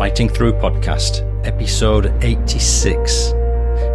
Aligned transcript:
Fighting 0.00 0.30
Through 0.30 0.54
podcast, 0.54 1.26
episode 1.46 2.10
86, 2.24 3.34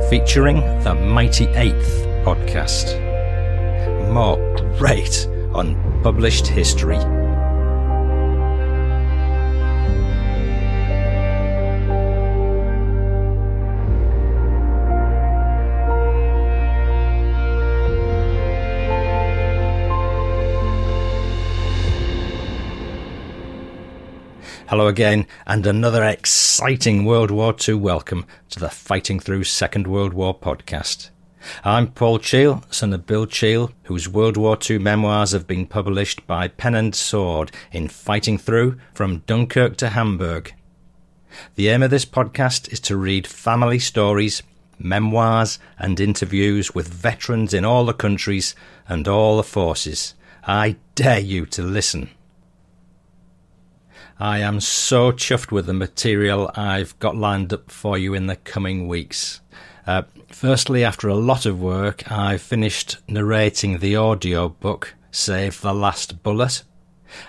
featuring 0.08 0.58
the 0.84 0.94
Mighty 0.94 1.46
Eighth 1.56 2.06
podcast. 2.24 2.94
More 4.14 4.38
great 4.78 5.26
unpublished 5.56 6.46
history. 6.46 7.00
Hello 24.68 24.88
again, 24.88 25.28
and 25.46 25.68
another 25.68 26.04
exciting 26.04 27.06
World 27.06 27.30
War 27.30 27.56
II 27.68 27.76
welcome 27.76 28.26
to 28.50 28.60
the 28.60 28.72
Fighting 28.72 29.20
Through 29.20 29.44
Second 29.44 29.86
World 29.86 30.12
War 30.12 30.36
podcast. 30.36 31.12
I'm 31.64 31.92
Paul 31.92 32.18
Cheall, 32.18 32.64
son 32.72 32.92
of 32.92 33.06
Bill 33.06 33.28
Cheall, 33.28 33.70
whose 33.84 34.10
World 34.10 34.38
War 34.38 34.58
II 34.68 34.80
memoirs 34.80 35.34
have 35.34 35.46
been 35.46 35.68
published 35.68 36.26
by 36.26 36.48
Pen 36.48 36.74
and 36.74 36.96
Sword 36.96 37.52
in 37.72 37.90
Fighting 37.90 38.40
Through 38.40 38.80
from 38.96 39.20
Dunkirk 39.28 39.78
to 39.78 39.90
Hamburg. 39.90 40.56
The 41.54 41.70
aim 41.70 41.84
of 41.84 41.92
this 41.92 42.06
podcast 42.06 42.74
is 42.74 42.80
to 42.82 42.98
read 42.98 43.28
family 43.28 43.78
stories, 43.78 44.42
memoirs, 44.80 45.60
and 45.78 46.00
interviews 46.00 46.74
with 46.74 46.88
veterans 46.88 47.54
in 47.54 47.66
all 47.66 47.86
the 47.86 47.94
countries 47.94 48.56
and 48.90 49.08
all 49.08 49.38
the 49.38 49.44
forces. 49.44 50.16
I 50.44 50.78
dare 50.96 51.20
you 51.20 51.46
to 51.46 51.62
listen. 51.62 52.10
I 54.18 54.40
am 54.40 54.62
so 54.62 55.12
chuffed 55.12 55.52
with 55.52 55.66
the 55.66 55.74
material 55.74 56.50
I've 56.56 56.98
got 57.00 57.18
lined 57.18 57.52
up 57.52 57.70
for 57.70 57.98
you 57.98 58.14
in 58.14 58.28
the 58.28 58.38
coming 58.38 58.88
weeks. 58.88 59.42
Uh, 59.86 60.04
firstly, 60.32 60.86
after 60.86 61.10
a 61.10 61.16
lot 61.16 61.46
of 61.46 61.60
work, 61.60 62.10
I 62.10 62.38
finished 62.38 62.98
narrating 63.10 63.80
the 63.80 63.98
audio 63.98 64.48
book 64.48 64.96
Save 65.12 65.60
the 65.60 65.74
Last 65.74 66.24
Bullet. 66.24 66.64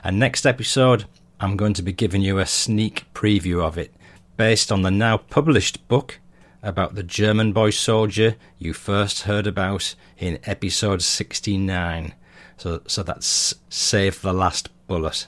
And 0.05 0.21
next 0.21 0.47
episode, 0.47 1.07
I'm 1.41 1.57
going 1.57 1.75
to 1.75 1.83
be 1.83 1.93
giving 1.93 2.23
you 2.23 2.39
a 2.39 2.47
sneak 2.47 3.05
preview 3.15 3.65
of 3.65 3.77
it, 3.77 3.93
based 4.37 4.71
on 4.71 4.83
the 4.83 4.91
now 4.93 5.17
published 5.17 5.89
book 5.89 6.21
about 6.63 6.95
the 6.95 7.03
German 7.03 7.53
boy 7.53 7.71
soldier 7.71 8.37
you 8.59 8.73
first 8.73 9.23
heard 9.23 9.49
about 9.49 9.97
in 10.19 10.39
episode 10.45 11.03
69. 11.03 12.15
So, 12.59 12.83
so 12.87 13.03
that's 13.03 13.57
Save 13.69 14.21
the 14.23 14.33
Last 14.33 14.69
Bullet. 14.87 15.27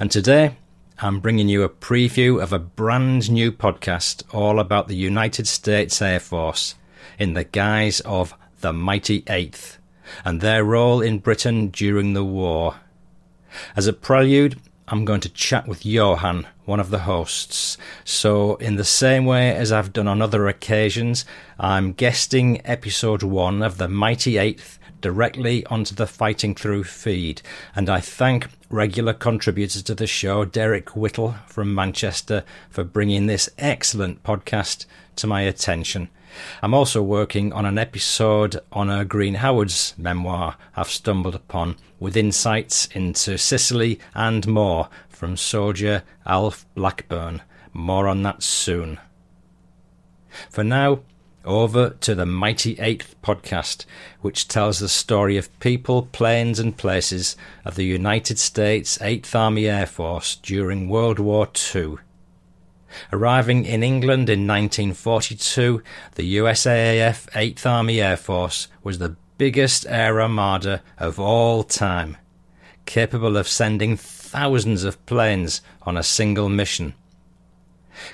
And 0.00 0.10
today, 0.10 0.56
I'm 0.98 1.20
bringing 1.20 1.50
you 1.50 1.62
a 1.62 1.68
preview 1.68 2.42
of 2.42 2.54
a 2.54 2.58
brand 2.58 3.30
new 3.30 3.52
podcast 3.52 4.22
all 4.32 4.58
about 4.58 4.88
the 4.88 4.96
United 4.96 5.46
States 5.46 6.00
Air 6.00 6.18
Force 6.18 6.74
in 7.18 7.34
the 7.34 7.44
guise 7.44 8.00
of 8.00 8.32
the 8.62 8.72
Mighty 8.72 9.22
Eighth 9.28 9.76
and 10.24 10.40
their 10.40 10.64
role 10.64 11.02
in 11.02 11.18
Britain 11.18 11.68
during 11.68 12.14
the 12.14 12.24
war. 12.24 12.76
As 13.76 13.86
a 13.86 13.92
prelude, 13.92 14.58
I'm 14.88 15.04
going 15.04 15.20
to 15.20 15.28
chat 15.28 15.68
with 15.68 15.84
Johan, 15.84 16.46
one 16.64 16.80
of 16.80 16.88
the 16.88 17.00
hosts. 17.00 17.76
So, 18.02 18.54
in 18.54 18.76
the 18.76 18.84
same 18.84 19.26
way 19.26 19.54
as 19.54 19.72
I've 19.72 19.92
done 19.92 20.08
on 20.08 20.22
other 20.22 20.48
occasions, 20.48 21.26
I'm 21.60 21.92
guesting 21.92 22.62
episode 22.64 23.22
one 23.22 23.62
of 23.62 23.76
the 23.76 23.88
Mighty 23.88 24.38
Eighth 24.38 24.78
directly 25.02 25.66
onto 25.66 25.94
the 25.94 26.06
Fighting 26.06 26.54
Through 26.54 26.84
feed. 26.84 27.42
And 27.74 27.90
I 27.90 28.00
thank 28.00 28.48
regular 28.68 29.12
contributor 29.12 29.82
to 29.82 29.94
the 29.94 30.06
show, 30.06 30.44
Derek 30.44 30.96
Whittle 30.96 31.36
from 31.46 31.74
Manchester, 31.74 32.44
for 32.68 32.84
bringing 32.84 33.26
this 33.26 33.48
excellent 33.58 34.22
podcast 34.22 34.86
to 35.16 35.26
my 35.26 35.42
attention. 35.42 36.08
I'm 36.62 36.74
also 36.74 37.02
working 37.02 37.52
on 37.52 37.64
an 37.64 37.78
episode 37.78 38.60
on 38.72 38.90
a 38.90 39.04
Green 39.04 39.34
Howard's 39.34 39.94
memoir 39.96 40.56
I've 40.74 40.88
stumbled 40.88 41.34
upon 41.34 41.76
with 41.98 42.16
insights 42.16 42.86
into 42.86 43.38
Sicily 43.38 43.98
and 44.14 44.46
more 44.46 44.88
from 45.08 45.36
soldier 45.36 46.02
Alf 46.26 46.66
Blackburn. 46.74 47.42
More 47.72 48.08
on 48.08 48.22
that 48.22 48.42
soon. 48.42 48.98
For 50.50 50.64
now, 50.64 51.00
over 51.46 51.90
to 52.00 52.14
the 52.14 52.26
Mighty 52.26 52.78
Eighth 52.78 53.14
podcast, 53.22 53.86
which 54.20 54.48
tells 54.48 54.78
the 54.80 54.88
story 54.88 55.36
of 55.36 55.58
people, 55.60 56.02
planes, 56.12 56.58
and 56.58 56.76
places 56.76 57.36
of 57.64 57.76
the 57.76 57.84
United 57.84 58.38
States 58.38 59.00
Eighth 59.00 59.34
Army 59.34 59.66
Air 59.68 59.86
Force 59.86 60.34
during 60.36 60.88
World 60.88 61.18
War 61.18 61.48
II. 61.74 61.96
Arriving 63.12 63.64
in 63.64 63.82
England 63.82 64.28
in 64.28 64.46
1942, 64.46 65.82
the 66.16 66.36
USAAF 66.36 67.30
8th 67.30 67.66
Army 67.66 68.00
Air 68.00 68.16
Force 68.16 68.68
was 68.82 68.98
the 68.98 69.16
biggest 69.38 69.86
air 69.88 70.20
armada 70.20 70.82
of 70.98 71.20
all 71.20 71.62
time, 71.62 72.16
capable 72.84 73.36
of 73.36 73.48
sending 73.48 73.96
thousands 73.96 74.84
of 74.84 75.04
planes 75.06 75.60
on 75.82 75.96
a 75.96 76.02
single 76.02 76.48
mission 76.48 76.94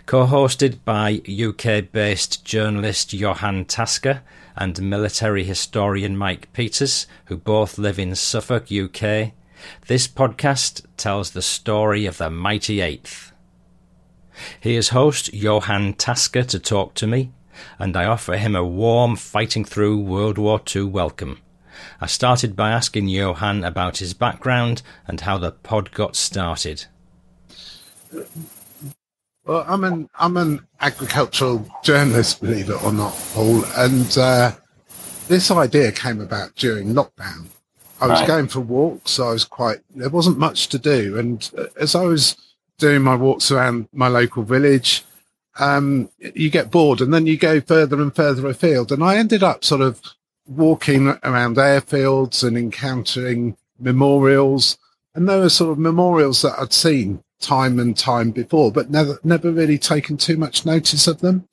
co 0.06 0.26
hosted 0.26 0.78
by 0.84 1.22
UK 1.28 1.90
based 1.90 2.44
journalist 2.44 3.12
Johan 3.12 3.64
Tasker 3.64 4.22
and 4.56 4.82
military 4.82 5.44
historian 5.44 6.16
Mike 6.16 6.52
Peters, 6.52 7.06
who 7.26 7.36
both 7.36 7.78
live 7.78 7.98
in 7.98 8.14
Suffolk, 8.14 8.64
UK. 8.64 9.32
This 9.86 10.08
podcast 10.08 10.84
tells 10.96 11.30
the 11.30 11.42
story 11.42 12.06
of 12.06 12.18
the 12.18 12.30
Mighty 12.30 12.80
Eighth. 12.80 13.32
Here's 14.60 14.90
host 14.90 15.32
Johan 15.32 15.94
Tasker 15.94 16.42
to 16.44 16.58
talk 16.58 16.94
to 16.94 17.06
me, 17.06 17.32
and 17.78 17.96
I 17.96 18.06
offer 18.06 18.36
him 18.36 18.56
a 18.56 18.64
warm 18.64 19.16
fighting 19.16 19.64
through 19.64 20.00
World 20.00 20.38
War 20.38 20.60
II 20.74 20.84
welcome. 20.84 21.38
I 22.00 22.06
started 22.06 22.56
by 22.56 22.70
asking 22.70 23.08
Johan 23.08 23.64
about 23.64 23.98
his 23.98 24.14
background 24.14 24.82
and 25.06 25.20
how 25.20 25.38
the 25.38 25.52
pod 25.52 25.92
got 25.92 26.16
started. 26.16 26.86
Well, 29.44 29.64
I'm 29.66 29.82
an 29.82 30.08
I'm 30.18 30.36
an 30.36 30.66
agricultural 30.80 31.68
journalist, 31.82 32.40
believe 32.40 32.70
it 32.70 32.82
or 32.84 32.92
not, 32.92 33.12
Paul. 33.32 33.64
And 33.76 34.16
uh, 34.16 34.52
this 35.26 35.50
idea 35.50 35.90
came 35.90 36.20
about 36.20 36.54
during 36.54 36.94
lockdown. 36.94 37.46
I 38.00 38.06
was 38.06 38.20
right. 38.20 38.26
going 38.26 38.48
for 38.48 38.60
walks. 38.60 39.12
So 39.12 39.28
I 39.28 39.32
was 39.32 39.44
quite. 39.44 39.80
There 39.94 40.08
wasn't 40.08 40.38
much 40.38 40.68
to 40.68 40.78
do, 40.78 41.18
and 41.18 41.50
uh, 41.58 41.64
as 41.80 41.94
I 41.94 42.04
was 42.04 42.36
doing 42.78 43.02
my 43.02 43.16
walks 43.16 43.50
around 43.50 43.88
my 43.92 44.08
local 44.08 44.44
village, 44.44 45.04
um, 45.58 46.08
you 46.18 46.48
get 46.48 46.70
bored, 46.70 47.00
and 47.00 47.12
then 47.12 47.26
you 47.26 47.36
go 47.36 47.60
further 47.60 48.00
and 48.00 48.14
further 48.14 48.46
afield. 48.46 48.92
And 48.92 49.02
I 49.02 49.16
ended 49.16 49.42
up 49.42 49.64
sort 49.64 49.80
of 49.80 50.00
walking 50.46 51.08
around 51.24 51.56
airfields 51.56 52.46
and 52.46 52.56
encountering 52.56 53.56
memorials, 53.80 54.78
and 55.16 55.28
there 55.28 55.40
were 55.40 55.48
sort 55.48 55.72
of 55.72 55.78
memorials 55.78 56.42
that 56.42 56.58
I'd 56.60 56.72
seen 56.72 57.24
time 57.42 57.78
and 57.78 57.96
time 57.96 58.30
before, 58.30 58.72
but 58.72 58.90
never 58.90 59.18
never 59.24 59.52
really 59.52 59.78
taken 59.78 60.16
too 60.16 60.36
much 60.36 60.64
notice 60.64 61.06
of 61.06 61.20
them. 61.20 61.48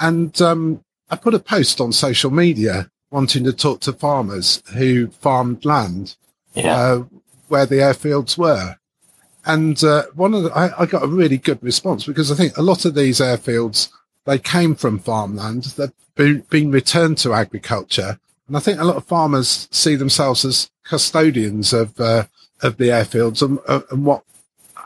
And 0.00 0.40
um, 0.42 0.84
I 1.10 1.16
put 1.16 1.34
a 1.34 1.38
post 1.38 1.80
on 1.80 1.92
social 1.92 2.30
media 2.30 2.90
wanting 3.10 3.44
to 3.44 3.52
talk 3.52 3.80
to 3.80 3.92
farmers 3.92 4.62
who 4.74 5.08
farmed 5.08 5.64
land 5.64 6.16
yeah. 6.54 6.76
uh, 6.76 7.04
where 7.48 7.66
the 7.66 7.76
airfields 7.76 8.38
were. 8.38 8.76
And 9.44 9.82
uh, 9.84 10.04
one 10.14 10.34
of 10.34 10.44
the, 10.44 10.50
I, 10.52 10.82
I, 10.82 10.86
got 10.86 11.02
a 11.02 11.08
really 11.08 11.36
good 11.36 11.62
response 11.62 12.06
because 12.06 12.30
I 12.30 12.36
think 12.36 12.56
a 12.56 12.62
lot 12.62 12.84
of 12.84 12.94
these 12.94 13.18
airfields 13.18 13.90
they 14.24 14.38
came 14.38 14.74
from 14.74 15.00
farmland, 15.00 15.64
they've 15.64 15.92
been, 16.14 16.40
been 16.48 16.70
returned 16.70 17.18
to 17.18 17.34
agriculture, 17.34 18.18
and 18.46 18.56
I 18.56 18.60
think 18.60 18.78
a 18.78 18.84
lot 18.84 18.96
of 18.96 19.04
farmers 19.04 19.68
see 19.70 19.96
themselves 19.96 20.44
as 20.44 20.70
custodians 20.84 21.72
of 21.72 21.98
uh, 22.00 22.24
of 22.62 22.76
the 22.76 22.88
airfields 22.88 23.42
and, 23.42 23.58
uh, 23.66 23.80
and 23.90 24.04
what 24.04 24.22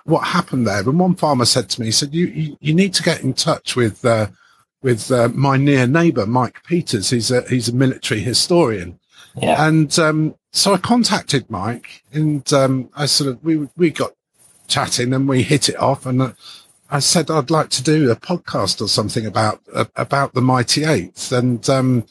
what 0.06 0.24
happened 0.24 0.66
there. 0.66 0.80
And 0.80 0.98
one 0.98 1.14
farmer 1.14 1.44
said 1.44 1.68
to 1.70 1.80
me, 1.80 1.86
he 1.86 1.92
said, 1.92 2.14
you, 2.14 2.26
you, 2.26 2.56
you 2.60 2.74
need 2.74 2.94
to 2.94 3.02
get 3.02 3.22
in 3.22 3.34
touch 3.34 3.76
with, 3.76 4.04
uh, 4.04 4.28
with 4.82 5.10
uh, 5.10 5.28
my 5.34 5.56
near 5.56 5.86
neighbor, 5.86 6.26
Mike 6.26 6.62
Peters. 6.64 7.10
He's 7.10 7.30
a, 7.30 7.42
he's 7.48 7.68
a 7.68 7.74
military 7.74 8.20
historian. 8.20 8.98
Yeah. 9.34 9.66
And, 9.66 9.96
um, 9.98 10.34
so 10.52 10.72
I 10.72 10.78
contacted 10.78 11.50
Mike 11.50 12.02
and, 12.12 12.50
um, 12.52 12.88
I 12.96 13.06
sort 13.06 13.30
of, 13.30 13.44
we, 13.44 13.68
we 13.76 13.90
got 13.90 14.12
chatting 14.68 15.12
and 15.12 15.28
we 15.28 15.42
hit 15.42 15.68
it 15.68 15.78
off 15.78 16.06
and 16.06 16.22
uh, 16.22 16.32
I 16.88 17.00
said, 17.00 17.30
I'd 17.30 17.50
like 17.50 17.70
to 17.70 17.82
do 17.82 18.10
a 18.10 18.16
podcast 18.16 18.80
or 18.80 18.88
something 18.88 19.26
about, 19.26 19.60
uh, 19.74 19.86
about 19.96 20.34
the 20.34 20.40
Mighty 20.40 20.84
Eighth. 20.84 21.32
And, 21.32 21.68
um, 21.68 22.06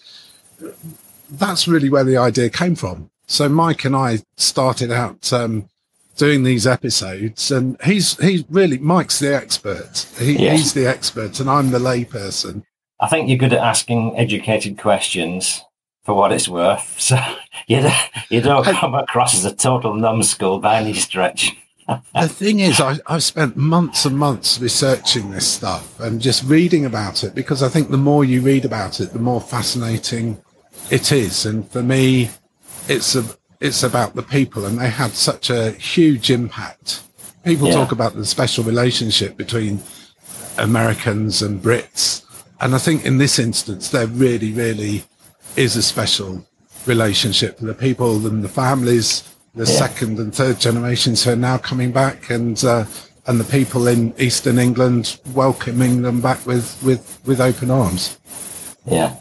that's 1.32 1.68
really 1.68 1.90
where 1.90 2.04
the 2.04 2.18
idea 2.18 2.50
came 2.50 2.76
from. 2.76 3.10
So 3.26 3.50
Mike 3.50 3.86
and 3.86 3.96
I 3.96 4.20
started 4.38 4.92
out, 4.92 5.32
um, 5.34 5.70
doing 6.16 6.44
these 6.44 6.66
episodes, 6.66 7.52
and 7.52 7.82
he's 7.84 8.18
he's 8.18 8.44
really 8.50 8.78
Mike's 8.78 9.20
the 9.20 9.36
expert. 9.36 10.08
He. 10.18 10.36
He's 10.38 10.74
the 10.74 10.88
expert, 10.88 11.40
and 11.40 11.50
I'm 11.50 11.72
the 11.72 11.80
layperson. 11.80 12.64
I 13.00 13.08
think 13.08 13.28
you're 13.28 13.38
good 13.38 13.54
at 13.54 13.60
asking 13.60 14.18
educated 14.18 14.78
questions 14.78 15.62
for 16.04 16.16
what 16.16 16.32
it's 16.32 16.48
worth. 16.48 16.94
So 17.06 17.18
you 17.68 17.82
don't, 17.82 17.94
you 18.30 18.42
don't 18.42 18.66
come 18.66 18.96
across 18.96 19.36
as 19.36 19.46
a 19.46 19.56
total 19.56 19.94
numbskull 19.94 20.60
by 20.60 20.78
any 20.78 20.94
stretch. 20.94 21.52
the 21.88 22.28
thing 22.28 22.60
is, 22.60 22.80
I, 22.80 22.98
I've 23.06 23.24
spent 23.24 23.56
months 23.58 24.06
and 24.06 24.18
months 24.18 24.60
researching 24.60 25.32
this 25.32 25.48
stuff 25.48 26.00
and 26.00 26.20
just 26.20 26.44
reading 26.46 26.86
about 26.86 27.24
it 27.24 27.36
because 27.36 27.62
I 27.62 27.70
think 27.70 27.90
the 27.90 27.98
more 27.98 28.26
you 28.26 28.42
read 28.42 28.66
about 28.66 29.00
it, 29.00 29.14
the 29.14 29.20
more 29.20 29.42
fascinating 29.42 30.42
it 30.90 31.12
is. 31.12 31.46
And 31.46 31.70
for 31.70 31.84
me, 31.84 32.30
it's 32.88 33.16
a, 33.16 33.24
it's 33.60 33.84
about 33.84 34.16
the 34.16 34.24
people 34.24 34.66
and 34.66 34.80
they 34.80 34.90
had 34.90 35.12
such 35.12 35.50
a 35.50 35.72
huge 35.72 36.30
impact. 36.30 37.04
People 37.44 37.68
yeah. 37.68 37.76
talk 37.76 37.92
about 37.92 38.16
the 38.16 38.26
special 38.26 38.64
relationship 38.64 39.38
between 39.38 39.82
Americans 40.58 41.42
and 41.42 41.62
Brits. 41.62 42.24
And 42.62 42.74
I 42.74 42.78
think 42.78 43.06
in 43.06 43.18
this 43.18 43.40
instance, 43.40 43.90
there 43.90 44.08
really, 44.08 44.52
really 44.52 45.04
is 45.56 45.76
a 45.76 45.84
special 45.84 46.46
relationship 46.86 47.60
for 47.60 47.66
the 47.66 47.74
people 47.74 48.26
and 48.28 48.44
the 48.44 48.50
families 48.50 49.24
the 49.56 49.66
yeah. 49.66 49.80
second 49.80 50.20
and 50.20 50.36
third 50.36 50.60
generations 50.60 51.24
who 51.24 51.32
are 51.32 51.36
now 51.38 51.58
coming 51.58 51.92
back 51.92 52.30
and 52.30 52.62
uh, 52.64 52.86
and 53.28 53.40
the 53.40 53.46
people 53.46 53.88
in 53.88 54.14
eastern 54.20 54.60
England 54.60 55.20
welcoming 55.34 56.02
them 56.04 56.22
back 56.22 56.46
with, 56.46 56.82
with, 56.84 57.20
with 57.26 57.42
open 57.42 57.72
arms. 57.72 58.20
Yeah. 58.86 59.16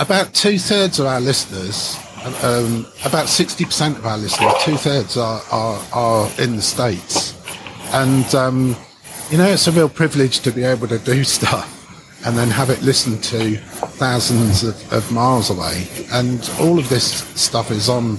About 0.00 0.34
two 0.34 0.58
thirds 0.58 0.98
of 0.98 1.06
our 1.06 1.20
listeners, 1.20 1.96
um, 2.44 2.86
about 3.04 3.26
60% 3.26 3.96
of 3.96 4.06
our 4.06 4.18
listeners, 4.18 4.52
two 4.60 4.76
thirds 4.76 5.16
are, 5.16 5.42
are, 5.50 5.82
are 5.92 6.30
in 6.38 6.56
the 6.56 6.62
States. 6.62 7.34
And, 7.92 8.34
um, 8.34 8.76
you 9.30 9.38
know, 9.38 9.46
it's 9.46 9.66
a 9.66 9.72
real 9.72 9.88
privilege 9.88 10.40
to 10.40 10.50
be 10.50 10.64
able 10.64 10.88
to 10.88 10.98
do 10.98 11.24
stuff 11.38 11.72
and 12.26 12.36
then 12.36 12.48
have 12.48 12.70
it 12.70 12.82
listened 12.82 13.22
to 13.22 13.56
thousands 13.98 14.64
of, 14.64 14.92
of 14.92 15.10
miles 15.12 15.50
away. 15.50 15.86
And 16.12 16.50
all 16.60 16.78
of 16.78 16.88
this 16.88 17.20
stuff 17.40 17.70
is 17.70 17.88
on 17.88 18.18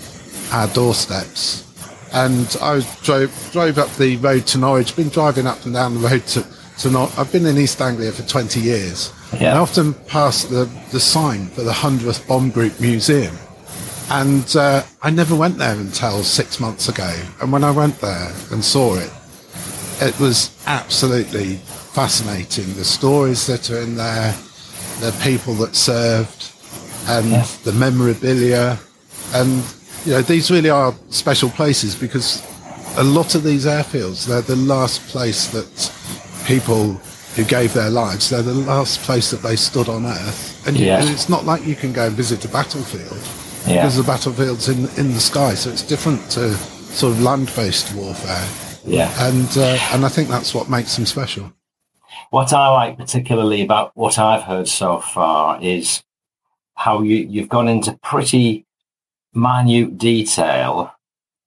our 0.52 0.68
doorsteps. 0.70 1.66
And 2.14 2.56
I 2.62 2.80
drove 3.04 3.50
drove 3.52 3.78
up 3.78 3.94
the 3.96 4.16
road 4.18 4.48
to 4.48 4.58
Norwich. 4.58 4.96
Been 4.96 5.10
driving 5.10 5.46
up 5.46 5.66
and 5.66 5.74
down 5.74 5.96
the 5.96 6.08
road 6.08 6.26
to 6.28 6.46
to 6.80 6.90
Norwich. 6.90 7.18
I've 7.18 7.32
been 7.32 7.46
in 7.46 7.58
East 7.58 7.82
Anglia 7.82 8.14
for 8.14 8.24
20 8.24 8.62
years. 8.62 9.12
Yeah. 9.40 9.56
I 9.56 9.58
often 9.58 9.94
pass 9.94 10.46
the 10.46 10.70
the 10.92 11.02
sign 11.02 11.48
for 11.48 11.64
the 11.64 11.74
hundredth 11.74 12.26
bomb 12.28 12.50
group 12.50 12.80
museum, 12.80 13.38
and 14.10 14.56
uh, 14.56 14.84
I 15.02 15.10
never 15.10 15.36
went 15.36 15.58
there 15.58 15.76
until 15.76 16.24
six 16.24 16.60
months 16.60 16.88
ago. 16.88 17.14
And 17.42 17.52
when 17.52 17.64
I 17.64 17.72
went 17.72 18.00
there 18.00 18.32
and 18.52 18.64
saw 18.64 18.96
it, 18.96 19.12
it 20.00 20.18
was 20.20 20.56
absolutely 20.66 21.56
fascinating. 21.56 22.74
The 22.76 22.86
stories 22.86 23.48
that 23.48 23.70
are 23.70 23.80
in 23.80 23.96
there, 23.96 24.32
the 25.02 25.18
people 25.24 25.56
that 25.56 25.76
served, 25.76 26.54
and 27.08 27.32
yeah. 27.32 27.48
the 27.64 27.74
memorabilia, 27.74 28.80
and 29.34 29.64
you 30.06 30.14
know, 30.14 30.22
these 30.22 30.50
really 30.52 30.70
are 30.70 30.94
special 31.10 31.50
places 31.50 31.96
because 31.96 32.46
a 32.98 33.04
lot 33.04 33.36
of 33.36 33.44
these 33.44 33.66
airfields, 33.66 34.26
they're 34.26 34.42
the 34.42 34.56
last 34.56 35.02
place 35.08 35.48
that 35.48 35.94
people 36.46 36.94
who 37.36 37.44
gave 37.44 37.74
their 37.74 37.90
lives, 37.90 38.30
they're 38.30 38.42
the 38.42 38.54
last 38.54 39.02
place 39.02 39.32
that 39.32 39.42
they 39.42 39.56
stood 39.56 39.90
on 39.90 40.06
Earth. 40.06 40.66
And, 40.66 40.78
yeah. 40.78 41.02
and 41.02 41.10
it's 41.10 41.30
not 41.30 41.46
like 41.46 41.66
you 41.66 41.76
can 41.76 41.92
go 41.92 42.08
and 42.08 42.16
visit 42.16 42.44
a 42.46 42.48
battlefield 42.48 43.22
yeah. 43.68 43.82
because 43.82 43.98
the 43.98 44.04
battlefield's 44.04 44.70
in, 44.70 44.88
in 44.98 45.14
the 45.14 45.20
sky. 45.20 45.54
So 45.54 45.70
it's 45.70 45.84
different 45.84 46.22
to 46.32 46.54
sort 46.54 47.14
of 47.14 47.22
land-based 47.22 47.94
warfare. 47.96 48.48
Yeah. 48.86 49.12
And, 49.28 49.50
uh, 49.58 49.78
and 49.92 50.06
I 50.06 50.10
think 50.10 50.30
that's 50.30 50.54
what 50.54 50.70
makes 50.70 50.96
them 50.96 51.06
special. 51.06 51.54
What 52.30 52.54
I 52.54 52.70
like 52.70 52.98
particularly 52.98 53.62
about 53.62 53.92
what 53.96 54.18
I've 54.18 54.44
heard 54.44 54.68
so 54.68 55.00
far 55.00 55.62
is 55.62 56.04
how 56.76 57.02
you, 57.02 57.18
you've 57.18 57.50
gone 57.50 57.68
into 57.68 57.98
pretty 58.04 58.66
minute 59.34 59.98
detail 59.98 60.94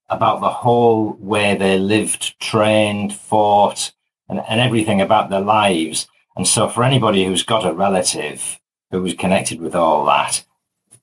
about 0.08 0.40
the 0.40 0.48
whole 0.48 1.16
way 1.20 1.54
they 1.54 1.78
lived, 1.78 2.38
trained, 2.40 3.14
fought, 3.14 3.92
and, 4.28 4.40
and 4.48 4.60
everything 4.60 5.00
about 5.00 5.30
their 5.30 5.40
lives. 5.40 6.08
And 6.36 6.46
so, 6.46 6.68
for 6.68 6.84
anybody 6.84 7.24
who's 7.24 7.42
got 7.42 7.66
a 7.66 7.72
relative 7.72 8.58
who 8.90 9.02
was 9.02 9.14
connected 9.14 9.60
with 9.60 9.74
all 9.74 10.04
that, 10.06 10.44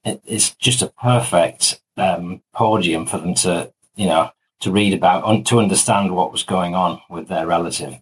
it, 0.07 0.21
it's 0.25 0.55
just 0.55 0.81
a 0.81 0.93
perfect 1.01 1.81
um, 1.97 2.41
podium 2.53 3.05
for 3.05 3.17
them 3.17 3.35
to, 3.35 3.71
you 3.95 4.07
know, 4.07 4.29
to 4.61 4.71
read 4.71 4.93
about 4.93 5.27
and 5.27 5.45
to 5.47 5.59
understand 5.59 6.15
what 6.15 6.31
was 6.31 6.43
going 6.43 6.75
on 6.75 6.99
with 7.09 7.27
their 7.27 7.45
relative. 7.45 7.95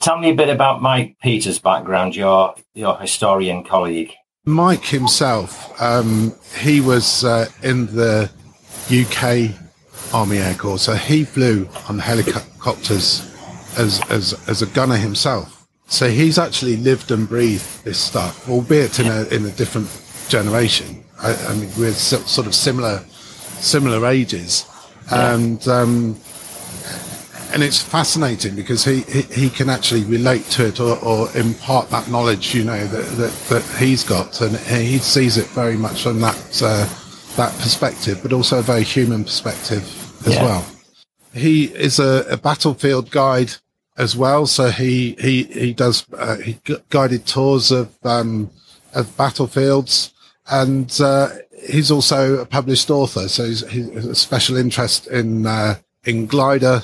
Tell 0.00 0.18
me 0.18 0.30
a 0.30 0.34
bit 0.34 0.48
about 0.48 0.82
Mike 0.82 1.16
Peters' 1.20 1.58
background, 1.58 2.14
your 2.16 2.54
your 2.74 2.96
historian 2.98 3.64
colleague. 3.64 4.12
Mike 4.44 4.84
himself, 4.84 5.80
um, 5.82 6.32
he 6.58 6.80
was 6.80 7.24
uh, 7.24 7.46
in 7.62 7.86
the 7.86 8.30
UK 8.90 9.54
Army 10.14 10.38
Air 10.38 10.54
Corps, 10.54 10.78
so 10.78 10.94
he 10.94 11.24
flew 11.24 11.68
on 11.88 11.98
helicopters 11.98 13.28
as, 13.76 14.00
as, 14.10 14.34
as 14.48 14.62
a 14.62 14.66
gunner 14.66 14.96
himself. 14.96 15.66
So 15.86 16.08
he's 16.08 16.38
actually 16.38 16.76
lived 16.76 17.10
and 17.10 17.28
breathed 17.28 17.84
this 17.84 17.98
stuff, 17.98 18.48
albeit 18.48 19.00
in 19.00 19.06
a, 19.06 19.24
in 19.24 19.44
a 19.44 19.50
different 19.50 19.88
generation. 20.28 21.04
I, 21.20 21.34
I 21.34 21.54
mean, 21.54 21.70
we're 21.78 21.92
sort 21.92 22.46
of 22.46 22.54
similar, 22.54 23.04
similar 23.60 24.06
ages. 24.06 24.64
And, 25.10 25.66
um, 25.68 26.16
and 27.52 27.62
it's 27.62 27.80
fascinating 27.80 28.54
because 28.54 28.84
he, 28.84 29.00
he, 29.02 29.22
he, 29.22 29.50
can 29.50 29.70
actually 29.70 30.04
relate 30.04 30.44
to 30.50 30.66
it 30.66 30.80
or, 30.80 31.02
or 31.02 31.34
impart 31.34 31.88
that 31.90 32.08
knowledge, 32.10 32.54
you 32.54 32.62
know, 32.64 32.86
that, 32.86 33.04
that, 33.16 33.32
that, 33.48 33.62
he's 33.78 34.04
got. 34.04 34.40
And 34.42 34.56
he 34.56 34.98
sees 34.98 35.38
it 35.38 35.46
very 35.48 35.76
much 35.76 36.02
from 36.02 36.20
that, 36.20 36.62
uh, 36.62 36.86
that 37.36 37.52
perspective, 37.60 38.20
but 38.22 38.32
also 38.32 38.58
a 38.58 38.62
very 38.62 38.82
human 38.82 39.24
perspective 39.24 39.82
as 40.26 40.34
yeah. 40.34 40.44
well. 40.44 40.66
He 41.32 41.64
is 41.64 41.98
a, 41.98 42.26
a, 42.28 42.36
battlefield 42.36 43.10
guide 43.10 43.52
as 43.96 44.14
well. 44.14 44.46
So 44.46 44.68
he, 44.68 45.16
he, 45.18 45.44
he 45.44 45.72
does, 45.72 46.06
uh, 46.12 46.36
he 46.36 46.58
guided 46.90 47.26
tours 47.26 47.70
of, 47.70 47.94
um, 48.04 48.50
of 48.94 49.16
battlefields 49.16 50.12
and, 50.50 51.00
uh, 51.00 51.28
he's 51.66 51.90
also 51.90 52.40
a 52.40 52.46
published 52.46 52.90
author. 52.90 53.28
So 53.28 53.44
he's, 53.44 53.68
he's 53.68 54.06
a 54.06 54.14
special 54.14 54.56
interest 54.56 55.06
in, 55.08 55.46
uh, 55.46 55.76
in 56.04 56.26
glider, 56.26 56.82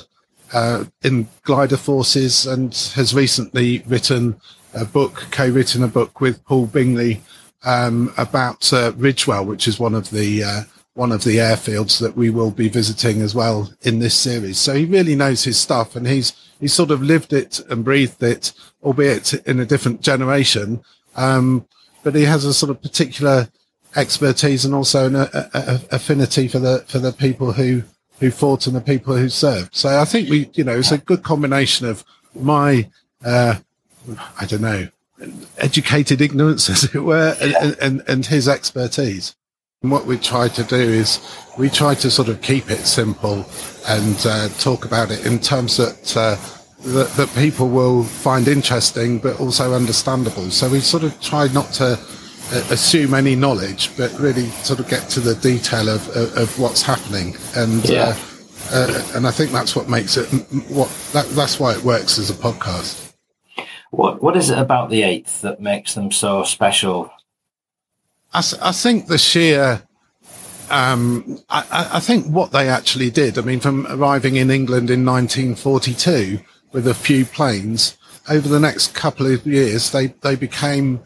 uh, 0.53 0.85
in 1.03 1.27
glider 1.43 1.77
forces 1.77 2.45
and 2.45 2.73
has 2.95 3.13
recently 3.13 3.83
written 3.87 4.39
a 4.73 4.85
book, 4.85 5.27
co-written 5.31 5.83
a 5.83 5.87
book 5.87 6.21
with 6.21 6.43
Paul 6.45 6.67
Bingley 6.67 7.21
um, 7.63 8.13
about 8.17 8.71
uh, 8.71 8.91
Ridgewell, 8.93 9.45
which 9.45 9.67
is 9.67 9.79
one 9.79 9.95
of 9.95 10.09
the 10.11 10.43
uh, 10.43 10.61
one 10.93 11.11
of 11.11 11.25
the 11.25 11.37
airfields 11.37 11.99
that 11.99 12.15
we 12.15 12.29
will 12.29 12.51
be 12.51 12.69
visiting 12.69 13.21
as 13.21 13.35
well 13.35 13.69
in 13.81 13.99
this 13.99 14.15
series. 14.15 14.57
So 14.57 14.73
he 14.73 14.85
really 14.85 15.15
knows 15.15 15.43
his 15.43 15.57
stuff, 15.57 15.95
and 15.95 16.07
he's 16.07 16.33
he's 16.59 16.73
sort 16.73 16.91
of 16.91 17.01
lived 17.01 17.33
it 17.33 17.59
and 17.69 17.83
breathed 17.83 18.21
it, 18.23 18.53
albeit 18.83 19.33
in 19.45 19.59
a 19.59 19.65
different 19.65 20.01
generation. 20.01 20.81
Um, 21.15 21.67
but 22.05 22.15
he 22.15 22.23
has 22.23 22.45
a 22.45 22.53
sort 22.53 22.69
of 22.69 22.81
particular 22.81 23.49
expertise 23.95 24.63
and 24.63 24.75
also 24.75 25.07
an 25.07 25.15
a, 25.15 25.29
a, 25.33 25.81
affinity 25.91 26.47
for 26.47 26.59
the 26.59 26.85
for 26.87 26.99
the 26.99 27.11
people 27.11 27.51
who 27.51 27.81
who 28.19 28.31
fought 28.31 28.67
and 28.67 28.75
the 28.75 28.81
people 28.81 29.17
who 29.17 29.27
served. 29.27 29.75
So 29.75 29.99
I 29.99 30.05
think 30.05 30.29
we, 30.29 30.49
you 30.53 30.63
know, 30.63 30.77
it's 30.77 30.91
a 30.91 30.97
good 30.97 31.23
combination 31.23 31.87
of 31.87 32.05
my, 32.33 32.89
uh, 33.25 33.55
I 34.39 34.45
don't 34.45 34.61
know, 34.61 34.87
educated 35.57 36.21
ignorance, 36.21 36.69
as 36.69 36.83
it 36.83 36.99
were, 36.99 37.35
and, 37.41 37.77
and, 37.81 38.03
and 38.07 38.25
his 38.25 38.47
expertise. 38.47 39.35
And 39.81 39.91
what 39.91 40.05
we 40.05 40.17
try 40.17 40.47
to 40.47 40.63
do 40.63 40.77
is 40.77 41.19
we 41.57 41.69
try 41.69 41.93
to 41.95 42.09
sort 42.09 42.29
of 42.29 42.41
keep 42.41 42.71
it 42.71 42.85
simple 42.85 43.45
and 43.87 44.17
uh, 44.25 44.47
talk 44.59 44.85
about 44.85 45.11
it 45.11 45.25
in 45.25 45.39
terms 45.39 45.77
that, 45.77 46.15
uh, 46.15 46.37
that, 46.85 47.09
that 47.17 47.33
people 47.35 47.69
will 47.69 48.03
find 48.03 48.47
interesting, 48.47 49.17
but 49.17 49.39
also 49.39 49.73
understandable. 49.73 50.51
So 50.51 50.69
we 50.69 50.79
sort 50.79 51.03
of 51.03 51.19
try 51.19 51.47
not 51.47 51.73
to 51.73 51.99
uh, 52.51 52.67
assume 52.69 53.13
any 53.13 53.35
knowledge, 53.35 53.95
but 53.97 54.11
really 54.19 54.45
sort 54.63 54.79
of 54.79 54.87
get 54.87 55.09
to 55.09 55.19
the 55.19 55.35
detail 55.35 55.89
of, 55.89 56.07
of, 56.15 56.37
of 56.37 56.59
what's 56.59 56.83
happening. 56.83 57.35
And 57.55 57.87
yeah. 57.89 58.15
uh, 58.15 58.15
uh, 58.71 59.11
and 59.15 59.27
I 59.27 59.31
think 59.31 59.51
that's 59.51 59.75
what 59.75 59.89
makes 59.89 60.17
it 60.17 60.25
what 60.69 60.89
that, 61.13 61.27
that's 61.29 61.59
why 61.59 61.73
it 61.73 61.83
works 61.83 62.17
as 62.17 62.29
a 62.29 62.33
podcast. 62.33 63.13
What 63.91 64.21
what 64.21 64.35
is 64.37 64.49
it 64.49 64.57
about 64.57 64.89
the 64.89 65.03
eighth 65.03 65.41
that 65.41 65.61
makes 65.61 65.95
them 65.95 66.11
so 66.11 66.43
special? 66.43 67.11
I, 68.33 68.43
I 68.61 68.71
think 68.71 69.07
the 69.07 69.17
sheer. 69.17 69.81
Um, 70.67 71.39
I, 71.47 71.89
I 71.93 71.99
think 71.99 72.25
what 72.25 72.51
they 72.51 72.69
actually 72.69 73.11
did. 73.11 73.37
I 73.37 73.41
mean, 73.41 73.59
from 73.59 73.85
arriving 73.87 74.35
in 74.35 74.49
England 74.49 74.89
in 74.89 75.05
1942 75.05 76.39
with 76.75 76.87
a 76.89 76.93
few 76.93 77.23
planes, 77.23 77.97
over 78.29 78.49
the 78.49 78.59
next 78.59 78.93
couple 78.93 79.25
of 79.25 79.47
years, 79.47 79.91
they 79.91 80.07
they 80.07 80.35
became 80.35 80.99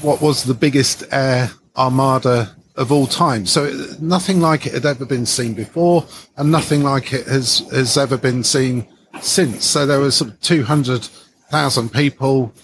what 0.00 0.22
was 0.22 0.44
the 0.44 0.54
biggest 0.54 1.04
air 1.12 1.50
armada 1.76 2.56
of 2.76 2.90
all 2.90 3.06
time. 3.06 3.44
So 3.44 3.70
nothing 4.00 4.40
like 4.40 4.66
it 4.66 4.72
had 4.72 4.86
ever 4.86 5.04
been 5.04 5.26
seen 5.26 5.52
before, 5.52 6.06
and 6.38 6.50
nothing 6.50 6.82
like 6.82 7.12
it 7.12 7.26
has 7.26 7.58
has 7.70 7.98
ever 7.98 8.16
been 8.16 8.42
seen 8.42 8.88
since. 9.20 9.66
So 9.66 9.84
there 9.84 10.00
was 10.00 10.16
sort 10.16 10.30
of 10.30 10.40
two 10.40 10.64
hundred 10.64 11.02
thousand 11.50 11.92
people 11.92 12.54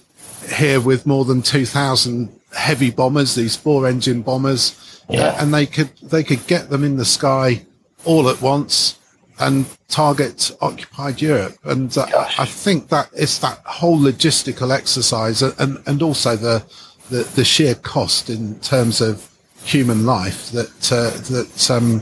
here 0.56 0.80
with 0.80 1.06
more 1.06 1.26
than 1.26 1.42
two 1.42 1.66
thousand 1.66 2.32
heavy 2.56 2.90
bombers, 2.90 3.34
these 3.34 3.56
four 3.56 3.86
engine 3.86 4.22
bombers, 4.22 5.02
yeah. 5.10 5.20
uh, 5.20 5.42
and 5.42 5.52
they 5.52 5.66
could 5.66 5.90
they 6.02 6.24
could 6.24 6.46
get 6.46 6.70
them 6.70 6.82
in 6.82 6.96
the 6.96 7.04
sky 7.04 7.66
all 8.06 8.30
at 8.30 8.40
once 8.40 8.98
and 9.40 9.66
target 9.88 10.50
occupied 10.60 11.20
Europe. 11.20 11.56
And 11.64 11.96
uh, 11.96 12.06
I 12.38 12.44
think 12.44 12.88
that 12.88 13.10
it's 13.14 13.38
that 13.38 13.58
whole 13.64 13.98
logistical 13.98 14.74
exercise 14.76 15.42
and, 15.42 15.82
and 15.86 16.02
also 16.02 16.36
the, 16.36 16.64
the, 17.10 17.22
the 17.34 17.44
sheer 17.44 17.74
cost 17.74 18.30
in 18.30 18.58
terms 18.60 19.00
of 19.00 19.28
human 19.64 20.06
life 20.06 20.50
that, 20.52 20.92
uh, 20.92 21.10
that, 21.30 21.70
um, 21.70 21.98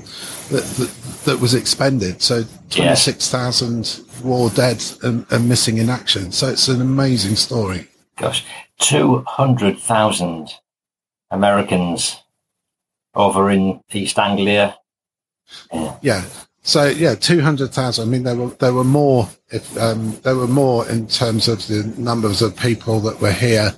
that, 0.50 0.64
that, 0.78 0.90
that, 1.25 1.40
was 1.40 1.55
expended. 1.55 2.23
So 2.23 2.45
26,000 2.71 4.02
war 4.23 4.50
dead 4.50 4.83
and, 5.02 5.26
and 5.31 5.49
missing 5.49 5.78
in 5.78 5.90
action. 5.90 6.33
So 6.33 6.49
it's 6.49 6.69
an 6.69 6.81
amazing 6.81 7.37
story. 7.37 7.88
Gosh, 8.16 8.45
200,000 8.78 10.50
Americans 11.31 12.23
over 13.14 13.50
in 13.50 13.81
East 13.93 14.19
Anglia. 14.19 14.78
Yeah. 15.73 15.97
yeah. 16.02 16.25
So 16.66 16.87
yeah, 16.87 17.14
two 17.14 17.40
hundred 17.40 17.73
thousand. 17.73 18.08
I 18.08 18.11
mean, 18.11 18.25
there 18.25 18.35
were 18.35 18.49
there 18.49 18.75
were 18.75 18.85
more. 18.85 19.28
If 19.50 19.78
um, 19.78 20.18
there 20.25 20.35
were 20.35 20.49
more 20.49 20.88
in 20.88 21.06
terms 21.06 21.46
of 21.46 21.64
the 21.68 21.85
numbers 21.96 22.42
of 22.42 22.56
people 22.56 22.99
that 23.00 23.20
were 23.20 23.30
here 23.30 23.73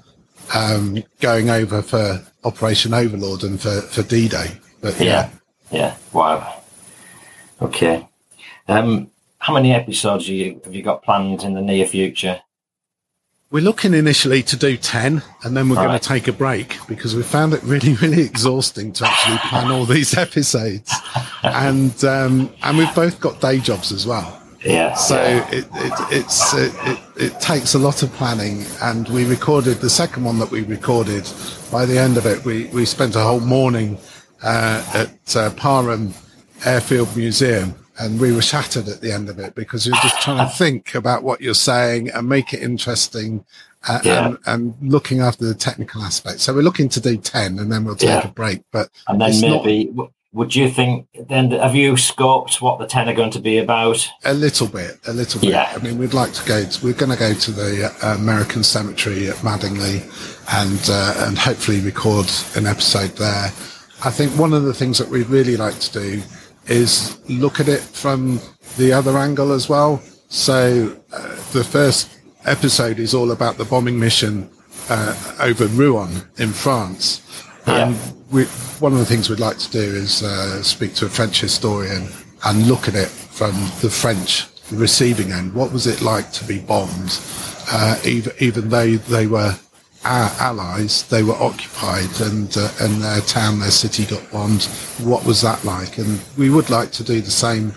um, 0.55 1.05
going 1.21 1.51
over 1.51 1.83
for 1.83 2.25
Operation 2.45 2.95
Overlord 2.95 3.45
and 3.45 3.61
for 3.61 3.83
for 3.83 4.03
D 4.03 4.27
Day. 4.27 4.53
But 4.81 4.99
yeah. 4.99 5.05
yeah, 5.05 5.31
yeah, 5.71 5.97
wow. 6.15 6.63
Okay. 7.61 8.09
Um, 8.69 9.11
how 9.39 9.53
many 9.53 9.75
episodes 9.75 10.27
you, 10.27 10.59
have 10.65 10.75
you 10.75 10.83
got 10.83 11.03
planned 11.03 11.43
in 11.43 11.53
the 11.53 11.61
near 11.61 11.87
future? 11.87 12.41
We're 13.51 13.63
looking 13.63 13.95
initially 13.95 14.43
to 14.43 14.57
do 14.57 14.77
10 14.77 15.23
and 15.43 15.57
then 15.57 15.71
we're 15.71 15.77
all 15.77 15.85
going 15.85 15.93
right. 15.95 16.03
to 16.03 16.09
take 16.09 16.29
a 16.29 16.35
break 16.35 16.77
because 16.87 17.17
we 17.17 17.23
found 17.23 17.55
it 17.55 17.63
really, 17.63 17.95
really 18.03 18.21
exhausting 18.21 18.93
to 18.93 19.07
actually 19.07 19.39
plan 19.39 19.71
all 19.71 19.87
these 19.87 20.19
episodes. 20.19 20.93
and, 21.43 22.05
um, 22.05 22.53
and 22.63 22.77
we've 22.77 22.95
both 22.95 23.19
got 23.21 23.41
day 23.41 23.59
jobs 23.59 23.91
as 23.91 24.07
well. 24.07 24.39
Yeah. 24.63 24.93
So 24.97 25.15
yeah. 25.15 25.49
It, 25.51 25.67
it, 25.73 25.93
it's, 26.11 26.53
it, 26.53 26.75
it, 26.81 26.99
it, 27.17 27.41
takes 27.41 27.73
a 27.73 27.79
lot 27.79 28.03
of 28.03 28.13
planning 28.13 28.67
and 28.83 29.09
we 29.09 29.25
recorded 29.25 29.79
the 29.79 29.89
second 29.89 30.25
one 30.25 30.39
that 30.41 30.51
we 30.51 30.63
recorded. 30.65 31.27
By 31.73 31.87
the 31.87 31.97
end 31.99 32.19
of 32.19 32.27
it, 32.27 32.45
we, 32.45 32.67
we 32.67 32.85
spent 32.85 33.17
a 33.17 33.21
whole 33.21 33.41
morning, 33.41 33.97
uh, 34.43 34.85
at, 34.93 35.37
uh, 35.37 35.51
Parham 35.55 36.13
Airfield 36.67 37.17
Museum 37.17 37.75
and 37.99 38.21
we 38.21 38.33
were 38.33 38.43
shattered 38.43 38.89
at 38.89 39.01
the 39.01 39.13
end 39.13 39.29
of 39.29 39.39
it 39.39 39.55
because 39.55 39.87
you're 39.87 39.97
just 39.97 40.21
trying 40.21 40.39
to 40.39 40.53
think 40.57 40.95
about 40.95 41.23
what 41.23 41.41
you're 41.41 41.55
saying 41.55 42.11
and 42.11 42.29
make 42.29 42.53
it 42.53 42.63
interesting 42.63 43.45
uh, 43.87 44.01
yeah. 44.05 44.27
and, 44.27 44.39
and, 44.47 44.75
looking 44.81 45.21
after 45.21 45.45
the 45.45 45.55
technical 45.55 46.03
aspects. 46.03 46.43
So 46.43 46.53
we're 46.53 46.63
looking 46.63 46.89
to 46.91 47.01
do 47.01 47.17
10 47.17 47.59
and 47.59 47.71
then 47.71 47.85
we'll 47.85 47.95
take 47.95 48.09
yeah. 48.09 48.27
a 48.27 48.31
break. 48.31 48.63
But 48.73 48.91
and 49.07 49.21
then 49.21 49.41
maybe, 49.41 49.91
not, 49.93 50.11
would 50.33 50.55
you 50.55 50.69
think 50.69 51.07
then 51.29 51.53
have 51.53 51.75
you 51.75 51.93
scoped 51.93 52.61
what 52.61 52.79
the 52.79 52.87
10 52.87 53.09
are 53.09 53.15
going 53.15 53.31
to 53.31 53.41
be 53.41 53.59
about? 53.59 54.09
A 54.25 54.35
little 54.35 54.67
bit, 54.67 54.99
a 55.07 55.13
little 55.13 55.41
bit. 55.41 55.51
Yeah. 55.51 55.73
I 55.75 55.79
mean, 55.79 55.97
we'd 55.97 56.13
like 56.13 56.33
to 56.33 56.47
go, 56.47 56.65
to, 56.65 56.85
we're 56.85 56.93
going 56.93 57.13
to 57.13 57.19
go 57.19 57.33
to 57.33 57.51
the 57.51 57.97
uh, 58.03 58.17
American 58.17 58.63
Cemetery 58.63 59.29
at 59.29 59.37
Madingley 59.37 60.03
and, 60.53 60.91
uh, 60.91 61.27
and 61.27 61.39
hopefully 61.39 61.81
record 61.81 62.27
an 62.57 62.67
episode 62.67 63.11
there. 63.17 63.53
I 64.05 64.11
think 64.11 64.33
one 64.33 64.53
of 64.53 64.65
the 64.65 64.75
things 64.75 64.99
that 64.99 65.09
we'd 65.09 65.29
really 65.29 65.57
like 65.57 65.79
to 65.79 65.93
do 65.93 66.23
is 66.69 67.19
look 67.29 67.61
at 67.61 67.69
it 67.69 67.81
from 67.81 68.41
the 68.77 68.93
other 68.93 69.17
angle 69.17 69.53
as 69.53 69.69
well. 69.69 70.03
So 70.29 70.97
uh, 71.13 71.29
the 71.53 71.65
first 71.65 72.11
episode 72.45 72.99
is 72.99 73.15
all 73.15 73.31
about 73.33 73.57
the 73.57 73.65
bombing 73.65 73.99
mission 73.99 74.51
uh, 74.89 75.37
over 75.41 75.67
Rouen 75.67 76.11
in 76.39 76.51
France. 76.51 77.23
Yeah. 77.67 77.89
And 77.89 78.15
we, 78.31 78.45
one 78.81 78.93
of 78.93 78.99
the 78.99 79.05
things 79.05 79.29
we'd 79.29 79.41
like 79.41 79.59
to 79.59 79.71
do 79.71 79.81
is 79.81 80.23
uh, 80.23 80.63
speak 80.63 80.95
to 80.95 81.07
a 81.07 81.09
French 81.09 81.41
historian 81.41 82.09
and 82.45 82.67
look 82.67 82.89
at 82.89 82.95
it 82.95 83.09
from 83.09 83.53
the 83.81 83.91
French 83.91 84.47
receiving 84.71 85.33
end. 85.33 85.55
What 85.55 85.73
was 85.73 85.87
it 85.87 86.03
like 86.03 86.31
to 86.33 86.45
be 86.45 86.59
bombed? 86.59 87.19
Uh, 87.71 87.99
even, 88.05 88.33
even 88.39 88.69
though 88.69 88.97
they 88.97 89.27
were 89.27 89.55
our 90.05 90.31
allies, 90.41 91.03
they 91.09 91.23
were 91.23 91.35
occupied 91.35 92.21
and 92.21 92.57
uh, 92.57 92.71
and 92.81 93.03
their 93.03 93.21
town, 93.23 93.61
their 93.61 93.71
city 93.71 94.07
got 94.07 94.31
bombed. 94.31 94.65
What 95.01 95.25
was 95.25 95.41
that 95.43 95.65
like? 95.65 95.99
And 95.99 96.21
we 96.37 96.51
would 96.51 96.71
like 96.71 96.93
to 96.93 97.05
do 97.05 97.21
the 97.21 97.31
same 97.31 97.73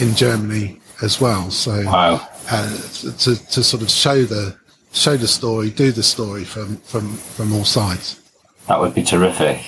in 0.00 0.14
Germany 0.14 0.80
as 1.02 1.20
well. 1.20 1.50
So 1.50 1.84
wow. 1.84 2.26
uh, 2.50 2.76
to 3.18 3.36
to 3.36 3.62
sort 3.62 3.82
of 3.82 3.90
show 3.90 4.24
the 4.24 4.56
show 4.92 5.16
the 5.16 5.28
story, 5.28 5.70
do 5.70 5.92
the 5.92 6.02
story 6.02 6.44
from 6.44 6.76
from 6.78 7.16
from 7.16 7.52
all 7.52 7.64
sides. 7.64 8.20
That 8.66 8.80
would 8.80 8.94
be 8.94 9.02
terrific, 9.02 9.60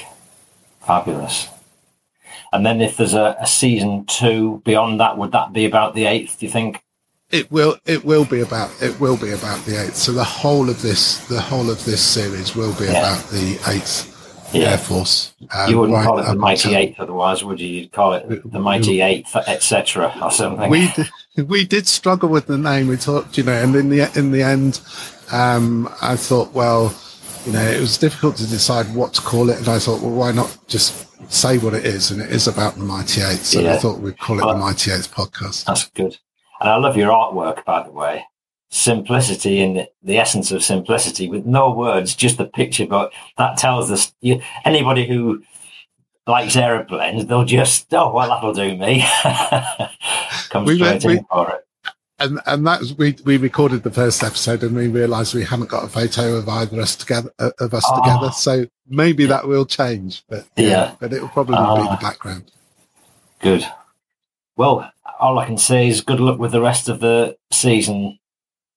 fabulous. 0.86 1.48
And 2.52 2.66
then 2.66 2.80
if 2.80 2.96
there's 2.96 3.14
a, 3.14 3.36
a 3.40 3.46
season 3.46 4.04
two 4.06 4.60
beyond 4.64 5.00
that, 5.00 5.16
would 5.16 5.32
that 5.32 5.52
be 5.52 5.64
about 5.66 5.94
the 5.94 6.06
eighth? 6.06 6.38
Do 6.38 6.46
you 6.46 6.52
think? 6.52 6.82
It 7.30 7.50
will 7.50 7.78
it 7.86 8.04
will 8.04 8.24
be 8.24 8.40
about 8.40 8.70
it 8.82 8.98
will 9.00 9.16
be 9.16 9.30
about 9.32 9.64
the 9.64 9.82
eighth. 9.82 9.96
So 9.96 10.12
the 10.12 10.24
whole 10.24 10.68
of 10.68 10.82
this 10.82 11.26
the 11.28 11.40
whole 11.40 11.70
of 11.70 11.84
this 11.84 12.04
series 12.04 12.54
will 12.54 12.74
be 12.78 12.86
yeah. 12.86 12.98
about 12.98 13.28
the 13.30 13.58
eighth 13.68 14.10
yeah. 14.52 14.70
Air 14.70 14.78
Force. 14.78 15.34
Um, 15.54 15.70
you 15.70 15.78
wouldn't 15.78 15.96
right 15.96 16.04
call 16.04 16.18
it 16.18 16.26
the 16.26 16.34
Mighty 16.34 16.74
Eighth, 16.74 16.98
otherwise, 16.98 17.44
would 17.44 17.60
you? 17.60 17.68
You'd 17.68 17.92
call 17.92 18.14
it 18.14 18.50
the 18.50 18.58
Mighty 18.58 19.00
Eighth, 19.00 19.34
etc., 19.36 20.12
or 20.22 20.30
something. 20.30 20.70
We 20.70 20.90
did, 20.92 21.48
we 21.48 21.64
did 21.64 21.86
struggle 21.86 22.28
with 22.28 22.46
the 22.46 22.58
name. 22.58 22.88
We 22.88 22.96
thought, 22.96 23.36
you 23.36 23.44
know, 23.44 23.52
and 23.52 23.74
in 23.74 23.88
the 23.88 24.10
in 24.18 24.32
the 24.32 24.42
end, 24.42 24.80
um, 25.32 25.88
I 26.02 26.16
thought, 26.16 26.52
well, 26.52 26.94
you 27.46 27.52
know, 27.52 27.62
it 27.62 27.80
was 27.80 27.98
difficult 27.98 28.36
to 28.36 28.46
decide 28.46 28.92
what 28.94 29.14
to 29.14 29.22
call 29.22 29.50
it, 29.50 29.58
and 29.58 29.68
I 29.68 29.78
thought, 29.78 30.00
well, 30.00 30.12
why 30.12 30.32
not 30.32 30.56
just 30.66 31.06
say 31.32 31.58
what 31.58 31.74
it 31.74 31.84
is? 31.84 32.10
And 32.10 32.20
it 32.20 32.30
is 32.30 32.48
about 32.48 32.74
the 32.74 32.84
Mighty 32.84 33.22
Eighth, 33.22 33.44
so 33.44 33.60
yeah. 33.60 33.74
I 33.74 33.78
thought 33.78 34.00
we'd 34.00 34.18
call 34.18 34.38
it 34.38 34.44
well, 34.44 34.54
the 34.54 34.60
Mighty 34.60 34.90
Eighth 34.90 35.14
podcast. 35.14 35.64
That's 35.64 35.88
good. 35.88 36.18
And 36.60 36.68
I 36.68 36.76
love 36.76 36.96
your 36.96 37.10
artwork, 37.10 37.64
by 37.64 37.82
the 37.82 37.90
way. 37.90 38.26
Simplicity 38.70 39.60
in 39.60 39.74
the, 39.74 39.88
the 40.02 40.18
essence 40.18 40.52
of 40.52 40.62
simplicity 40.62 41.28
with 41.28 41.44
no 41.44 41.70
words, 41.70 42.14
just 42.14 42.38
the 42.38 42.46
picture. 42.46 42.86
But 42.86 43.12
that 43.38 43.58
tells 43.58 43.90
us 43.90 44.12
you, 44.20 44.40
anybody 44.64 45.06
who 45.06 45.42
likes 46.26 46.56
aeroplanes, 46.56 47.26
they'll 47.26 47.44
just, 47.44 47.92
oh, 47.92 48.12
well, 48.12 48.28
that'll 48.28 48.52
do 48.52 48.76
me. 48.76 49.04
Come 50.50 50.64
we 50.64 50.76
straight 50.76 51.04
in 51.04 51.24
for 51.24 51.50
it. 51.50 51.66
And, 52.20 52.38
and 52.44 52.66
that's 52.66 52.92
we 52.98 53.16
we 53.24 53.38
recorded 53.38 53.82
the 53.82 53.90
first 53.90 54.22
episode 54.22 54.62
and 54.62 54.76
we 54.76 54.88
realised 54.88 55.34
we 55.34 55.42
haven't 55.42 55.70
got 55.70 55.84
a 55.84 55.88
photo 55.88 56.34
of 56.34 56.46
either 56.50 56.78
us 56.78 56.94
together 56.94 57.32
uh, 57.38 57.50
of 57.60 57.72
us 57.72 57.84
oh. 57.88 57.96
together. 57.96 58.30
So 58.32 58.66
maybe 58.86 59.24
that 59.24 59.48
will 59.48 59.64
change, 59.64 60.22
but 60.28 60.46
yeah, 60.54 60.66
yeah. 60.66 60.96
but 61.00 61.14
it 61.14 61.22
will 61.22 61.30
probably 61.30 61.56
uh, 61.56 61.76
be 61.76 61.82
the 61.84 61.88
ah. 61.88 61.98
background. 61.98 62.52
Good. 63.40 63.66
Well, 64.60 64.92
all 65.18 65.38
I 65.38 65.46
can 65.46 65.56
say 65.56 65.88
is 65.88 66.02
good 66.02 66.20
luck 66.20 66.38
with 66.38 66.52
the 66.52 66.60
rest 66.60 66.90
of 66.90 67.00
the 67.00 67.34
season, 67.50 68.18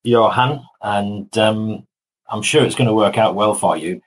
Johan, 0.03 0.63
and 0.81 1.37
um, 1.37 1.85
I'm 2.29 2.41
sure 2.41 2.63
it's 2.63 2.75
going 2.75 2.87
to 2.87 2.93
work 2.93 3.17
out 3.17 3.35
well 3.35 3.53
for 3.53 3.75
you. 3.75 3.99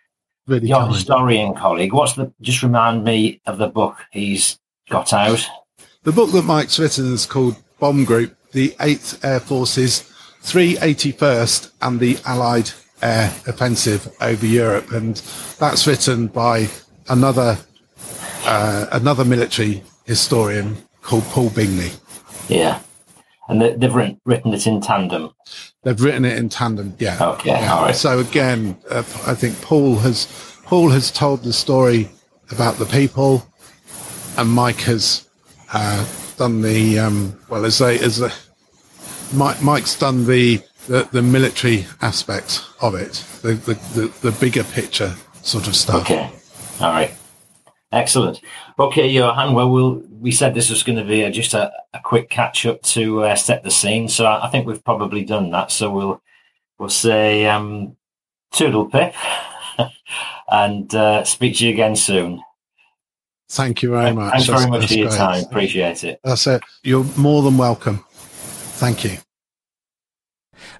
Really 0.47 0.68
Your 0.68 0.80
kind. 0.80 0.95
historian 0.95 1.54
colleague, 1.54 1.92
what's 1.92 2.14
the? 2.14 2.33
Just 2.40 2.62
remind 2.62 3.04
me 3.04 3.42
of 3.45 3.59
the 3.59 3.66
book 3.66 3.99
he's 4.11 4.59
got 4.88 5.12
out. 5.12 5.47
The 6.04 6.12
book 6.12 6.33
that 6.33 6.47
Mike's 6.47 6.78
written 6.78 7.12
is 7.12 7.26
called 7.26 7.62
Bomb 7.78 8.06
Group: 8.06 8.35
The 8.52 8.75
Eighth 8.80 9.23
Air 9.23 9.40
Force's 9.40 10.11
381st 10.45 11.73
and 11.83 12.00
the 12.00 12.16
Allied 12.25 12.71
Air 13.02 13.26
Offensive 13.47 14.11
over 14.23 14.47
Europe, 14.47 14.92
and 14.92 15.16
that's 15.59 15.87
written 15.87 16.28
by 16.28 16.68
another 17.11 17.59
uh, 18.47 18.87
another 18.92 19.26
military 19.26 19.83
historian 20.06 20.78
called 21.06 21.25
Paul 21.25 21.50
Bingley. 21.50 21.92
Yeah. 22.48 22.80
And 23.48 23.62
they've 23.62 23.94
written, 23.94 24.20
written 24.25 24.52
it 24.52 24.66
in 24.66 24.80
tandem. 24.80 25.32
They've 25.84 26.00
written 26.00 26.25
it 26.25 26.36
in 26.36 26.48
tandem, 26.48 26.96
yeah. 26.98 27.16
Okay, 27.20 27.50
yeah. 27.50 27.72
all 27.72 27.82
right. 27.82 27.94
So 27.94 28.18
again, 28.18 28.76
uh, 28.90 29.04
I 29.25 29.34
think 29.34 29.60
Paul 29.62 29.94
has 29.96 30.26
Paul 30.64 30.90
has 30.90 31.12
told 31.12 31.44
the 31.44 31.52
story 31.52 32.10
about 32.50 32.75
the 32.78 32.86
people, 32.86 33.46
and 34.36 34.50
Mike 34.50 34.80
has 34.80 35.28
uh, 35.72 36.04
done 36.36 36.60
the 36.60 36.98
um, 36.98 37.38
well 37.48 37.64
as 37.64 37.80
a 37.80 37.96
as 38.02 38.20
a 38.20 38.32
Mike, 39.32 39.62
Mike's 39.62 39.96
done 39.96 40.26
the, 40.26 40.60
the, 40.88 41.08
the 41.12 41.22
military 41.22 41.86
aspect 42.02 42.64
of 42.80 42.96
it, 42.96 43.25
the, 43.42 43.54
the 43.54 43.75
the 43.94 44.30
the 44.30 44.32
bigger 44.40 44.64
picture 44.64 45.14
sort 45.42 45.68
of 45.68 45.76
stuff. 45.76 46.02
Okay, 46.02 46.32
all 46.80 46.90
right. 46.90 47.14
Excellent. 47.96 48.42
Okay, 48.78 49.08
Johan. 49.08 49.54
Well, 49.54 49.70
we'll 49.70 50.02
we 50.20 50.30
said 50.30 50.54
this 50.54 50.68
was 50.68 50.82
going 50.82 50.98
to 50.98 51.04
be 51.04 51.22
a, 51.22 51.30
just 51.30 51.54
a, 51.54 51.72
a, 51.94 52.00
quick 52.00 52.28
catch 52.28 52.66
up 52.66 52.82
to 52.82 53.24
uh, 53.24 53.36
set 53.36 53.62
the 53.62 53.70
scene, 53.70 54.08
so 54.08 54.26
I, 54.26 54.46
I, 54.46 54.50
think 54.50 54.66
we've 54.66 54.84
probably 54.84 55.24
done 55.24 55.50
that. 55.50 55.70
So 55.70 55.90
we'll 55.90 56.22
we'll 56.78 56.90
say 56.90 57.46
um, 57.46 57.96
toodle 58.52 58.90
pip 58.90 59.14
and 60.50 60.94
uh, 60.94 61.24
speak 61.24 61.56
to 61.56 61.66
you 61.66 61.72
again 61.72 61.96
soon. 61.96 62.42
Thank 63.48 63.82
you 63.82 63.90
very 63.90 64.12
much. 64.12 64.32
Thanks 64.32 64.46
very 64.46 64.70
much 64.70 64.88
for 64.88 64.94
your 64.94 65.08
great. 65.08 65.16
time. 65.16 65.44
Appreciate 65.44 66.04
it. 66.04 66.20
That's 66.22 66.46
it. 66.46 66.62
You're 66.82 67.04
more 67.16 67.42
than 67.42 67.56
welcome. 67.56 68.04
Thank 68.10 69.04
you. 69.04 69.16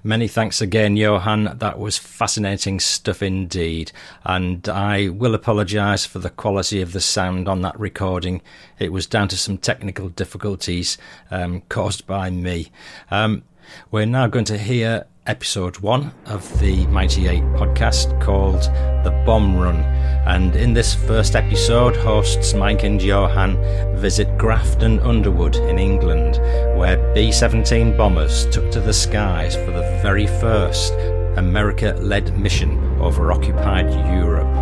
Many 0.03 0.27
thanks 0.27 0.61
again, 0.61 0.97
Johan. 0.97 1.57
That 1.57 1.79
was 1.79 1.97
fascinating 1.97 2.79
stuff 2.79 3.21
indeed. 3.21 3.91
And 4.23 4.67
I 4.69 5.09
will 5.09 5.35
apologise 5.35 6.05
for 6.05 6.19
the 6.19 6.29
quality 6.29 6.81
of 6.81 6.93
the 6.93 7.01
sound 7.01 7.47
on 7.47 7.61
that 7.61 7.79
recording. 7.79 8.41
It 8.79 8.91
was 8.91 9.07
down 9.07 9.27
to 9.29 9.37
some 9.37 9.57
technical 9.57 10.09
difficulties 10.09 10.97
um, 11.31 11.61
caused 11.69 12.05
by 12.05 12.29
me. 12.29 12.71
Um, 13.11 13.43
we're 13.91 14.05
now 14.05 14.27
going 14.27 14.45
to 14.45 14.57
hear 14.57 15.05
episode 15.25 15.79
one 15.79 16.13
of 16.25 16.59
the 16.59 16.87
Mighty 16.87 17.27
Eight 17.27 17.43
podcast 17.55 18.21
called 18.21 18.61
The 19.03 19.23
Bomb 19.25 19.57
Run. 19.57 19.96
And 20.27 20.57
in 20.57 20.73
this 20.73 20.93
first 20.93 21.37
episode, 21.37 21.95
hosts 21.95 22.53
Mike 22.53 22.83
and 22.83 23.01
Johan 23.01 23.55
visit 23.95 24.37
Grafton 24.37 24.99
Underwood 24.99 25.55
in 25.55 25.79
England, 25.79 26.35
where 26.77 26.97
B 27.13 27.31
17 27.31 27.95
bombers 27.95 28.45
took 28.47 28.69
to 28.71 28.81
the 28.81 28.91
skies 28.91 29.55
for 29.55 29.71
the 29.71 29.99
very 30.03 30.27
first 30.27 30.91
America 31.37 31.95
led 32.01 32.37
mission 32.37 32.77
over 32.99 33.31
occupied 33.31 33.89
Europe. 34.13 34.53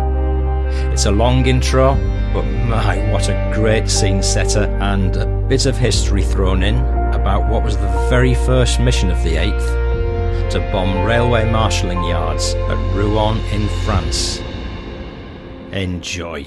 It's 0.92 1.06
a 1.06 1.10
long 1.10 1.44
intro, 1.46 1.94
but 2.32 2.44
my, 2.44 2.98
what 3.10 3.28
a 3.28 3.50
great 3.52 3.90
scene 3.90 4.22
setter, 4.22 4.66
and 4.80 5.16
a 5.16 5.26
bit 5.48 5.66
of 5.66 5.76
history 5.76 6.22
thrown 6.22 6.62
in 6.62 6.76
about 7.12 7.50
what 7.50 7.64
was 7.64 7.76
the 7.76 8.06
very 8.08 8.34
first 8.34 8.78
mission 8.78 9.10
of 9.10 9.20
the 9.24 9.34
8th 9.34 10.50
to 10.52 10.60
bomb 10.70 11.04
railway 11.04 11.50
marshalling 11.50 12.04
yards 12.04 12.54
at 12.54 12.94
Rouen 12.94 13.38
in 13.52 13.68
France. 13.84 14.40
Enjoy. 15.72 16.46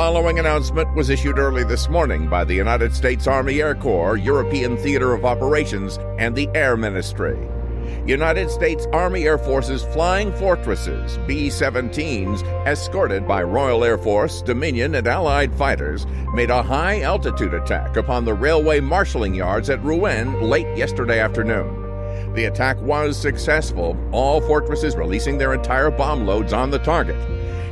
Following 0.00 0.38
announcement 0.38 0.90
was 0.94 1.10
issued 1.10 1.38
early 1.38 1.62
this 1.62 1.90
morning 1.90 2.26
by 2.26 2.42
the 2.42 2.54
United 2.54 2.94
States 2.94 3.26
Army 3.26 3.60
Air 3.60 3.74
Corps, 3.74 4.16
European 4.16 4.78
Theater 4.78 5.12
of 5.12 5.26
Operations, 5.26 5.98
and 6.18 6.34
the 6.34 6.48
Air 6.54 6.74
Ministry. 6.74 7.36
United 8.06 8.48
States 8.48 8.86
Army 8.94 9.24
Air 9.24 9.36
Force's 9.36 9.84
Flying 9.84 10.32
Fortresses, 10.36 11.18
B 11.26 11.48
17s, 11.48 12.42
escorted 12.66 13.28
by 13.28 13.42
Royal 13.42 13.84
Air 13.84 13.98
Force, 13.98 14.40
Dominion, 14.40 14.94
and 14.94 15.06
Allied 15.06 15.54
fighters, 15.54 16.06
made 16.32 16.48
a 16.48 16.62
high 16.62 17.02
altitude 17.02 17.52
attack 17.52 17.98
upon 17.98 18.24
the 18.24 18.32
railway 18.32 18.80
marshalling 18.80 19.34
yards 19.34 19.68
at 19.68 19.84
Rouen 19.84 20.40
late 20.40 20.78
yesterday 20.78 21.20
afternoon. 21.20 22.32
The 22.32 22.46
attack 22.46 22.80
was 22.80 23.18
successful, 23.18 23.98
all 24.12 24.40
fortresses 24.40 24.96
releasing 24.96 25.36
their 25.36 25.52
entire 25.52 25.90
bomb 25.90 26.26
loads 26.26 26.54
on 26.54 26.70
the 26.70 26.78
target. 26.78 27.18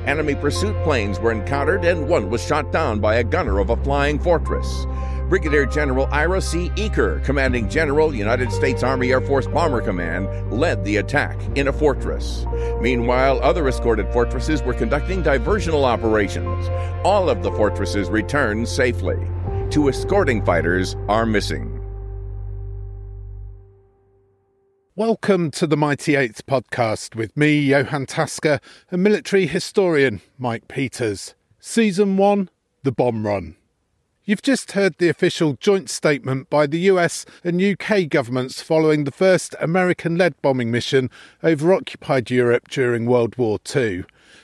Enemy 0.07 0.35
pursuit 0.37 0.77
planes 0.85 1.21
were 1.21 1.33
encountered, 1.33 1.85
and 1.85 2.09
one 2.09 2.31
was 2.31 2.45
shot 2.45 2.73
down 2.73 3.01
by 3.01 3.17
a 3.17 3.25
gunner 3.25 3.59
of 3.59 3.71
a 3.71 3.77
flying 3.79 4.19
fortress. 4.19 4.87
Brigadier 5.29 5.67
General 5.67 6.09
Ira 6.11 6.41
C. 6.41 6.71
Eaker, 6.71 7.23
commanding 7.23 7.69
General 7.69 8.15
United 8.15 8.51
States 8.51 8.83
Army 8.83 9.11
Air 9.11 9.21
Force 9.21 9.47
Bomber 9.47 9.83
Command, 9.83 10.51
led 10.51 10.83
the 10.85 10.97
attack 10.97 11.39
in 11.55 11.69
a 11.69 11.73
fortress. 11.73 12.47
Meanwhile, 12.81 13.39
other 13.43 13.69
escorted 13.69 14.11
fortresses 14.11 14.63
were 14.63 14.73
conducting 14.73 15.23
diversional 15.23 15.85
operations. 15.85 16.69
All 17.05 17.29
of 17.29 17.43
the 17.43 17.53
fortresses 17.53 18.09
returned 18.09 18.67
safely. 18.67 19.19
Two 19.69 19.91
escorting 19.91 20.43
fighters 20.45 20.97
are 21.09 21.27
missing. 21.27 21.78
Welcome 24.99 25.53
to 25.53 25.69
the 25.69 25.77
Mighty 25.77 26.17
Eights 26.17 26.41
podcast 26.41 27.15
with 27.15 27.37
me, 27.37 27.57
Johan 27.57 28.05
Tasker, 28.05 28.59
and 28.91 29.01
military 29.01 29.47
historian 29.47 30.21
Mike 30.39 30.67
Peters. 30.67 31.37
Season 31.61 32.17
1 32.17 32.51
The 32.83 32.91
Bomb 32.91 33.25
Run. 33.25 33.55
You've 34.25 34.43
just 34.43 34.73
heard 34.73 34.99
the 34.99 35.09
official 35.09 35.53
joint 35.61 35.89
statement 35.89 36.51
by 36.51 36.67
the 36.67 36.81
US 36.81 37.25
and 37.45 37.63
UK 37.63 38.09
governments 38.09 38.61
following 38.61 39.05
the 39.05 39.13
first 39.13 39.55
American 39.61 40.19
led 40.19 40.35
bombing 40.43 40.73
mission 40.73 41.11
over 41.45 41.73
occupied 41.73 42.29
Europe 42.29 42.67
during 42.67 43.07
World 43.07 43.39
War 43.39 43.61
II. 43.73 44.03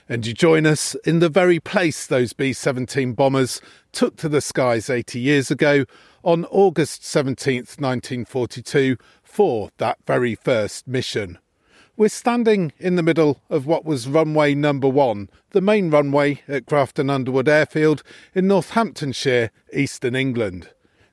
And 0.09 0.25
you 0.25 0.35
join 0.35 0.67
us 0.67 0.95
in 1.05 1.19
the 1.19 1.29
very 1.29 1.59
place 1.59 2.07
those 2.07 2.33
B 2.33 2.53
17 2.53 3.15
bombers 3.15 3.61
took 3.91 4.15
to 4.19 4.29
the 4.29 4.41
skies 4.41 4.89
80 4.89 5.19
years 5.19 5.51
ago 5.51 5.85
on 6.23 6.47
August 6.47 7.03
17th, 7.03 7.79
1942, 7.81 8.97
for 9.35 9.71
that 9.79 9.99
very 10.07 10.37
first 10.37 10.87
mission. 10.87 11.39
We're 11.97 12.09
standing 12.09 12.73
in 12.79 12.95
the 12.95 13.03
middle 13.03 13.41
of 13.51 13.67
what 13.67 13.85
was 13.85 14.07
runway 14.07 14.55
number 14.55 14.89
one, 14.89 15.29
the 15.51 15.61
main 15.61 15.91
runway 15.91 16.43
at 16.47 16.67
Grafton 16.67 17.11
Underwood 17.11 17.49
Airfield 17.49 18.05
in 18.33 18.47
Northamptonshire, 18.47 19.51
eastern 19.73 20.15
England. 20.15 20.69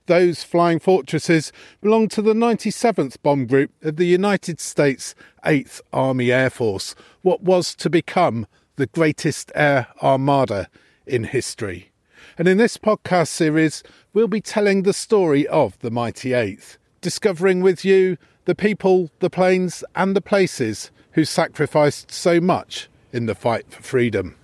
Those 0.05 0.43
flying 0.43 0.77
fortresses 0.77 1.51
belong 1.81 2.09
to 2.09 2.21
the 2.21 2.35
97th 2.35 3.17
Bomb 3.23 3.47
Group 3.47 3.71
of 3.81 3.95
the 3.95 4.05
United 4.05 4.59
States 4.59 5.15
8th 5.43 5.81
Army 5.91 6.31
Air 6.31 6.51
Force, 6.51 6.93
what 7.23 7.41
was 7.41 7.73
to 7.73 7.89
become 7.89 8.45
the 8.75 8.85
greatest 8.85 9.51
air 9.55 9.87
armada 10.03 10.69
in 11.07 11.23
history. 11.23 11.91
And 12.37 12.47
in 12.47 12.57
this 12.57 12.77
podcast 12.77 13.29
series, 13.29 13.81
we'll 14.13 14.27
be 14.27 14.41
telling 14.41 14.83
the 14.83 14.93
story 14.93 15.47
of 15.47 15.79
the 15.79 15.89
Mighty 15.89 16.33
Eighth, 16.33 16.77
discovering 17.01 17.61
with 17.61 17.83
you 17.83 18.17
the 18.45 18.55
people, 18.55 19.09
the 19.19 19.29
planes, 19.29 19.83
and 19.95 20.15
the 20.15 20.21
places 20.21 20.91
who 21.11 21.25
sacrificed 21.25 22.11
so 22.11 22.39
much 22.39 22.89
in 23.11 23.25
the 23.25 23.35
fight 23.35 23.69
for 23.69 23.81
freedom. 23.81 24.35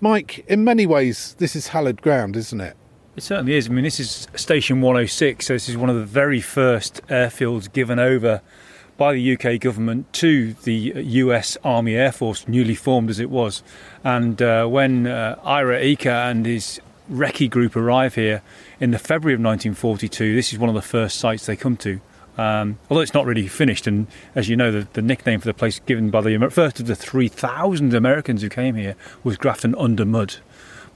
Mike, 0.00 0.44
in 0.48 0.64
many 0.64 0.86
ways, 0.86 1.36
this 1.38 1.54
is 1.54 1.68
hallowed 1.68 2.02
ground, 2.02 2.36
isn't 2.36 2.60
it? 2.60 2.76
It 3.16 3.22
certainly 3.22 3.54
is. 3.54 3.68
I 3.68 3.72
mean, 3.72 3.84
this 3.84 4.00
is 4.00 4.28
Station 4.34 4.80
106, 4.80 5.46
so 5.46 5.52
this 5.52 5.68
is 5.68 5.76
one 5.76 5.90
of 5.90 5.96
the 5.96 6.04
very 6.04 6.40
first 6.40 7.00
airfields 7.08 7.70
given 7.72 7.98
over 7.98 8.40
by 8.96 9.14
the 9.14 9.34
UK 9.36 9.60
government 9.60 10.12
to 10.12 10.54
the 10.64 10.92
US 10.96 11.56
Army 11.64 11.96
Air 11.96 12.12
Force, 12.12 12.46
newly 12.46 12.74
formed 12.74 13.10
as 13.10 13.18
it 13.18 13.30
was. 13.30 13.62
And 14.04 14.40
uh, 14.40 14.66
when 14.66 15.06
uh, 15.06 15.38
Ira 15.42 15.80
Eaker 15.80 16.30
and 16.30 16.44
his 16.46 16.80
recce 17.10 17.50
group 17.50 17.76
arrive 17.76 18.14
here 18.14 18.42
in 18.80 18.90
the 18.90 18.98
February 18.98 19.34
of 19.34 19.40
1942, 19.40 20.34
this 20.34 20.52
is 20.52 20.58
one 20.58 20.70
of 20.70 20.74
the 20.74 20.82
first 20.82 21.18
sites 21.18 21.46
they 21.46 21.56
come 21.56 21.76
to. 21.76 22.00
Um, 22.38 22.78
although 22.88 23.02
it's 23.02 23.12
not 23.12 23.26
really 23.26 23.46
finished, 23.46 23.86
and 23.86 24.06
as 24.34 24.48
you 24.48 24.56
know, 24.56 24.72
the, 24.72 24.88
the, 24.94 25.02
nickname 25.02 25.40
for 25.40 25.46
the 25.46 25.54
place 25.54 25.80
given 25.80 26.08
by 26.08 26.22
the 26.22 26.38
first 26.50 26.80
of 26.80 26.86
the 26.86 26.96
3,000 26.96 27.92
Americans 27.92 28.40
who 28.40 28.48
came 28.48 28.76
here 28.76 28.96
was 29.22 29.36
Grafton 29.36 29.74
Under 29.76 30.06
Mud. 30.06 30.36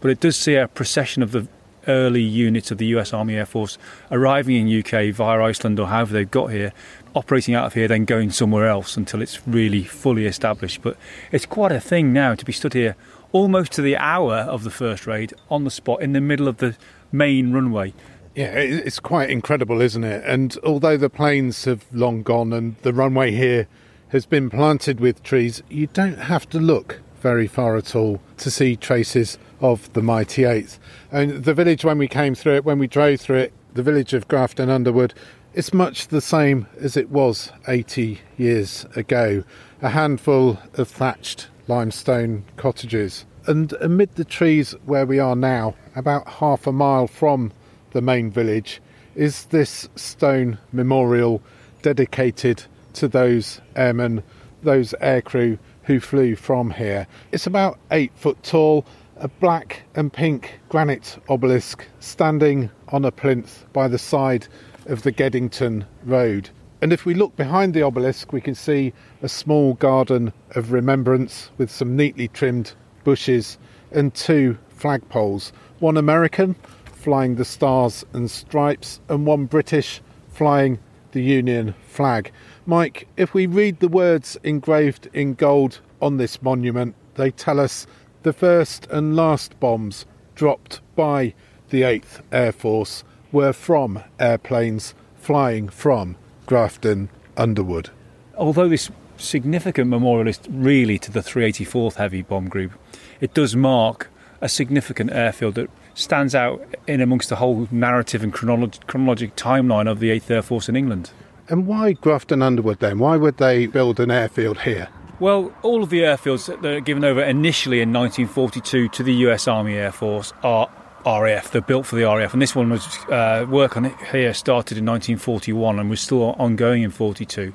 But 0.00 0.10
it 0.10 0.20
does 0.20 0.36
see 0.36 0.54
a 0.54 0.68
procession 0.68 1.22
of 1.22 1.32
the 1.32 1.46
early 1.86 2.22
units 2.22 2.70
of 2.70 2.78
the 2.78 2.86
US 2.86 3.12
Army 3.12 3.34
Air 3.34 3.44
Force 3.44 3.76
arriving 4.10 4.56
in 4.56 4.78
UK 4.78 5.14
via 5.14 5.42
Iceland 5.42 5.78
or 5.78 5.88
however 5.88 6.14
they've 6.14 6.30
got 6.30 6.46
here, 6.46 6.72
operating 7.14 7.54
out 7.54 7.66
of 7.66 7.74
here, 7.74 7.88
then 7.88 8.06
going 8.06 8.30
somewhere 8.30 8.66
else 8.66 8.96
until 8.96 9.20
it's 9.20 9.46
really 9.46 9.84
fully 9.84 10.24
established. 10.24 10.80
But 10.80 10.96
it's 11.30 11.44
quite 11.44 11.72
a 11.72 11.80
thing 11.80 12.12
now 12.14 12.34
to 12.34 12.44
be 12.44 12.52
stood 12.52 12.72
here 12.72 12.96
almost 13.32 13.72
to 13.72 13.82
the 13.82 13.96
hour 13.96 14.36
of 14.36 14.62
the 14.62 14.70
first 14.70 15.06
raid 15.06 15.34
on 15.50 15.64
the 15.64 15.70
spot 15.70 16.00
in 16.00 16.12
the 16.12 16.20
middle 16.20 16.48
of 16.48 16.58
the 16.58 16.76
main 17.14 17.53
runway. 17.53 17.94
Yeah, 18.35 18.46
it's 18.46 18.98
quite 18.98 19.31
incredible, 19.31 19.81
isn't 19.81 20.03
it? 20.03 20.24
And 20.27 20.59
although 20.64 20.96
the 20.96 21.09
planes 21.09 21.64
have 21.66 21.85
long 21.92 22.22
gone 22.22 22.53
and 22.53 22.77
the 22.79 22.92
runway 22.92 23.31
here 23.31 23.68
has 24.09 24.27
been 24.27 24.50
planted 24.50 24.98
with 24.98 25.22
trees, 25.22 25.62
you 25.68 25.87
don't 25.87 26.18
have 26.18 26.48
to 26.50 26.59
look 26.59 27.00
very 27.20 27.46
far 27.46 27.77
at 27.77 27.94
all 27.94 28.20
to 28.38 28.50
see 28.50 28.77
traces 28.77 29.38
of 29.61 29.90
the 29.92 30.03
mighty 30.03 30.44
Eighth. 30.44 30.79
And 31.12 31.44
the 31.44 31.55
village, 31.55 31.85
when 31.85 31.96
we 31.96 32.09
came 32.09 32.35
through 32.35 32.57
it, 32.57 32.64
when 32.64 32.79
we 32.79 32.88
drove 32.88 33.20
through 33.20 33.38
it, 33.38 33.53
the 33.72 33.83
village 33.83 34.12
of 34.12 34.29
Grafton 34.29 34.68
Underwood, 34.68 35.14
it's 35.55 35.72
much 35.72 36.09
the 36.09 36.20
same 36.20 36.66
as 36.81 36.96
it 36.96 37.11
was 37.11 37.53
80 37.68 38.20
years 38.37 38.85
ago. 38.96 39.44
A 39.81 39.90
handful 39.90 40.59
of 40.74 40.88
thatched 40.88 41.48
limestone 41.68 42.44
cottages. 42.57 43.24
And 43.46 43.74
amid 43.74 44.14
the 44.14 44.24
trees 44.24 44.72
where 44.87 45.04
we 45.04 45.18
are 45.18 45.37
now, 45.37 45.74
about 45.94 46.26
half 46.26 46.66
a 46.66 46.72
mile 46.72 47.07
from 47.07 47.52
the 47.90 48.00
main 48.00 48.30
village, 48.30 48.80
is 49.14 49.44
this 49.46 49.87
stone 49.96 50.59
memorial 50.72 51.42
dedicated 51.83 52.64
to 52.94 53.07
those 53.07 53.61
airmen, 53.76 54.22
those 54.62 54.94
aircrew 55.02 55.59
who 55.83 56.00
flew 56.00 56.37
from 56.37 56.70
here. 56.70 57.07
It's 57.33 57.46
about 57.46 57.78
eight 57.90 58.12
foot 58.14 58.42
tall, 58.42 58.87
a 59.16 59.28
black 59.28 59.83
and 59.94 60.11
pink 60.11 60.59
granite 60.70 61.18
obelisk 61.28 61.85
standing 62.00 62.70
on 62.88 63.04
a 63.04 63.12
plinth 63.12 63.66
by 63.74 63.88
the 63.88 63.98
side 63.98 64.48
of 64.87 65.02
the 65.02 65.12
Geddington 65.12 65.85
Road. 66.04 66.48
And 66.80 66.94
if 66.94 67.04
we 67.04 67.12
look 67.12 67.37
behind 67.37 67.74
the 67.74 67.83
obelisk, 67.83 68.33
we 68.33 68.40
can 68.40 68.54
see 68.54 68.94
a 69.22 69.28
small 69.28 69.74
garden 69.74 70.33
of 70.52 70.72
remembrance 70.72 71.50
with 71.59 71.70
some 71.70 71.94
neatly 71.94 72.28
trimmed 72.28 72.72
bushes 73.04 73.58
and 73.92 74.12
two 74.14 74.58
flagpoles 74.76 75.52
one 75.78 75.96
American, 75.96 76.54
flying 76.86 77.34
the 77.34 77.44
Stars 77.44 78.04
and 78.12 78.30
Stripes, 78.30 79.00
and 79.08 79.26
one 79.26 79.44
British 79.44 80.00
flying 80.30 80.78
the 81.12 81.22
Union 81.22 81.74
flag. 81.86 82.32
Mike, 82.66 83.06
if 83.16 83.34
we 83.34 83.46
read 83.46 83.78
the 83.80 83.88
words 83.88 84.36
engraved 84.42 85.08
in 85.12 85.34
gold 85.34 85.80
on 86.00 86.16
this 86.16 86.42
monument, 86.42 86.94
they 87.14 87.30
tell 87.30 87.60
us 87.60 87.86
the 88.22 88.32
first 88.32 88.86
and 88.90 89.14
last 89.14 89.58
bombs 89.60 90.06
dropped 90.34 90.80
by 90.96 91.34
the 91.70 91.82
8th 91.82 92.20
Air 92.32 92.52
Force 92.52 93.04
were 93.30 93.52
from 93.52 94.02
airplanes 94.18 94.94
flying 95.16 95.68
from 95.68 96.16
Grafton 96.46 97.08
Underwood. 97.36 97.90
Although 98.36 98.68
this 98.68 98.90
significant 99.24 99.88
memorialist, 99.88 100.46
really 100.50 100.98
to 100.98 101.10
the 101.10 101.20
384th 101.20 101.94
Heavy 101.94 102.22
Bomb 102.22 102.48
Group, 102.48 102.72
it 103.20 103.34
does 103.34 103.56
mark 103.56 104.08
a 104.40 104.48
significant 104.48 105.12
airfield 105.12 105.54
that 105.54 105.70
stands 105.94 106.34
out 106.34 106.62
in 106.87 107.00
amongst 107.00 107.28
the 107.28 107.37
whole 107.37 107.66
narrative 107.70 108.22
and 108.22 108.32
chronolog- 108.32 108.87
chronologic 108.87 109.37
timeline 109.37 109.90
of 109.90 110.00
the 110.00 110.10
8th 110.10 110.30
Air 110.30 110.42
Force 110.42 110.68
in 110.68 110.76
England. 110.76 111.10
And 111.48 111.66
why 111.66 111.92
Grafton 111.92 112.42
Underwood 112.42 112.80
then? 112.80 112.98
Why 112.98 113.16
would 113.16 113.37
they 113.37 113.66
build 113.66 114.00
an 114.00 114.10
airfield 114.10 114.60
here? 114.60 114.88
Well, 115.20 115.52
all 115.62 115.82
of 115.82 115.90
the 115.90 116.00
airfields 116.00 116.46
that 116.46 116.64
are 116.64 116.80
given 116.80 117.04
over 117.04 117.22
initially 117.22 117.80
in 117.80 117.92
1942 117.92 118.88
to 118.88 119.02
the 119.02 119.12
US 119.26 119.46
Army 119.46 119.74
Air 119.74 119.92
Force 119.92 120.32
are 120.42 120.68
RAF. 121.06 121.50
They're 121.50 121.60
built 121.60 121.87
for 121.87 121.96
the 121.96 122.04
RAF, 122.04 122.32
and 122.32 122.42
this 122.42 122.54
one 122.54 122.70
was 122.70 122.98
uh, 123.10 123.46
work 123.48 123.76
on 123.76 123.84
it 123.84 123.94
here 124.10 124.34
started 124.34 124.78
in 124.78 124.87
1941 124.87 125.78
and 125.78 125.90
was 125.90 126.00
still 126.00 126.32
ongoing 126.32 126.82
in 126.82 126.90
42. 126.90 127.52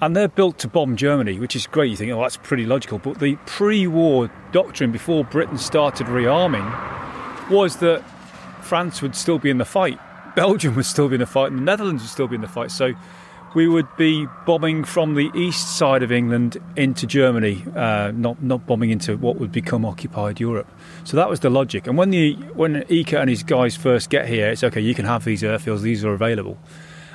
And 0.00 0.14
they're 0.14 0.28
built 0.28 0.58
to 0.60 0.68
bomb 0.68 0.96
Germany, 0.96 1.38
which 1.40 1.56
is 1.56 1.66
great. 1.66 1.90
You 1.90 1.96
think, 1.96 2.12
oh, 2.12 2.22
that's 2.22 2.36
pretty 2.36 2.66
logical. 2.66 2.98
But 2.98 3.18
the 3.18 3.36
pre-war 3.46 4.30
doctrine 4.52 4.92
before 4.92 5.24
Britain 5.24 5.58
started 5.58 6.06
rearming 6.06 7.50
was 7.50 7.78
that 7.78 8.02
France 8.62 9.02
would 9.02 9.16
still 9.16 9.38
be 9.38 9.50
in 9.50 9.58
the 9.58 9.64
fight, 9.64 9.98
Belgium 10.36 10.76
would 10.76 10.86
still 10.86 11.08
be 11.08 11.14
in 11.14 11.20
the 11.20 11.26
fight, 11.26 11.50
and 11.50 11.58
the 11.58 11.64
Netherlands 11.64 12.02
would 12.02 12.10
still 12.10 12.28
be 12.28 12.36
in 12.36 12.42
the 12.42 12.48
fight. 12.48 12.70
So 12.70 12.94
we 13.54 13.66
would 13.66 13.88
be 13.96 14.26
bombing 14.46 14.84
from 14.84 15.14
the 15.14 15.30
east 15.34 15.78
side 15.78 16.02
of 16.02 16.12
England 16.12 16.58
into 16.76 17.06
Germany, 17.06 17.64
uh, 17.74 18.12
not 18.14 18.42
not 18.42 18.66
bombing 18.66 18.90
into 18.90 19.16
what 19.16 19.36
would 19.36 19.52
become 19.52 19.84
occupied 19.84 20.38
Europe. 20.38 20.70
So 21.04 21.16
that 21.16 21.28
was 21.28 21.40
the 21.40 21.50
logic. 21.50 21.86
And 21.86 21.96
when 21.96 22.10
the 22.10 22.34
when 22.54 22.82
Eaker 22.84 23.20
and 23.20 23.30
his 23.30 23.42
guys 23.42 23.76
first 23.76 24.10
get 24.10 24.28
here, 24.28 24.50
it's 24.50 24.62
okay. 24.62 24.80
You 24.80 24.94
can 24.94 25.06
have 25.06 25.24
these 25.24 25.42
airfields; 25.42 25.80
these 25.80 26.04
are 26.04 26.12
available. 26.12 26.58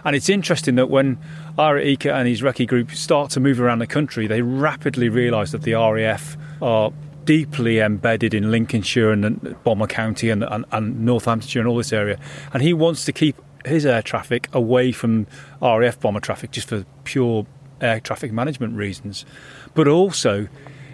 And 0.06 0.15
it's 0.15 0.28
interesting 0.28 0.76
that 0.76 0.89
when 0.89 1.17
Ira 1.57 1.83
Eaker 1.83 2.11
and 2.11 2.27
his 2.27 2.41
recce 2.41 2.67
group 2.67 2.91
start 2.91 3.29
to 3.31 3.39
move 3.39 3.61
around 3.61 3.79
the 3.79 3.87
country, 3.87 4.25
they 4.25 4.41
rapidly 4.41 5.09
realise 5.09 5.51
that 5.51 5.61
the 5.61 5.73
RAF 5.73 6.35
are 6.61 6.91
deeply 7.25 7.79
embedded 7.79 8.33
in 8.33 8.51
Lincolnshire 8.51 9.11
and 9.11 9.55
Bomber 9.63 9.87
County 9.87 10.29
and, 10.29 10.43
and, 10.43 10.65
and 10.71 11.05
Northamptonshire 11.05 11.59
and 11.59 11.67
all 11.67 11.77
this 11.77 11.93
area. 11.93 12.19
And 12.53 12.63
he 12.63 12.73
wants 12.73 13.05
to 13.05 13.13
keep 13.13 13.35
his 13.65 13.85
air 13.85 14.01
traffic 14.01 14.49
away 14.51 14.91
from 14.91 15.27
RAF 15.61 15.99
bomber 15.99 16.19
traffic 16.19 16.51
just 16.51 16.67
for 16.67 16.85
pure 17.03 17.45
air 17.81 17.99
traffic 17.99 18.31
management 18.31 18.75
reasons. 18.75 19.25
But 19.73 19.87
also, 19.87 20.47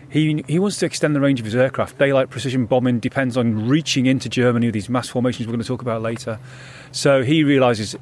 he, 0.09 0.43
he 0.47 0.59
wants 0.59 0.77
to 0.79 0.85
extend 0.85 1.15
the 1.15 1.21
range 1.21 1.39
of 1.39 1.45
his 1.45 1.55
aircraft. 1.55 1.97
Daylight 1.97 2.29
precision 2.29 2.65
bombing 2.65 2.99
depends 2.99 3.37
on 3.37 3.67
reaching 3.67 4.07
into 4.07 4.27
Germany 4.27 4.67
with 4.67 4.73
these 4.73 4.89
mass 4.89 5.07
formations 5.07 5.47
we're 5.47 5.53
going 5.53 5.61
to 5.61 5.67
talk 5.67 5.81
about 5.81 6.01
later. 6.01 6.39
So 6.91 7.23
he 7.23 7.43
realises 7.43 7.95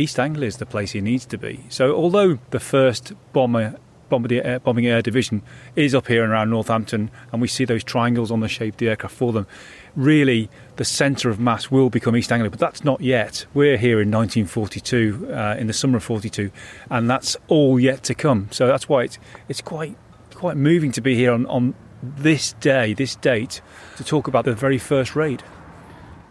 East 0.00 0.18
Anglia 0.18 0.48
is 0.48 0.56
the 0.56 0.66
place 0.66 0.92
he 0.92 1.02
needs 1.02 1.26
to 1.26 1.36
be. 1.36 1.60
So 1.68 1.94
although 1.94 2.38
the 2.50 2.60
first 2.60 3.12
bomber 3.34 3.76
bombing 4.08 4.86
air 4.86 5.02
division 5.02 5.42
is 5.76 5.94
up 5.94 6.08
here 6.08 6.24
and 6.24 6.32
around 6.32 6.50
Northampton, 6.50 7.10
and 7.30 7.40
we 7.40 7.46
see 7.46 7.64
those 7.64 7.84
triangles 7.84 8.30
on 8.30 8.40
the 8.40 8.48
shape 8.48 8.74
of 8.74 8.78
the 8.78 8.88
aircraft 8.88 9.14
for 9.14 9.32
them. 9.32 9.46
Really, 9.94 10.50
the 10.76 10.84
centre 10.84 11.30
of 11.30 11.38
mass 11.38 11.70
will 11.70 11.90
become 11.90 12.16
East 12.16 12.32
Anglia, 12.32 12.50
but 12.50 12.58
that's 12.58 12.82
not 12.82 13.00
yet. 13.00 13.46
We're 13.54 13.76
here 13.76 14.00
in 14.00 14.10
1942, 14.10 15.28
uh, 15.32 15.56
in 15.58 15.68
the 15.68 15.72
summer 15.72 15.98
of 15.98 16.02
42, 16.02 16.50
and 16.90 17.08
that's 17.08 17.36
all 17.46 17.78
yet 17.78 18.02
to 18.04 18.14
come. 18.14 18.48
So 18.50 18.66
that's 18.66 18.88
why 18.88 19.04
it's, 19.04 19.18
it's 19.48 19.60
quite 19.60 19.96
quite 20.34 20.56
moving 20.56 20.90
to 20.90 21.02
be 21.02 21.14
here 21.14 21.32
on, 21.32 21.44
on 21.46 21.74
this 22.02 22.54
day, 22.54 22.94
this 22.94 23.14
date, 23.14 23.60
to 23.96 24.02
talk 24.02 24.26
about 24.26 24.46
the 24.46 24.54
very 24.54 24.78
first 24.78 25.14
raid. 25.14 25.42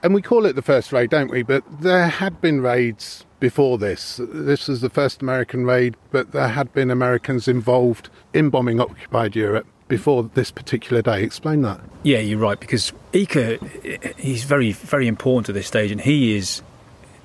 And 0.02 0.14
we 0.14 0.22
call 0.22 0.46
it 0.48 0.56
the 0.56 0.64
first 0.64 0.92
raid, 0.92 1.12
don't 1.12 1.30
we? 1.30 1.44
But 1.44 1.64
there 1.82 2.08
had 2.08 2.42
been 2.42 2.60
raids 2.62 3.26
before 3.40 3.78
this. 3.78 4.20
This 4.22 4.68
was 4.68 4.82
the 4.82 4.90
first 4.90 5.22
American 5.22 5.66
raid, 5.66 5.96
but 6.12 6.32
there 6.32 6.50
had 6.50 6.74
been 6.74 6.92
Americans 6.92 7.48
involved 7.48 8.10
in 8.34 8.50
bombing 8.50 8.80
occupied 8.80 9.36
Europe 9.36 9.66
before 9.88 10.30
this 10.34 10.52
particular 10.52 11.02
day. 11.02 11.24
Explain 11.24 11.62
that. 11.64 11.82
Yeah, 12.04 12.20
you're 12.20 12.40
right 12.40 12.60
because 12.60 12.94
Eaker, 13.12 14.18
he's 14.18 14.44
very, 14.44 14.72
very 14.72 15.08
important 15.08 15.50
at 15.50 15.56
this 15.56 15.68
stage, 15.68 15.92
and 15.92 16.00
he 16.00 16.36
is 16.36 16.62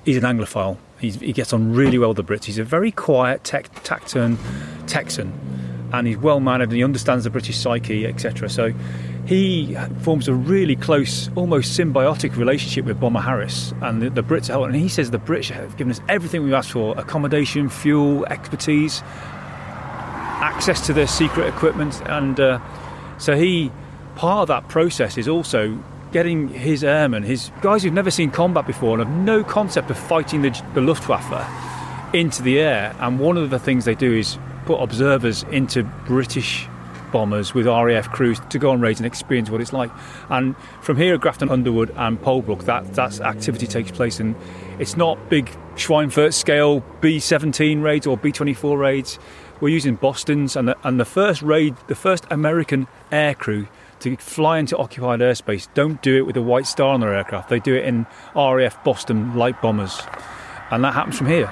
he's 0.03 0.17
an 0.17 0.23
Anglophile. 0.23 0.77
He's, 0.99 1.15
he 1.15 1.33
gets 1.33 1.53
on 1.53 1.73
really 1.73 1.97
well 1.97 2.13
with 2.13 2.17
the 2.17 2.23
Brits. 2.23 2.45
He's 2.45 2.57
a 2.57 2.63
very 2.63 2.91
quiet, 2.91 3.43
tech, 3.43 3.69
taciturn 3.83 4.37
Texan, 4.87 5.33
and 5.93 6.07
he's 6.07 6.17
well 6.17 6.39
mannered, 6.39 6.69
and 6.69 6.77
he 6.77 6.83
understands 6.83 7.23
the 7.25 7.29
British 7.29 7.57
psyche, 7.57 8.05
etc. 8.05 8.49
So 8.49 8.73
he 9.25 9.75
forms 10.01 10.27
a 10.27 10.33
really 10.33 10.75
close, 10.75 11.29
almost 11.35 11.77
symbiotic 11.77 12.35
relationship 12.35 12.85
with 12.85 12.99
Bomber 12.99 13.21
Harris, 13.21 13.73
and 13.81 14.01
the, 14.01 14.09
the 14.09 14.23
Brits 14.23 14.47
help. 14.47 14.65
And 14.65 14.75
he 14.75 14.89
says 14.89 15.11
the 15.11 15.17
British 15.17 15.49
have 15.49 15.77
given 15.77 15.91
us 15.91 16.01
everything 16.07 16.43
we've 16.43 16.53
asked 16.53 16.71
for: 16.71 16.97
accommodation, 16.97 17.69
fuel, 17.69 18.25
expertise, 18.25 19.01
access 20.41 20.85
to 20.85 20.93
their 20.93 21.07
secret 21.07 21.47
equipment, 21.47 22.01
and 22.07 22.39
uh, 22.39 22.59
so 23.17 23.35
he. 23.35 23.71
Part 24.15 24.43
of 24.43 24.47
that 24.47 24.69
process 24.69 25.17
is 25.17 25.27
also 25.27 25.77
getting 26.13 26.47
his 26.47 26.85
airmen, 26.85 27.21
his 27.21 27.51
guys 27.61 27.83
who've 27.83 27.91
never 27.91 28.09
seen 28.09 28.31
combat 28.31 28.65
before 28.65 28.97
and 28.97 29.05
have 29.05 29.17
no 29.25 29.43
concept 29.43 29.91
of 29.91 29.97
fighting 29.97 30.41
the, 30.41 30.63
the 30.73 30.79
Luftwaffe, 30.79 32.13
into 32.13 32.41
the 32.41 32.57
air. 32.57 32.95
And 33.01 33.19
one 33.19 33.35
of 33.35 33.49
the 33.49 33.59
things 33.59 33.83
they 33.83 33.93
do 33.93 34.13
is 34.13 34.37
put 34.65 34.77
observers 34.77 35.43
into 35.51 35.83
British 36.07 36.69
bombers 37.15 37.53
with 37.53 37.65
RAF 37.65 38.11
crews 38.11 38.41
to 38.49 38.59
go 38.59 38.71
on 38.71 38.81
raids 38.81 38.99
and 38.99 39.07
experience 39.07 39.49
what 39.49 39.61
it's 39.61 39.71
like. 39.71 39.89
And 40.27 40.53
from 40.81 40.97
here 40.97 41.13
at 41.15 41.21
Grafton 41.21 41.49
Underwood 41.49 41.89
and 41.95 42.21
Polebrook, 42.21 42.65
that, 42.65 42.93
that 42.95 43.21
activity 43.21 43.67
takes 43.67 43.89
place. 43.89 44.19
And 44.19 44.35
it's 44.79 44.97
not 44.97 45.29
big 45.29 45.45
Schweinfurt 45.75 46.33
scale 46.33 46.83
B 46.99 47.21
17 47.21 47.79
raids 47.79 48.05
or 48.05 48.17
B 48.17 48.33
24 48.33 48.77
raids. 48.77 49.17
We're 49.61 49.69
using 49.69 49.95
Bostons, 49.95 50.57
and 50.57 50.67
the, 50.67 50.77
and 50.83 50.99
the 50.99 51.05
first 51.05 51.41
raid, 51.41 51.77
the 51.87 51.95
first 51.95 52.25
American 52.29 52.85
air 53.13 53.33
crew 53.33 53.69
to 54.01 54.17
fly 54.17 54.59
into 54.59 54.75
occupied 54.75 55.21
airspace 55.21 55.69
don't 55.73 56.01
do 56.01 56.17
it 56.17 56.25
with 56.25 56.35
a 56.35 56.41
white 56.41 56.67
star 56.67 56.93
on 56.93 56.99
their 56.99 57.15
aircraft. 57.15 57.47
They 57.47 57.61
do 57.61 57.75
it 57.75 57.85
in 57.85 58.05
RAF 58.35 58.83
Boston 58.83 59.35
light 59.35 59.61
bombers. 59.61 60.01
And 60.69 60.83
that 60.83 60.93
happens 60.93 61.17
from 61.17 61.27
here. 61.27 61.49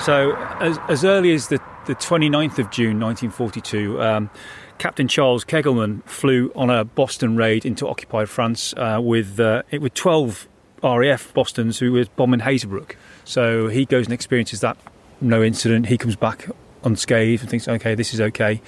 So, 0.00 0.36
as, 0.60 0.78
as 0.90 1.02
early 1.02 1.32
as 1.32 1.48
the, 1.48 1.62
the 1.86 1.94
29th 1.94 2.58
of 2.58 2.70
June 2.70 3.00
1942, 3.00 4.02
um, 4.02 4.30
Captain 4.78 5.08
Charles 5.08 5.44
Kegelman 5.44 6.02
flew 6.04 6.52
on 6.54 6.70
a 6.70 6.84
Boston 6.84 7.36
raid 7.36 7.64
into 7.64 7.88
occupied 7.88 8.28
France 8.28 8.74
uh, 8.76 9.00
with, 9.02 9.40
uh, 9.40 9.62
with 9.80 9.94
12 9.94 10.48
RAF 10.82 11.32
Bostons 11.34 11.78
who 11.78 11.92
was 11.92 12.08
bombing 12.08 12.40
Hazebrouck. 12.40 12.96
So 13.24 13.68
he 13.68 13.84
goes 13.84 14.06
and 14.06 14.12
experiences 14.12 14.60
that, 14.60 14.76
no 15.20 15.42
incident. 15.42 15.86
He 15.86 15.98
comes 15.98 16.16
back 16.16 16.48
unscathed 16.84 17.42
and 17.42 17.50
thinks, 17.50 17.66
okay, 17.66 17.94
this 17.94 18.14
is 18.14 18.20
okay. 18.20 18.60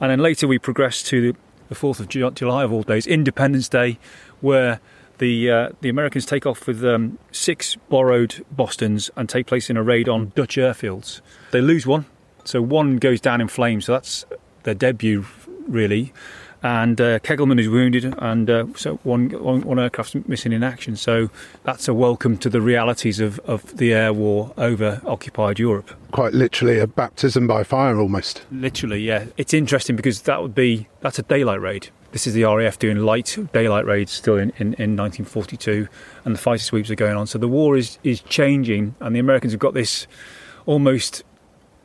And 0.00 0.10
then 0.10 0.20
later 0.20 0.46
we 0.48 0.58
progress 0.58 1.02
to 1.04 1.32
the, 1.32 1.38
the 1.68 1.74
4th 1.74 2.00
of 2.00 2.34
July 2.34 2.64
of 2.64 2.72
all 2.72 2.82
days, 2.82 3.06
Independence 3.06 3.68
Day, 3.68 3.98
where 4.40 4.80
the 5.18 5.50
uh, 5.50 5.68
the 5.80 5.88
Americans 5.88 6.26
take 6.26 6.46
off 6.46 6.66
with 6.66 6.84
um, 6.84 7.18
six 7.32 7.76
borrowed 7.88 8.44
Bostons 8.50 9.10
and 9.16 9.28
take 9.28 9.46
place 9.46 9.70
in 9.70 9.76
a 9.76 9.82
raid 9.82 10.08
on 10.08 10.32
Dutch 10.34 10.56
airfields. 10.56 11.20
They 11.52 11.60
lose 11.60 11.86
one, 11.86 12.06
so 12.44 12.60
one 12.60 12.96
goes 12.98 13.20
down 13.20 13.40
in 13.40 13.48
flames. 13.48 13.86
So 13.86 13.92
that's 13.92 14.24
their 14.64 14.74
debut, 14.74 15.24
really. 15.68 16.12
And 16.62 17.00
uh, 17.00 17.18
Kegelman 17.20 17.60
is 17.60 17.68
wounded, 17.68 18.14
and 18.18 18.50
uh, 18.50 18.66
so 18.74 18.96
one, 19.04 19.30
one, 19.30 19.60
one 19.60 19.78
aircraft's 19.78 20.14
missing 20.26 20.52
in 20.52 20.64
action. 20.64 20.96
So 20.96 21.30
that's 21.64 21.86
a 21.86 21.94
welcome 21.94 22.38
to 22.38 22.48
the 22.48 22.60
realities 22.60 23.20
of, 23.20 23.38
of 23.40 23.76
the 23.76 23.92
air 23.92 24.12
war 24.12 24.52
over 24.56 25.00
occupied 25.06 25.58
Europe. 25.58 25.92
Quite 26.10 26.32
literally 26.32 26.78
a 26.78 26.86
baptism 26.86 27.46
by 27.46 27.62
fire, 27.62 28.00
almost. 28.00 28.42
Literally, 28.50 29.00
yeah. 29.00 29.26
It's 29.36 29.54
interesting 29.54 29.96
because 29.96 30.22
that 30.22 30.42
would 30.42 30.54
be 30.54 30.88
that's 31.02 31.18
a 31.18 31.22
daylight 31.22 31.60
raid. 31.60 31.90
This 32.12 32.26
is 32.26 32.32
the 32.32 32.44
RAF 32.44 32.78
doing 32.78 32.98
light 32.98 33.36
daylight 33.52 33.84
raids 33.84 34.10
still 34.10 34.36
in, 34.36 34.50
in, 34.56 34.74
in 34.74 34.96
1942, 34.96 35.86
and 36.24 36.34
the 36.34 36.38
fighter 36.38 36.62
sweeps 36.62 36.90
are 36.90 36.94
going 36.94 37.16
on. 37.16 37.26
So 37.26 37.38
the 37.38 37.48
war 37.48 37.76
is, 37.76 37.98
is 38.02 38.22
changing, 38.22 38.94
and 39.00 39.14
the 39.14 39.20
Americans 39.20 39.52
have 39.52 39.60
got 39.60 39.74
this 39.74 40.06
almost 40.64 41.22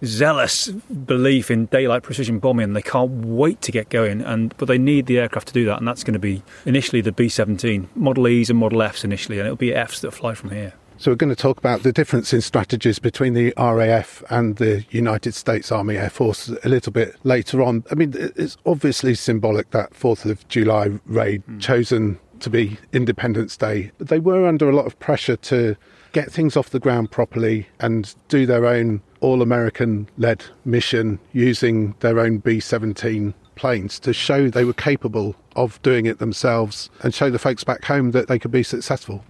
zealous 0.03 0.67
belief 0.69 1.51
in 1.51 1.65
daylight 1.67 2.03
precision 2.03 2.39
bombing. 2.39 2.73
They 2.73 2.81
can't 2.81 3.25
wait 3.25 3.61
to 3.63 3.71
get 3.71 3.89
going, 3.89 4.21
and 4.21 4.55
but 4.57 4.67
they 4.67 4.77
need 4.77 5.05
the 5.05 5.19
aircraft 5.19 5.47
to 5.49 5.53
do 5.53 5.65
that, 5.65 5.77
and 5.77 5.87
that's 5.87 6.03
going 6.03 6.13
to 6.13 6.19
be 6.19 6.43
initially 6.65 7.01
the 7.01 7.11
B-17, 7.11 7.87
Model 7.95 8.27
E's 8.27 8.49
and 8.49 8.59
Model 8.59 8.81
F's 8.81 9.03
initially, 9.03 9.39
and 9.39 9.47
it'll 9.47 9.57
be 9.57 9.73
F's 9.73 10.01
that 10.01 10.11
fly 10.11 10.33
from 10.33 10.51
here. 10.51 10.73
So 11.01 11.09
we're 11.09 11.15
going 11.15 11.33
to 11.33 11.35
talk 11.35 11.57
about 11.57 11.81
the 11.81 11.91
difference 11.91 12.31
in 12.31 12.41
strategies 12.41 12.99
between 12.99 13.33
the 13.33 13.55
RAF 13.57 14.23
and 14.29 14.57
the 14.57 14.85
United 14.91 15.33
States 15.33 15.71
Army 15.71 15.97
Air 15.97 16.11
Force 16.11 16.49
a 16.63 16.69
little 16.69 16.91
bit 16.91 17.15
later 17.23 17.63
on. 17.63 17.83
I 17.89 17.95
mean, 17.95 18.13
it's 18.15 18.55
obviously 18.67 19.15
symbolic 19.15 19.71
that 19.71 19.95
4th 19.95 20.29
of 20.29 20.47
July 20.47 20.99
raid 21.07 21.41
mm. 21.47 21.59
chosen 21.59 22.19
to 22.41 22.51
be 22.51 22.77
Independence 22.93 23.57
Day. 23.57 23.91
But 23.97 24.09
they 24.09 24.19
were 24.19 24.45
under 24.45 24.69
a 24.69 24.75
lot 24.75 24.85
of 24.85 24.99
pressure 24.99 25.37
to 25.37 25.75
get 26.11 26.31
things 26.31 26.55
off 26.55 26.69
the 26.69 26.79
ground 26.79 27.09
properly 27.09 27.67
and 27.79 28.13
do 28.27 28.45
their 28.45 28.67
own 28.67 29.01
all 29.21 29.41
American 29.41 30.09
led 30.17 30.43
mission 30.65 31.19
using 31.31 31.95
their 32.01 32.19
own 32.19 32.39
B 32.39 32.59
17 32.59 33.33
planes 33.55 33.99
to 33.99 34.11
show 34.11 34.49
they 34.49 34.65
were 34.65 34.73
capable 34.73 35.35
of 35.55 35.81
doing 35.83 36.05
it 36.05 36.17
themselves 36.19 36.89
and 37.01 37.13
show 37.13 37.29
the 37.29 37.39
folks 37.39 37.63
back 37.63 37.85
home 37.85 38.11
that 38.11 38.27
they 38.27 38.39
could 38.39 38.51
be 38.51 38.63
successful. 38.63 39.23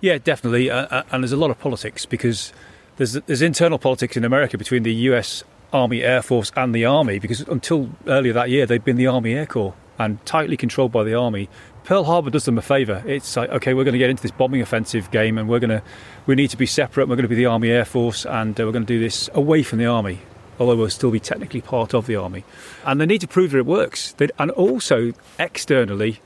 Yeah, 0.00 0.18
definitely. 0.18 0.70
Uh, 0.70 0.86
uh, 0.86 1.02
and 1.10 1.24
there's 1.24 1.32
a 1.32 1.36
lot 1.36 1.50
of 1.50 1.58
politics 1.58 2.06
because 2.06 2.52
there's 2.96 3.12
there's 3.12 3.42
internal 3.42 3.78
politics 3.78 4.16
in 4.16 4.24
America 4.24 4.58
between 4.58 4.82
the 4.82 4.94
U.S. 4.94 5.42
Army 5.72 6.02
Air 6.02 6.22
Force 6.22 6.52
and 6.56 6.74
the 6.74 6.84
Army 6.84 7.18
because 7.18 7.40
until 7.40 7.90
earlier 8.06 8.32
that 8.32 8.50
year 8.50 8.66
they'd 8.66 8.84
been 8.84 8.96
the 8.96 9.06
Army 9.06 9.34
Air 9.34 9.46
Corps 9.46 9.74
and 9.98 10.24
tightly 10.24 10.56
controlled 10.56 10.92
by 10.92 11.02
the 11.02 11.14
Army. 11.14 11.48
Pearl 11.88 12.04
Harbor 12.04 12.28
does 12.28 12.44
them 12.44 12.58
a 12.58 12.62
favour. 12.62 13.02
It's 13.06 13.34
like 13.34 13.48
okay, 13.48 13.72
we're 13.72 13.84
going 13.84 13.94
to 13.94 13.98
get 13.98 14.10
into 14.10 14.22
this 14.22 14.30
bombing 14.30 14.60
offensive 14.60 15.10
game 15.10 15.38
and 15.38 15.48
we're 15.48 15.58
going 15.58 15.70
to 15.70 15.82
we 16.26 16.34
need 16.34 16.50
to 16.50 16.58
be 16.58 16.66
separate. 16.66 17.08
We're 17.08 17.16
going 17.16 17.22
to 17.22 17.30
be 17.30 17.34
the 17.34 17.46
Army 17.46 17.70
Air 17.70 17.86
Force 17.86 18.26
and 18.26 18.60
uh, 18.60 18.66
we're 18.66 18.72
going 18.72 18.84
to 18.84 18.92
do 18.92 19.00
this 19.00 19.30
away 19.32 19.62
from 19.62 19.78
the 19.78 19.86
Army. 19.86 20.18
Although 20.60 20.76
we'll 20.76 20.90
still 20.90 21.10
be 21.10 21.18
technically 21.18 21.62
part 21.62 21.94
of 21.94 22.06
the 22.06 22.16
army, 22.16 22.44
and 22.84 23.00
they 23.00 23.06
need 23.06 23.20
to 23.20 23.28
prove 23.28 23.52
that 23.52 23.58
it 23.58 23.64
works. 23.64 24.12
They'd, 24.12 24.32
and 24.38 24.50
also 24.50 25.12
externally, 25.38 26.20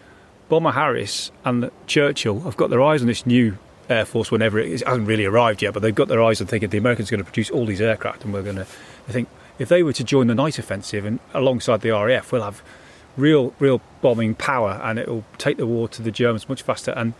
Bomber 0.48 0.72
Harris 0.72 1.31
and 1.44 1.70
Churchill 1.87 2.40
have 2.40 2.57
got 2.57 2.70
their 2.70 2.83
eyes 2.83 3.03
on 3.03 3.09
this 3.09 3.27
new 3.27 3.59
Air 3.90 4.07
Force 4.07 4.33
whenever 4.33 4.59
it, 4.59 4.68
is, 4.68 4.83
it 4.83 4.88
hasn't 4.88 5.07
really 5.07 5.27
arrived 5.27 5.62
yet, 5.62 5.75
but 5.75 5.83
they've 5.83 5.94
got 5.94 6.09
their 6.09 6.22
eyes 6.22 6.40
on 6.40 6.46
thinking 6.46 6.70
the 6.70 6.79
Americans 6.79 7.11
are 7.11 7.16
going 7.16 7.25
to 7.25 7.31
produce 7.31 7.51
all 7.51 7.66
these 7.66 7.83
aircraft, 7.83 8.25
and 8.25 8.33
we're 8.33 8.42
going 8.42 8.57
to. 8.57 8.66
I 9.07 9.12
think 9.12 9.29
if 9.61 9.68
they 9.68 9.85
were 9.85 9.92
to 9.92 10.03
join 10.03 10.27
the 10.27 10.35
night 10.35 10.59
offensive 10.59 11.05
and 11.05 11.20
alongside 11.35 11.83
the 11.83 11.90
RAF, 11.90 12.33
we'll 12.33 12.42
have 12.42 12.62
real, 13.16 13.55
real 13.59 13.81
bombing 14.01 14.35
power, 14.35 14.81
and 14.83 14.98
it 14.98 15.09
will 15.09 15.25
take 15.38 15.57
the 15.57 15.66
war 15.66 15.88
to 15.88 16.03
the 16.03 16.11
Germans 16.11 16.48
much 16.48 16.62
faster. 16.62 16.92
And 16.92 17.14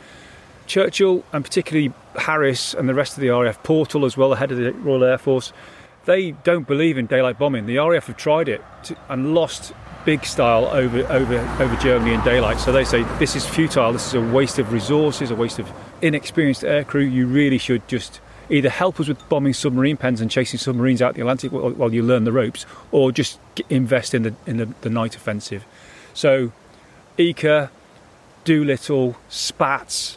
Churchill, 0.67 1.25
and 1.33 1.45
particularly 1.45 1.93
Harris 2.17 2.75
and 2.75 2.89
the 2.89 2.95
rest 2.95 3.17
of 3.17 3.21
the 3.21 3.29
RAF, 3.29 3.63
Portal 3.63 4.05
as 4.05 4.17
well, 4.17 4.31
the 4.31 4.37
head 4.37 4.53
of 4.53 4.59
the 4.59 4.73
Royal 4.73 5.05
Air 5.05 5.19
Force, 5.19 5.53
they 6.05 6.33
don't 6.33 6.67
believe 6.67 6.99
in 6.99 7.07
daylight 7.07 7.39
bombing. 7.39 7.67
The 7.67 7.79
RAF 7.79 8.07
have 8.07 8.17
tried 8.17 8.49
it 8.49 8.63
to, 8.85 8.97
and 9.09 9.35
lost 9.35 9.73
big 10.05 10.25
style 10.25 10.67
over, 10.67 11.01
over, 11.13 11.39
over 11.61 11.77
Germany 11.77 12.15
in 12.15 12.21
daylight. 12.23 12.59
So 12.59 12.73
they 12.73 12.85
say 12.85 13.03
this 13.19 13.37
is 13.37 13.47
futile, 13.47 13.93
this 13.93 14.09
is 14.09 14.15
a 14.15 14.21
waste 14.21 14.59
of 14.59 14.73
resources, 14.73 15.31
a 15.31 15.37
waste 15.37 15.59
of 15.59 15.71
inexperienced 16.01 16.63
aircrew. 16.63 17.11
You 17.11 17.27
really 17.27 17.59
should 17.59 17.87
just 17.87 18.21
either 18.51 18.69
help 18.69 19.01
us 19.01 19.09
with 19.09 19.29
bombing 19.29 19.55
submarine 19.55 19.97
pens 19.97 20.21
and 20.21 20.31
chasing 20.31 20.59
submarines 20.59 21.01
out 21.01 21.15
the 21.15 21.21
Atlantic 21.21 21.53
while, 21.53 21.71
while 21.71 21.95
you 21.95 22.03
learn 22.03 22.25
the 22.25 22.33
ropes, 22.33 22.67
or 22.91 23.13
just 23.13 23.39
invest 23.71 24.15
in 24.15 24.25
the, 24.25 24.35
in 24.47 24.57
the, 24.57 24.67
the 24.83 24.91
night 24.91 25.15
offensive. 25.17 25.65
So 26.15 26.53
Eaker, 27.19 27.71
Doolittle, 28.45 29.17
Spaatz, 29.31 30.17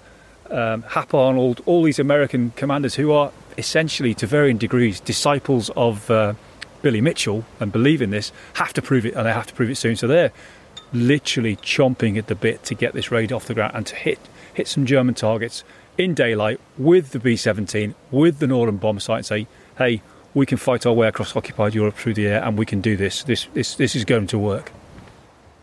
um, 0.49 0.83
Hap 0.83 1.13
Arnold, 1.13 1.61
all 1.65 1.83
these 1.83 1.99
American 1.99 2.51
commanders 2.55 2.95
who 2.95 3.11
are 3.11 3.31
essentially, 3.57 4.13
to 4.15 4.27
varying 4.27 4.57
degrees, 4.57 4.99
disciples 4.99 5.69
of 5.75 6.09
uh, 6.11 6.33
Billy 6.81 7.01
Mitchell 7.01 7.45
and 7.59 7.71
believe 7.71 8.01
in 8.01 8.09
this 8.09 8.31
have 8.53 8.73
to 8.73 8.81
prove 8.81 9.05
it, 9.05 9.13
and 9.15 9.25
they 9.25 9.33
have 9.33 9.47
to 9.47 9.53
prove 9.53 9.69
it 9.69 9.75
soon. 9.75 9.95
So 9.95 10.07
they're 10.07 10.31
literally 10.93 11.55
chomping 11.57 12.17
at 12.17 12.27
the 12.27 12.35
bit 12.35 12.63
to 12.63 12.75
get 12.75 12.93
this 12.93 13.11
raid 13.11 13.31
off 13.31 13.45
the 13.45 13.53
ground 13.53 13.73
and 13.75 13.85
to 13.87 13.95
hit 13.95 14.19
hit 14.53 14.67
some 14.67 14.85
German 14.85 15.13
targets 15.15 15.63
in 15.97 16.13
daylight 16.13 16.59
with 16.77 17.11
the 17.11 17.19
B-17, 17.19 17.93
with 18.09 18.39
the 18.39 18.47
Norden 18.47 18.77
bomb 18.77 18.99
sight, 18.99 19.17
and 19.17 19.25
say, 19.25 19.47
"Hey, 19.77 20.01
we 20.33 20.45
can 20.45 20.57
fight 20.57 20.85
our 20.85 20.93
way 20.93 21.07
across 21.07 21.35
occupied 21.35 21.73
Europe 21.73 21.95
through 21.95 22.13
the 22.13 22.27
air, 22.27 22.43
and 22.43 22.57
we 22.57 22.65
can 22.65 22.81
do 22.81 22.95
this. 22.95 23.23
This 23.23 23.47
this 23.53 23.75
this 23.75 23.95
is 23.95 24.05
going 24.05 24.27
to 24.27 24.37
work." 24.37 24.71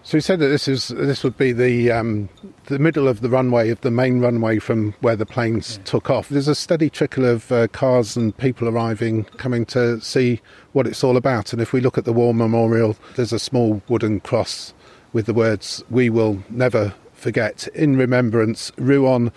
So 0.05 0.17
you 0.17 0.21
said 0.21 0.41
that 0.41 0.49
this 0.49 0.67
is 0.67 0.89
this 0.89 1.23
would 1.23 1.37
be 1.37 1.53
the 1.53 1.93
um, 1.93 2.29
the 2.65 2.81
middle 2.81 3.07
of 3.07 3.21
the 3.21 3.29
runway 3.29 3.71
of 3.71 3.81
the 3.83 3.91
main 3.91 4.21
runway 4.21 4.59
from 4.59 4.95
where 5.01 5.15
the 5.15 5.25
planes 5.25 5.77
yeah. 5.77 5.85
took 5.85 6.11
off. 6.11 6.29
There's 6.29 6.49
a 6.49 6.57
steady 6.57 6.91
trickle 6.91 7.25
of 7.25 7.53
uh, 7.53 7.69
cars 7.69 8.17
and 8.17 8.37
people 8.37 8.69
arriving, 8.69 9.25
coming 9.37 9.65
to 9.67 10.01
see 10.01 10.41
what 10.73 10.89
it's 10.89 11.05
all 11.05 11.17
about. 11.17 11.53
And 11.53 11.63
if 11.63 11.73
we 11.73 11.81
look 11.81 11.99
at 11.99 12.05
the 12.05 12.13
War 12.13 12.35
Memorial, 12.35 12.97
there's 13.15 13.33
a 13.33 13.39
small 13.39 13.81
wooden 13.89 14.19
cross 14.21 14.75
with 15.13 15.27
the 15.27 15.35
words 15.35 15.85
"We 15.89 16.11
will 16.11 16.43
never 16.51 16.95
forget" 17.13 17.69
in 17.69 17.97
remembrance. 17.97 18.73
Rouen, 18.79 19.31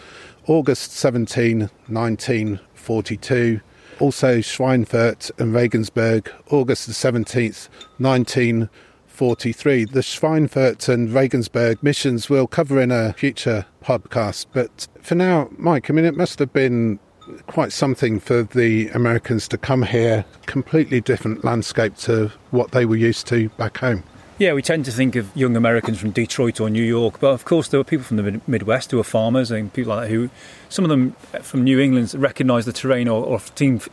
August 0.47 0.93
17, 0.93 1.69
1942. 1.88 3.62
Also 3.99 4.39
Schweinfurt 4.39 5.32
and 5.39 5.54
Regensburg, 5.54 6.30
August 6.49 6.88
the 6.88 6.93
17th, 6.93 7.69
19. 7.99 8.69
43. 9.15 9.86
The 9.86 10.01
Schweinfurt 10.01 10.89
and 10.89 11.12
Regensburg 11.12 11.82
missions 11.82 12.30
we'll 12.30 12.47
cover 12.47 12.82
in 12.82 12.91
a 12.91 13.13
future 13.13 13.65
podcast. 13.84 14.45
But 14.51 14.88
for 15.01 15.15
now, 15.15 15.49
Mike, 15.58 15.89
I 15.89 15.93
mean, 15.93 16.06
it 16.06 16.17
must 16.17 16.38
have 16.39 16.51
been 16.51 16.99
quite 17.47 17.71
something 17.71 18.19
for 18.19 18.43
the 18.43 18.89
Americans 18.89 19.47
to 19.47 19.58
come 19.58 19.84
here, 19.84 20.25
completely 20.45 21.01
different 21.01 21.43
landscape 21.43 21.95
to 21.95 22.32
what 22.51 22.71
they 22.71 22.86
were 22.86 22.95
used 22.95 23.25
to 23.28 23.49
back 23.49 23.78
home. 23.78 24.04
Yeah, 24.38 24.51
we 24.51 24.62
tend 24.62 24.84
to 24.84 24.91
think 24.91 25.15
of 25.15 25.34
young 25.34 25.56
Americans 25.56 25.97
from 25.97 26.12
Detroit 26.12 26.60
or 26.60 26.69
New 26.69 26.84
York, 26.84 27.21
but 27.21 27.30
of 27.30 27.45
course 27.45 27.69
there 27.69 27.80
were 27.80 27.86
people 27.86 28.04
from 28.04 28.17
the 28.17 28.41
Midwest 28.47 28.91
who 28.91 28.97
were 28.97 29.04
farmers 29.04 29.49
and 29.49 29.71
people 29.71 29.95
like 29.95 30.10
that 30.10 30.13
who, 30.13 30.30
some 30.67 30.84
of 30.84 30.89
them 30.89 31.15
from 31.41 31.63
New 31.63 31.80
England 31.80 32.13
recognise 32.15 32.65
the 32.65 32.73
terrain 32.73 33.08
or, 33.08 33.25
or 33.25 33.41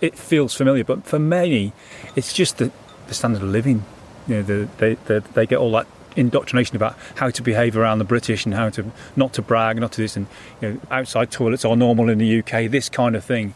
it 0.01 0.19
feels 0.19 0.53
familiar, 0.53 0.83
but 0.83 1.05
for 1.05 1.21
many, 1.21 1.73
it's 2.17 2.33
just 2.33 2.59
the, 2.59 2.73
the 3.07 3.15
standard 3.15 3.41
of 3.41 3.51
living 3.51 3.85
you 4.29 4.37
know, 4.37 4.43
the, 4.43 4.69
they, 4.79 4.95
they, 4.95 5.19
they 5.19 5.47
get 5.47 5.59
all 5.59 5.73
that 5.73 5.87
indoctrination 6.17 6.77
about 6.77 6.97
how 7.17 7.31
to 7.31 7.43
behave 7.43 7.77
around 7.77 7.99
the 7.99 8.05
British 8.05 8.45
and 8.45 8.55
how 8.55 8.69
to 8.71 8.91
not 9.17 9.33
to 9.35 9.43
brag, 9.43 9.79
not 9.79 9.93
to 9.93 10.01
this, 10.01 10.17
and 10.17 10.27
you 10.61 10.73
know, 10.73 10.81
outside 10.91 11.31
toilets 11.31 11.65
are 11.65 11.77
normal 11.77 12.09
in 12.09 12.19
the 12.19 12.39
UK, 12.41 12.71
this 12.71 12.89
kind 12.89 13.17
of 13.17 13.25
thing. 13.25 13.55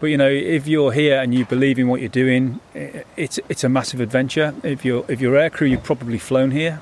But 0.00 0.08
you 0.08 0.16
know, 0.16 0.28
if 0.28 0.66
you're 0.66 0.92
here 0.92 1.20
and 1.20 1.34
you 1.34 1.46
believe 1.46 1.78
in 1.78 1.88
what 1.88 2.00
you're 2.00 2.08
doing, 2.08 2.60
it's 2.74 3.38
it's 3.48 3.64
a 3.64 3.68
massive 3.68 4.00
adventure. 4.00 4.54
If 4.62 4.84
you're 4.84 5.04
if 5.08 5.20
you're 5.20 5.34
aircrew, 5.34 5.70
you've 5.70 5.84
probably 5.84 6.18
flown 6.18 6.50
here, 6.50 6.80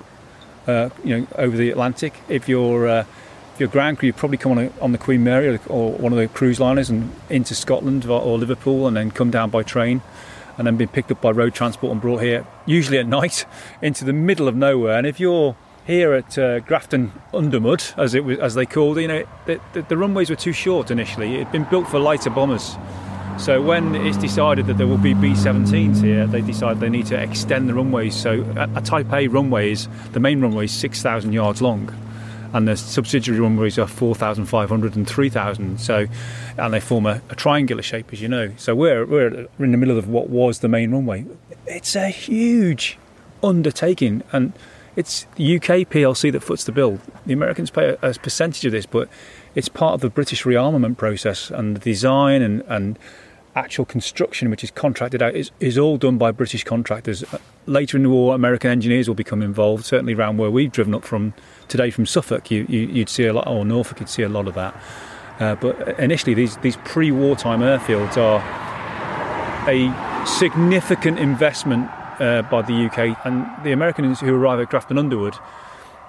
uh, 0.67 0.91
you 1.05 1.21
know, 1.21 1.27
over 1.37 1.57
the 1.57 1.71
Atlantic. 1.71 2.15
If 2.29 2.49
you're 2.49 2.89
uh, 2.89 3.05
if 3.55 3.61
you're 3.61 3.69
ground 3.69 3.99
crew, 3.99 4.07
you've 4.07 4.17
probably 4.17 4.39
come 4.39 4.53
on, 4.53 4.59
a, 4.59 4.73
on 4.81 4.93
the 4.93 4.99
Queen 4.99 5.23
Mary 5.23 5.47
or, 5.49 5.61
or, 5.69 5.93
one 5.93 6.11
of 6.13 6.19
the 6.19 6.27
cruise 6.27 6.59
liners 6.59 6.89
and 6.89 7.13
into 7.29 7.55
Scotland 7.55 8.07
or, 8.07 8.21
or 8.21 8.39
Liverpool, 8.39 8.87
and 8.87 8.97
then 8.97 9.11
come 9.11 9.31
down 9.31 9.51
by 9.51 9.63
train 9.63 10.01
and 10.59 10.67
then 10.67 10.77
been 10.77 10.89
picked 10.89 11.11
up 11.11 11.21
by 11.21 11.31
road 11.31 11.55
transport 11.55 11.93
and 11.93 12.01
brought 12.01 12.23
here, 12.23 12.47
usually 12.67 12.99
at 12.99 13.07
night, 13.07 13.45
into 13.83 14.05
the 14.05 14.13
middle 14.13 14.49
of 14.49 14.57
nowhere. 14.57 14.97
And 14.97 15.07
if 15.07 15.21
you're 15.21 15.57
here 15.87 16.13
at 16.13 16.39
uh, 16.39 16.61
Grafton 16.61 17.13
Undermud, 17.33 17.99
as 17.99 18.15
it 18.15 18.25
was, 18.25 18.39
as 18.39 18.55
they 18.55 18.67
called 18.67 18.99
it, 18.99 19.03
you 19.03 19.09
know, 19.09 19.25
the, 19.47 19.61
the, 19.73 19.83
the 19.83 19.97
runways 19.97 20.31
were 20.31 20.37
too 20.37 20.53
short 20.53 20.91
initially. 20.91 21.35
It 21.37 21.45
had 21.45 21.53
been 21.53 21.65
built 21.65 21.89
for 21.89 21.99
lighter 21.99 22.31
bombers. 22.31 22.77
So 23.39 23.61
when 23.63 23.95
it's 23.95 24.19
decided 24.19 24.67
that 24.67 24.79
there 24.79 24.87
will 24.87 24.99
be 24.99 25.15
B-17s 25.15 26.03
here, 26.03 26.27
they 26.27 26.43
decide 26.43 26.81
they 26.81 26.91
need 26.91 27.07
to 27.07 27.21
extend 27.21 27.69
the 27.69 27.75
runways. 27.75 28.15
So 28.15 28.43
a, 28.57 28.79
a 28.79 28.83
Type 28.83 29.13
A 29.13 29.27
runway 29.29 29.73
is 29.73 29.89
the 30.13 30.21
main 30.21 30.41
runway 30.41 30.67
is 30.67 30.73
6,000 30.73 31.33
yards 31.33 31.63
long 31.63 31.93
and 32.53 32.69
the 32.69 32.77
subsidiary 32.77 33.41
runways 33.41 33.79
are 33.79 33.87
4,500 33.87 34.97
and 34.97 35.09
3,000. 35.09 35.81
So, 35.81 36.07
and 36.59 36.75
they 36.75 36.81
form 36.81 37.07
a, 37.07 37.23
a, 37.31 37.35
triangular 37.35 37.83
shape, 37.83 38.13
as 38.13 38.21
you 38.21 38.29
know. 38.29 38.53
So 38.57 38.75
we're 38.75 39.07
we're 39.07 39.49
in 39.59 39.73
the 39.73 39.79
middle 39.79 39.99
of 39.99 40.09
what 40.09 40.29
was 40.29 40.61
the 40.61 40.69
main 40.69 40.91
runway. 40.91 41.25
It's 41.67 41.97
a 41.97 42.09
huge 42.09 42.99
undertaking, 43.43 44.23
and 44.33 44.53
it's 44.97 45.25
UK 45.35 45.89
PLC 45.89 46.31
that 46.33 46.43
foots 46.43 46.65
the 46.65 46.73
bill. 46.73 46.99
The 47.27 47.33
Americans 47.33 47.71
pay 47.71 47.97
a, 48.03 48.11
a 48.11 48.15
percentage 48.15 48.65
of 48.65 48.73
this, 48.73 48.87
but 48.87 49.09
it's 49.55 49.69
part 49.69 49.95
of 49.95 50.01
the 50.01 50.11
British 50.11 50.45
rearmament 50.45 50.97
process 50.97 51.51
and 51.51 51.77
the 51.77 51.81
design 51.81 52.43
and, 52.43 52.63
and 52.69 52.99
actual 53.55 53.85
construction, 53.85 54.51
which 54.51 54.65
is 54.65 54.71
contracted 54.71 55.23
out, 55.23 55.35
is, 55.35 55.51
is 55.61 55.77
all 55.77 55.97
done 55.99 56.19
by 56.19 56.31
British 56.31 56.65
contractors. 56.65 57.25
Later 57.67 57.97
in 57.97 58.03
the 58.03 58.11
war, 58.11 58.35
American 58.35 58.71
engineers 58.71 59.09
will 59.09 59.15
become 59.15 59.43
involved, 59.43 59.85
certainly 59.85 60.15
around 60.15 60.39
where 60.39 60.51
we've 60.51 60.73
driven 60.73 60.95
up 60.95 61.05
from 61.05 61.35
today 61.69 61.91
from 61.91 62.07
Suffolk. 62.07 62.51
You, 62.51 62.67
you, 62.69 63.01
would 63.01 63.09
see 63.09 63.27
a 63.27 63.33
lot, 63.33 63.47
or 63.47 63.65
Norfolk, 63.65 64.01
you'd 64.01 64.09
see 64.09 64.23
a 64.23 64.29
lot 64.29 64.49
of 64.49 64.55
that. 64.55 64.75
Uh, 65.41 65.55
but 65.57 65.99
initially, 65.99 66.35
these, 66.35 66.57
these 66.59 66.77
pre 66.79 67.11
wartime 67.11 67.61
airfields 67.61 68.17
are 68.17 68.41
a 69.69 70.27
significant 70.27 71.19
investment 71.19 71.89
uh, 72.21 72.43
by 72.43 72.63
the 72.63 72.87
UK 72.87 73.19
and 73.27 73.47
the 73.65 73.73
Americans 73.73 74.21
who 74.21 74.35
arrive 74.35 74.61
at 74.61 74.69
Grafton 74.69 74.99
Underwood 74.99 75.37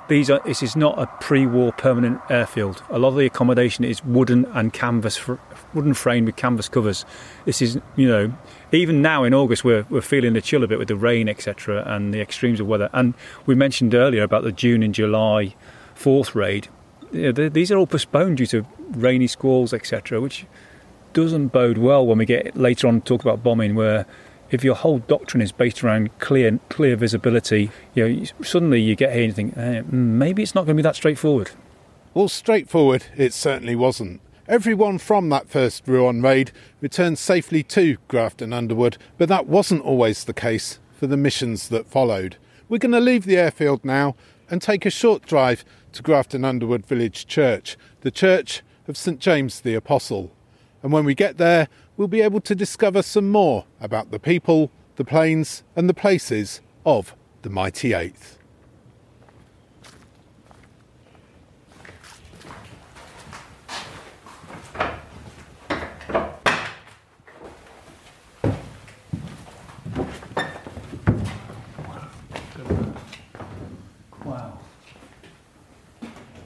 these 0.07 0.29
are 0.29 0.41
this 0.45 0.61
is 0.61 0.75
not 0.75 0.99
a 0.99 1.07
pre-war 1.21 1.71
permanent 1.73 2.19
airfield. 2.29 2.83
A 2.89 2.99
lot 2.99 3.09
of 3.09 3.15
the 3.15 3.25
accommodation 3.25 3.85
is 3.85 4.03
wooden 4.03 4.45
and 4.53 4.73
canvas, 4.73 5.27
wooden 5.73 5.93
frame 5.93 6.25
with 6.25 6.35
canvas 6.35 6.67
covers. 6.67 7.05
This 7.45 7.61
is 7.61 7.79
you 7.95 8.07
know 8.07 8.33
even 8.73 9.01
now 9.01 9.23
in 9.23 9.33
August 9.33 9.63
we're 9.63 9.85
we're 9.89 10.01
feeling 10.01 10.33
the 10.33 10.41
chill 10.41 10.63
a 10.63 10.67
bit 10.67 10.79
with 10.79 10.87
the 10.87 10.95
rain 10.95 11.29
etc. 11.29 11.83
and 11.85 12.13
the 12.13 12.21
extremes 12.21 12.59
of 12.59 12.67
weather. 12.67 12.89
And 12.93 13.13
we 13.45 13.55
mentioned 13.55 13.93
earlier 13.93 14.23
about 14.23 14.43
the 14.43 14.51
June 14.51 14.83
and 14.83 14.93
July 14.93 15.55
fourth 15.95 16.35
raid. 16.35 16.67
You 17.11 17.31
know, 17.31 17.49
these 17.49 17.71
are 17.71 17.77
all 17.77 17.87
postponed 17.87 18.37
due 18.37 18.47
to 18.47 18.65
rainy 18.91 19.27
squalls 19.27 19.73
etc. 19.73 20.19
Which 20.21 20.45
doesn't 21.13 21.49
bode 21.49 21.77
well 21.77 22.05
when 22.05 22.17
we 22.17 22.25
get 22.25 22.57
later 22.57 22.87
on 22.87 23.01
to 23.01 23.05
talk 23.05 23.21
about 23.21 23.43
bombing 23.43 23.75
where 23.75 24.05
if 24.49 24.63
your 24.63 24.75
whole 24.75 24.99
doctrine 24.99 25.41
is 25.41 25.51
based 25.51 25.83
around 25.83 26.17
clear 26.19 26.59
clear 26.69 26.95
visibility, 26.95 27.71
you 27.95 28.07
know, 28.07 28.25
suddenly 28.41 28.81
you 28.81 28.95
get 28.95 29.13
here 29.13 29.23
and 29.23 29.29
you 29.29 29.33
think 29.33 29.57
eh, 29.57 29.81
maybe 29.89 30.43
it's 30.43 30.55
not 30.55 30.65
going 30.65 30.75
to 30.75 30.81
be 30.81 30.83
that 30.83 30.95
straightforward. 30.95 31.51
Well, 32.13 32.27
straightforward 32.27 33.05
it 33.15 33.33
certainly 33.33 33.75
wasn't. 33.75 34.21
Everyone 34.47 34.97
from 34.97 35.29
that 35.29 35.49
first 35.49 35.87
Rouen 35.87 36.21
raid 36.21 36.51
returned 36.81 37.17
safely 37.17 37.63
to 37.63 37.95
Grafton 38.09 38.51
Underwood, 38.51 38.97
but 39.17 39.29
that 39.29 39.47
wasn't 39.47 39.85
always 39.85 40.25
the 40.25 40.33
case 40.33 40.79
for 40.91 41.07
the 41.07 41.15
missions 41.15 41.69
that 41.69 41.87
followed. 41.87 42.35
We're 42.67 42.79
going 42.79 42.91
to 42.91 42.99
leave 42.99 43.23
the 43.23 43.37
airfield 43.37 43.85
now 43.85 44.17
and 44.49 44.61
take 44.61 44.85
a 44.85 44.89
short 44.89 45.25
drive 45.25 45.63
to 45.93 46.03
Grafton 46.03 46.43
Underwood 46.43 46.85
Village 46.85 47.25
Church, 47.25 47.77
the 48.01 48.11
Church 48.11 48.63
of 48.85 48.97
St 48.97 49.17
James 49.17 49.61
the 49.61 49.75
Apostle. 49.75 50.29
And 50.81 50.91
when 50.91 51.05
we 51.05 51.15
get 51.15 51.37
there, 51.37 51.69
we'll 51.95 52.09
be 52.09 52.21
able 52.21 52.41
to 52.41 52.53
discover 52.53 53.01
some 53.01 53.29
more 53.29 53.63
about 53.79 54.11
the 54.11 54.19
people, 54.19 54.71
the 54.97 55.05
planes, 55.05 55.63
and 55.73 55.87
the 55.87 55.93
places 55.93 56.59
of 56.85 57.15
the 57.43 57.49
Mighty 57.49 57.93
Eighth. 57.93 58.39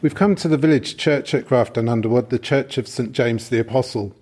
We've 0.08 0.16
come 0.16 0.36
to 0.36 0.48
the 0.48 0.56
village 0.56 0.96
church 0.96 1.34
at 1.34 1.48
Grafton 1.48 1.90
Underwood, 1.90 2.30
the 2.30 2.40
Church 2.40 2.78
of 2.78 2.88
St 2.88 3.12
James 3.12 3.50
the 3.50 3.60
Apostle. 3.60 4.16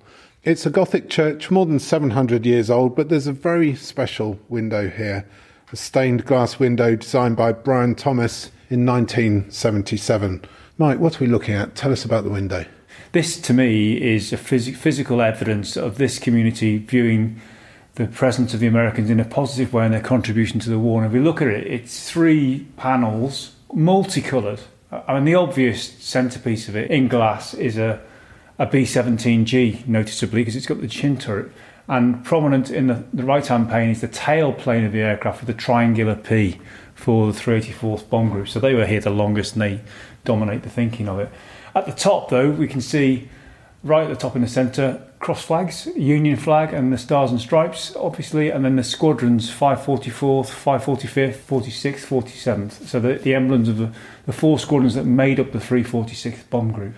It's 0.44 0.66
a 0.66 0.72
Gothic 0.72 1.12
church, 1.12 1.52
more 1.52 1.68
than 1.68 1.78
700 1.78 2.44
years 2.44 2.72
old, 2.72 2.96
but 2.96 3.10
there's 3.10 3.28
a 3.28 3.32
very 3.32 3.76
special 3.76 4.40
window 4.50 4.90
here. 4.90 5.30
A 5.72 5.76
stained 5.76 6.26
glass 6.26 6.58
window 6.58 6.96
designed 6.96 7.38
by 7.38 7.52
Brian 7.52 7.94
Thomas 7.94 8.50
in 8.72 8.84
1977. 8.84 10.44
Mike, 10.80 10.98
what 10.98 11.22
are 11.22 11.24
we 11.24 11.30
looking 11.30 11.54
at? 11.54 11.76
Tell 11.76 11.92
us 11.92 12.04
about 12.04 12.24
the 12.24 12.32
window. 12.32 12.66
This, 13.12 13.40
to 13.42 13.54
me, 13.54 14.02
is 14.02 14.34
a 14.34 14.38
phys- 14.38 14.76
physical 14.76 15.22
evidence 15.22 15.78
of 15.78 16.00
this 16.00 16.18
community 16.18 16.80
viewing 16.80 17.40
the 17.94 18.08
presence 18.08 18.56
of 18.56 18.60
the 18.60 18.66
Americans 18.66 19.12
in 19.12 19.20
a 19.20 19.26
positive 19.26 19.72
way 19.72 19.86
and 19.86 19.94
their 19.94 20.02
contribution 20.02 20.60
to 20.62 20.72
the 20.72 20.80
war. 20.80 21.04
And 21.04 21.14
if 21.14 21.14
we 21.14 21.24
look 21.24 21.44
at 21.44 21.48
it, 21.48 21.68
it's 21.68 22.10
three 22.10 22.66
panels, 22.76 23.52
multicoloured. 23.72 24.62
I 24.92 25.16
mean, 25.16 25.26
the 25.26 25.36
obvious 25.36 25.94
centrepiece 25.94 26.68
of 26.70 26.76
it 26.76 26.92
in 26.92 27.08
glass 27.08 27.54
is 27.54 27.78
a 27.78 28.02
a 28.58 28.66
B-17G 28.66 29.88
noticeably 29.88 30.42
because 30.42 30.56
it's 30.56 30.66
got 30.66 30.82
the 30.82 30.88
chin 30.88 31.18
turret. 31.18 31.52
And 31.88 32.24
prominent 32.24 32.72
in 32.72 32.88
the, 32.88 33.04
the 33.14 33.24
right 33.24 33.46
hand 33.46 33.70
pane 33.70 33.90
is 33.90 34.02
the 34.02 34.08
tail 34.08 34.54
plane 34.54 34.86
of 34.86 34.92
the 34.92 35.02
aircraft 35.02 35.42
with 35.42 35.48
the 35.48 35.62
triangular 35.62 36.16
P 36.16 36.60
for 36.96 37.32
the 37.32 37.40
384th 37.40 38.10
Bomb 38.10 38.30
Group. 38.32 38.48
So 38.48 38.60
they 38.60 38.74
were 38.74 38.88
here 38.88 39.02
the 39.02 39.12
longest 39.12 39.54
and 39.54 39.62
they 39.62 39.82
dominate 40.24 40.64
the 40.64 40.70
thinking 40.70 41.08
of 41.08 41.20
it. 41.20 41.30
At 41.76 41.86
the 41.86 41.92
top, 41.92 42.30
though, 42.30 42.50
we 42.50 42.68
can 42.68 42.82
see 42.82 43.30
right 43.84 44.04
at 44.04 44.10
the 44.10 44.16
top 44.16 44.36
in 44.36 44.42
the 44.42 44.48
centre 44.48 45.06
cross 45.26 45.44
flags, 45.44 45.88
Union 45.96 46.38
flag 46.38 46.72
and 46.72 46.94
the 46.94 47.00
Stars 47.00 47.32
and 47.32 47.42
Stripes, 47.42 47.96
obviously, 47.96 48.52
and 48.52 48.64
then 48.64 48.76
the 48.76 48.84
squadrons 48.84 49.50
544th, 49.50 50.52
545th, 50.52 51.38
46th, 51.38 52.06
47th. 52.06 52.72
So 52.86 53.00
the, 53.00 53.16
the 53.16 53.34
emblems 53.34 53.68
of 53.68 53.80
the, 53.80 53.92
the 54.28 54.34
four 54.34 54.60
squadrons 54.60 54.94
that 54.94 55.06
made 55.06 55.40
up 55.40 55.52
the 55.52 55.58
346th 55.58 56.48
Bomb 56.52 56.72
Group. 56.72 56.94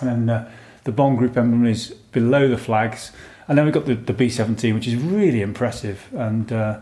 And 0.00 0.08
then 0.08 0.30
uh, 0.30 0.52
the 0.84 0.92
Bomb 0.92 1.16
Group 1.16 1.36
emblem 1.36 1.66
is 1.66 1.90
below 2.12 2.46
the 2.46 2.56
flags. 2.56 3.10
And 3.48 3.58
then 3.58 3.64
we've 3.64 3.74
got 3.74 3.86
the, 3.86 3.96
the 3.96 4.12
B 4.12 4.28
17, 4.28 4.72
which 4.72 4.86
is 4.86 4.94
really 4.94 5.42
impressive. 5.42 6.06
And 6.12 6.52
uh, 6.52 6.78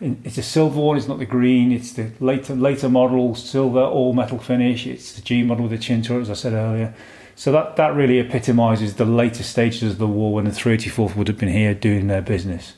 it's 0.00 0.38
a 0.38 0.44
silver 0.44 0.80
one, 0.80 0.96
it's 0.96 1.08
not 1.08 1.18
the 1.18 1.26
green, 1.26 1.72
it's 1.72 1.92
the 1.92 2.12
later 2.20 2.54
later 2.54 2.88
model, 2.88 3.34
silver, 3.34 3.82
all 3.82 4.12
metal 4.12 4.38
finish. 4.38 4.86
It's 4.86 5.14
the 5.14 5.22
G 5.22 5.42
model 5.42 5.64
with 5.64 5.72
the 5.72 5.78
chin 5.78 6.02
turret, 6.02 6.22
as 6.22 6.30
I 6.30 6.34
said 6.34 6.52
earlier. 6.52 6.94
So 7.36 7.52
that, 7.52 7.76
that 7.76 7.94
really 7.94 8.20
epitomises 8.20 8.94
the 8.94 9.04
later 9.04 9.42
stages 9.42 9.92
of 9.92 9.98
the 9.98 10.06
war 10.06 10.34
when 10.34 10.44
the 10.44 10.50
384th 10.50 11.16
would 11.16 11.28
have 11.28 11.38
been 11.38 11.48
here 11.48 11.74
doing 11.74 12.06
their 12.06 12.22
business. 12.22 12.74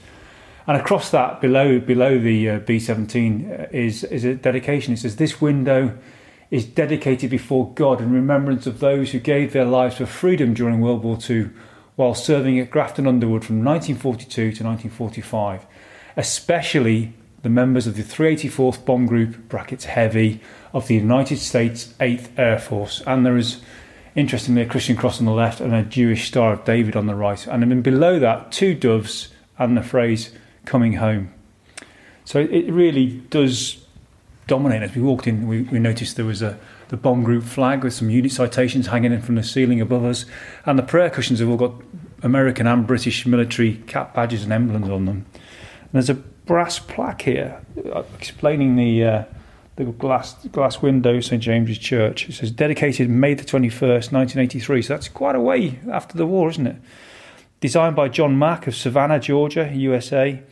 And 0.66 0.77
across 0.77 1.11
that, 1.11 1.40
below 1.40 1.79
below 1.79 2.19
the 2.19 2.51
uh, 2.51 2.59
B17, 2.61 3.61
uh, 3.61 3.66
is 3.71 4.03
is 4.03 4.25
a 4.25 4.35
dedication. 4.35 4.95
It 4.95 4.99
says, 4.99 5.14
"This 5.14 5.40
window 5.40 5.97
is 6.51 6.64
dedicated 6.64 7.31
before 7.31 7.73
God 7.75 8.01
in 8.01 8.12
remembrance 8.12 8.66
of 8.66 8.81
those 8.81 9.12
who 9.12 9.21
gave 9.21 9.53
their 9.53 9.64
lives 9.64 9.97
for 9.97 10.07
freedom 10.07 10.55
during 10.55 10.81
World 10.81 11.05
War 11.05 11.19
II 11.29 11.51
while 11.97 12.14
serving 12.14 12.59
at 12.61 12.71
Grafton 12.71 13.07
Underwood 13.07 13.45
from 13.45 13.64
1942 13.64 14.35
to 14.35 14.65
1945, 14.65 15.67
especially 16.17 17.15
the 17.42 17.48
members 17.48 17.87
of 17.87 17.96
the 17.96 18.02
384th 18.02 18.85
Bomb 18.85 19.07
Group 19.07 19.48
brackets 19.48 19.87
Heavy 19.87 20.40
of 20.73 20.88
the 20.88 20.94
United 20.94 21.38
States 21.38 21.94
8th 22.00 22.29
Air 22.38 22.59
Force. 22.59 23.02
And 23.07 23.25
there 23.25 23.37
is, 23.37 23.61
interestingly, 24.17 24.62
a 24.62 24.67
Christian 24.67 24.96
cross 24.96 25.21
on 25.21 25.27
the 25.27 25.33
left 25.33 25.60
and 25.60 25.73
a 25.73 25.83
Jewish 25.85 26.27
Star 26.27 26.52
of 26.52 26.64
David 26.64 26.96
on 26.96 27.06
the 27.06 27.14
right. 27.14 27.46
And 27.46 27.62
then 27.62 27.83
below 27.83 28.19
that, 28.19 28.50
two 28.50 28.75
doves 28.75 29.29
and 29.58 29.77
the 29.77 29.83
phrase 29.83 30.33
coming 30.64 30.94
home. 30.94 31.33
So 32.25 32.40
it 32.40 32.69
really 32.73 33.23
does 33.31 33.87
dominate. 34.48 34.83
As 34.83 34.96
we 34.96 35.02
walked 35.02 35.29
in, 35.29 35.46
we, 35.46 35.62
we 35.62 35.79
noticed 35.79 36.17
there 36.17 36.25
was 36.25 36.42
a 36.42 36.58
the 36.88 36.96
bomb 36.96 37.25
group 37.25 37.42
flag 37.42 37.83
with 37.83 37.92
some 37.92 38.10
unit 38.10 38.31
citations 38.31 38.87
hanging 38.87 39.12
in 39.12 39.21
from 39.21 39.35
the 39.35 39.42
ceiling 39.42 39.81
above 39.81 40.04
us, 40.04 40.25
and 40.64 40.79
the 40.79 40.83
prayer 40.83 41.10
cushions 41.10 41.40
have 41.40 41.48
all 41.48 41.56
got 41.56 41.75
American 42.23 42.67
and 42.67 42.87
British 42.87 43.27
military 43.27 43.75
cap 43.87 44.14
badges 44.14 44.44
and 44.44 44.52
emblems 44.52 44.88
on 44.88 45.04
them. 45.04 45.27
And 45.35 45.90
there's 45.92 46.10
a 46.10 46.14
brass 46.14 46.79
plaque 46.79 47.23
here 47.23 47.60
uh, 47.92 48.04
explaining 48.14 48.77
the 48.77 49.04
uh, 49.04 49.25
the 49.77 49.85
glass 49.85 50.35
glass 50.48 50.83
window, 50.83 51.20
St 51.20 51.42
James's 51.42 51.79
Church. 51.79 52.29
It 52.29 52.35
says 52.35 52.50
dedicated 52.50 53.08
May 53.08 53.35
the 53.35 53.44
21st, 53.44 54.12
1983. 54.12 54.83
So 54.83 54.94
that's 54.94 55.08
quite 55.08 55.37
a 55.37 55.40
way 55.40 55.79
after 55.90 56.16
the 56.16 56.27
war, 56.27 56.50
isn't 56.50 56.66
it? 56.66 56.77
Designed 57.60 57.96
by 57.96 58.08
John 58.08 58.38
Mack 58.38 58.66
of 58.66 58.74
Savannah, 58.74 59.20
Georgia, 59.20 59.70
USA. 59.74 60.42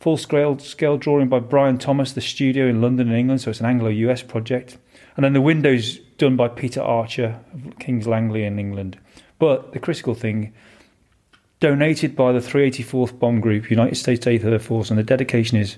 Full 0.00 0.16
scale, 0.16 0.58
scale 0.58 0.96
drawing 0.96 1.28
by 1.28 1.40
Brian 1.40 1.76
Thomas, 1.76 2.12
the 2.12 2.22
studio 2.22 2.66
in 2.66 2.80
London 2.80 3.08
and 3.08 3.16
England. 3.16 3.42
So 3.42 3.50
it's 3.50 3.60
an 3.60 3.66
Anglo 3.66 3.88
US 3.88 4.22
project. 4.22 4.78
And 5.16 5.24
then 5.24 5.32
the 5.32 5.40
windows 5.40 5.98
done 6.16 6.36
by 6.36 6.48
Peter 6.48 6.80
Archer 6.80 7.38
of 7.52 7.78
Kings 7.78 8.06
Langley 8.06 8.44
in 8.44 8.58
England. 8.58 8.98
But 9.38 9.72
the 9.72 9.78
critical 9.78 10.14
thing, 10.14 10.52
donated 11.60 12.16
by 12.16 12.32
the 12.32 12.38
384th 12.38 13.18
Bomb 13.18 13.40
Group, 13.40 13.70
United 13.70 13.96
States 13.96 14.24
8th 14.24 14.44
Air 14.44 14.58
Force, 14.58 14.90
and 14.90 14.98
the 14.98 15.02
dedication 15.02 15.58
is 15.58 15.76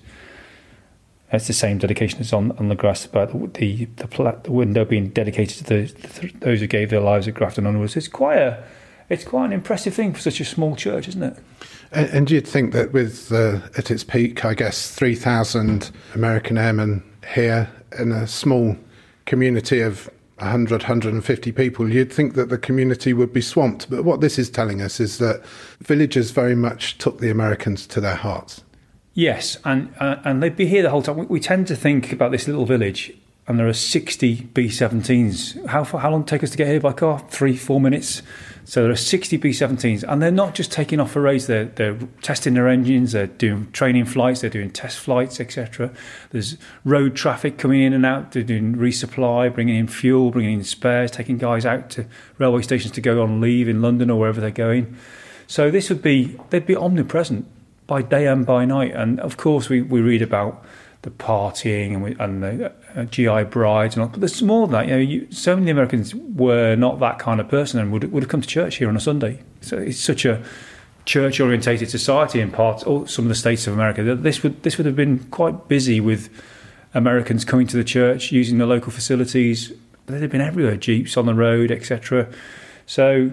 it's 1.33 1.47
the 1.47 1.53
same 1.53 1.79
dedication 1.79 2.21
as 2.21 2.33
on, 2.33 2.53
on 2.53 2.69
the 2.69 2.75
grass 2.75 3.07
but 3.07 3.33
the 3.33 3.47
the, 3.49 3.85
the, 3.97 4.41
the 4.45 4.53
window 4.53 4.85
being 4.85 5.09
dedicated 5.09 5.59
to 5.59 5.65
the, 5.65 5.93
the, 5.93 6.33
those 6.41 6.61
who 6.61 6.67
gave 6.67 6.91
their 6.91 7.01
lives 7.01 7.27
at 7.27 7.35
Grafton 7.35 7.67
Underwood. 7.67 7.97
It's 7.97 8.09
quite 8.09 8.39
a 8.39 8.63
it's 9.09 9.25
quite 9.25 9.47
an 9.47 9.53
impressive 9.53 9.95
thing 9.95 10.15
for 10.15 10.21
such 10.21 10.41
a 10.41 10.45
small 10.45 10.77
church, 10.77 11.09
isn't 11.09 11.23
it? 11.23 11.37
And, 11.91 12.09
and 12.11 12.31
you'd 12.31 12.49
think 12.49 12.73
that 12.73 12.93
with 12.93 13.33
uh, 13.33 13.61
at 13.77 13.91
its 13.91 14.05
peak, 14.05 14.45
I 14.45 14.55
guess 14.55 14.91
three 14.91 15.15
thousand 15.15 15.91
American 16.15 16.59
airmen 16.59 17.03
here 17.35 17.71
in 17.99 18.13
a 18.13 18.27
small 18.27 18.77
community 19.27 19.81
of 19.81 20.11
100, 20.39 20.83
150 20.83 21.53
people, 21.53 21.89
you'd 21.89 22.13
think 22.13 22.35
that 22.35 22.49
the 22.49 22.59
community 22.59 23.13
would 23.13 23.33
be 23.33 23.41
swamped. 23.41 23.89
But 23.89 24.05
what 24.05 24.21
this 24.21 24.39
is 24.41 24.51
telling 24.51 24.83
us 24.83 24.99
is 24.99 25.19
that 25.19 25.45
villagers 25.81 26.33
very 26.33 26.57
much 26.57 26.99
took 26.99 27.21
the 27.21 27.31
Americans 27.31 27.87
to 27.89 28.01
their 28.01 28.17
hearts. 28.17 28.65
Yes, 29.15 29.59
and 29.65 29.95
uh, 29.99 30.17
and 30.25 30.43
they'd 30.43 30.57
be 30.57 30.67
here 30.67 30.83
the 30.83 30.91
whole 30.91 31.03
time. 31.03 31.19
We, 31.19 31.27
we, 31.27 31.41
tend 31.41 31.67
to 31.67 31.77
think 31.77 32.13
about 32.13 32.31
this 32.31 32.47
little 32.47 32.65
village, 32.65 33.13
and 33.47 33.59
there 33.59 33.69
are 33.69 33.75
60 33.75 34.49
B-17s. 34.55 35.67
How 35.67 35.85
how 35.85 36.11
long 36.11 36.25
take 36.25 36.43
us 36.43 36.51
to 36.51 36.57
get 36.57 36.67
here 36.67 36.81
by 36.81 36.95
car? 36.95 37.19
Three, 37.29 37.55
four 37.57 37.79
minutes. 37.79 38.23
So 38.65 38.85
there 38.85 38.93
are 38.93 38.97
60 38.97 39.37
B-17s, 39.37 40.05
and 40.09 40.23
they're 40.23 40.31
not 40.31 40.55
just 40.55 40.73
taking 40.73 40.99
off 40.99 41.11
for 41.11 41.21
raids. 41.21 41.47
They're 41.47 41.67
they're 41.67 41.99
testing 42.23 42.55
their 42.55 42.69
engines. 42.69 43.13
They're 43.13 43.27
doing 43.27 43.71
training 43.73 44.07
flights. 44.07 44.41
They're 44.41 44.49
doing 44.49 44.71
test 44.71 44.99
flights, 44.99 45.41
etc. 45.41 45.91
There's 46.31 46.57
road 46.83 47.15
traffic 47.15 47.59
coming 47.59 47.83
in 47.83 47.93
and 47.93 48.07
out. 48.07 48.33
They're 48.33 48.43
doing 48.43 48.77
resupply, 48.77 49.53
bringing 49.53 49.77
in 49.77 49.89
fuel, 49.89 50.31
bringing 50.31 50.55
in 50.55 50.65
spares, 50.65 51.11
taking 51.11 51.37
guys 51.37 51.67
out 51.67 51.91
to 51.91 52.07
railway 52.39 52.63
stations 52.63 52.95
to 52.95 53.03
go 53.03 53.23
on 53.23 53.43
leave 53.43 53.69
in 53.69 53.83
London 53.83 54.11
or 54.11 54.19
wherever 54.19 54.41
they're 54.41 54.51
going. 54.51 54.97
So 55.47 55.71
this 55.71 55.91
would 55.91 56.01
be 56.01 56.39
they'd 56.49 56.65
be 56.65 56.77
omnipresent 56.77 57.47
by 57.93 58.01
day 58.01 58.27
and 58.27 58.47
by 58.47 58.65
night. 58.65 58.93
And 58.93 59.21
of 59.21 59.37
course, 59.37 59.69
we, 59.69 59.83
we 59.83 60.01
read 60.01 60.23
about 60.23 60.65
the 61.03 61.11
partying 61.11 61.93
and, 61.93 62.03
we, 62.03 62.17
and 62.19 62.43
the 62.43 62.73
uh, 62.97 63.05
GI 63.05 63.45
brides 63.51 63.97
and 63.97 64.03
all. 64.03 64.09
But 64.09 64.21
there's 64.21 64.41
more 64.41 64.67
than 64.67 64.73
that. 64.73 64.87
You 64.87 64.93
know, 64.93 64.99
you, 64.99 65.31
so 65.31 65.55
many 65.55 65.71
Americans 65.71 66.15
were 66.15 66.75
not 66.75 67.01
that 67.01 67.19
kind 67.19 67.39
of 67.39 67.51
person 67.51 67.79
and 67.79 67.93
would 67.93 68.11
would 68.11 68.23
have 68.23 68.31
come 68.31 68.41
to 68.41 68.49
church 68.49 68.77
here 68.77 68.89
on 68.89 68.97
a 68.97 69.01
Sunday. 69.01 69.43
So 69.61 69.77
it's 69.77 69.99
such 69.99 70.25
a 70.25 70.43
church 71.05 71.39
orientated 71.39 71.91
society 71.91 72.41
in 72.41 72.51
parts, 72.51 72.83
or 72.85 73.07
some 73.07 73.27
of 73.27 73.29
the 73.29 73.35
states 73.35 73.67
of 73.67 73.75
America. 73.75 74.03
that 74.05 74.23
This 74.23 74.43
would 74.43 74.63
this 74.63 74.79
would 74.79 74.87
have 74.87 74.97
been 74.97 75.19
quite 75.31 75.69
busy 75.69 76.01
with 76.01 76.31
Americans 76.95 77.45
coming 77.45 77.67
to 77.67 77.77
the 77.77 77.85
church, 77.85 78.33
using 78.33 78.57
the 78.57 78.65
local 78.65 78.91
facilities. 78.91 79.71
They'd 80.07 80.23
have 80.23 80.31
been 80.31 80.41
everywhere, 80.41 80.79
jeeps 80.79 81.19
on 81.19 81.27
the 81.27 81.35
road, 81.35 81.71
etc. 81.71 82.33
So 82.87 83.33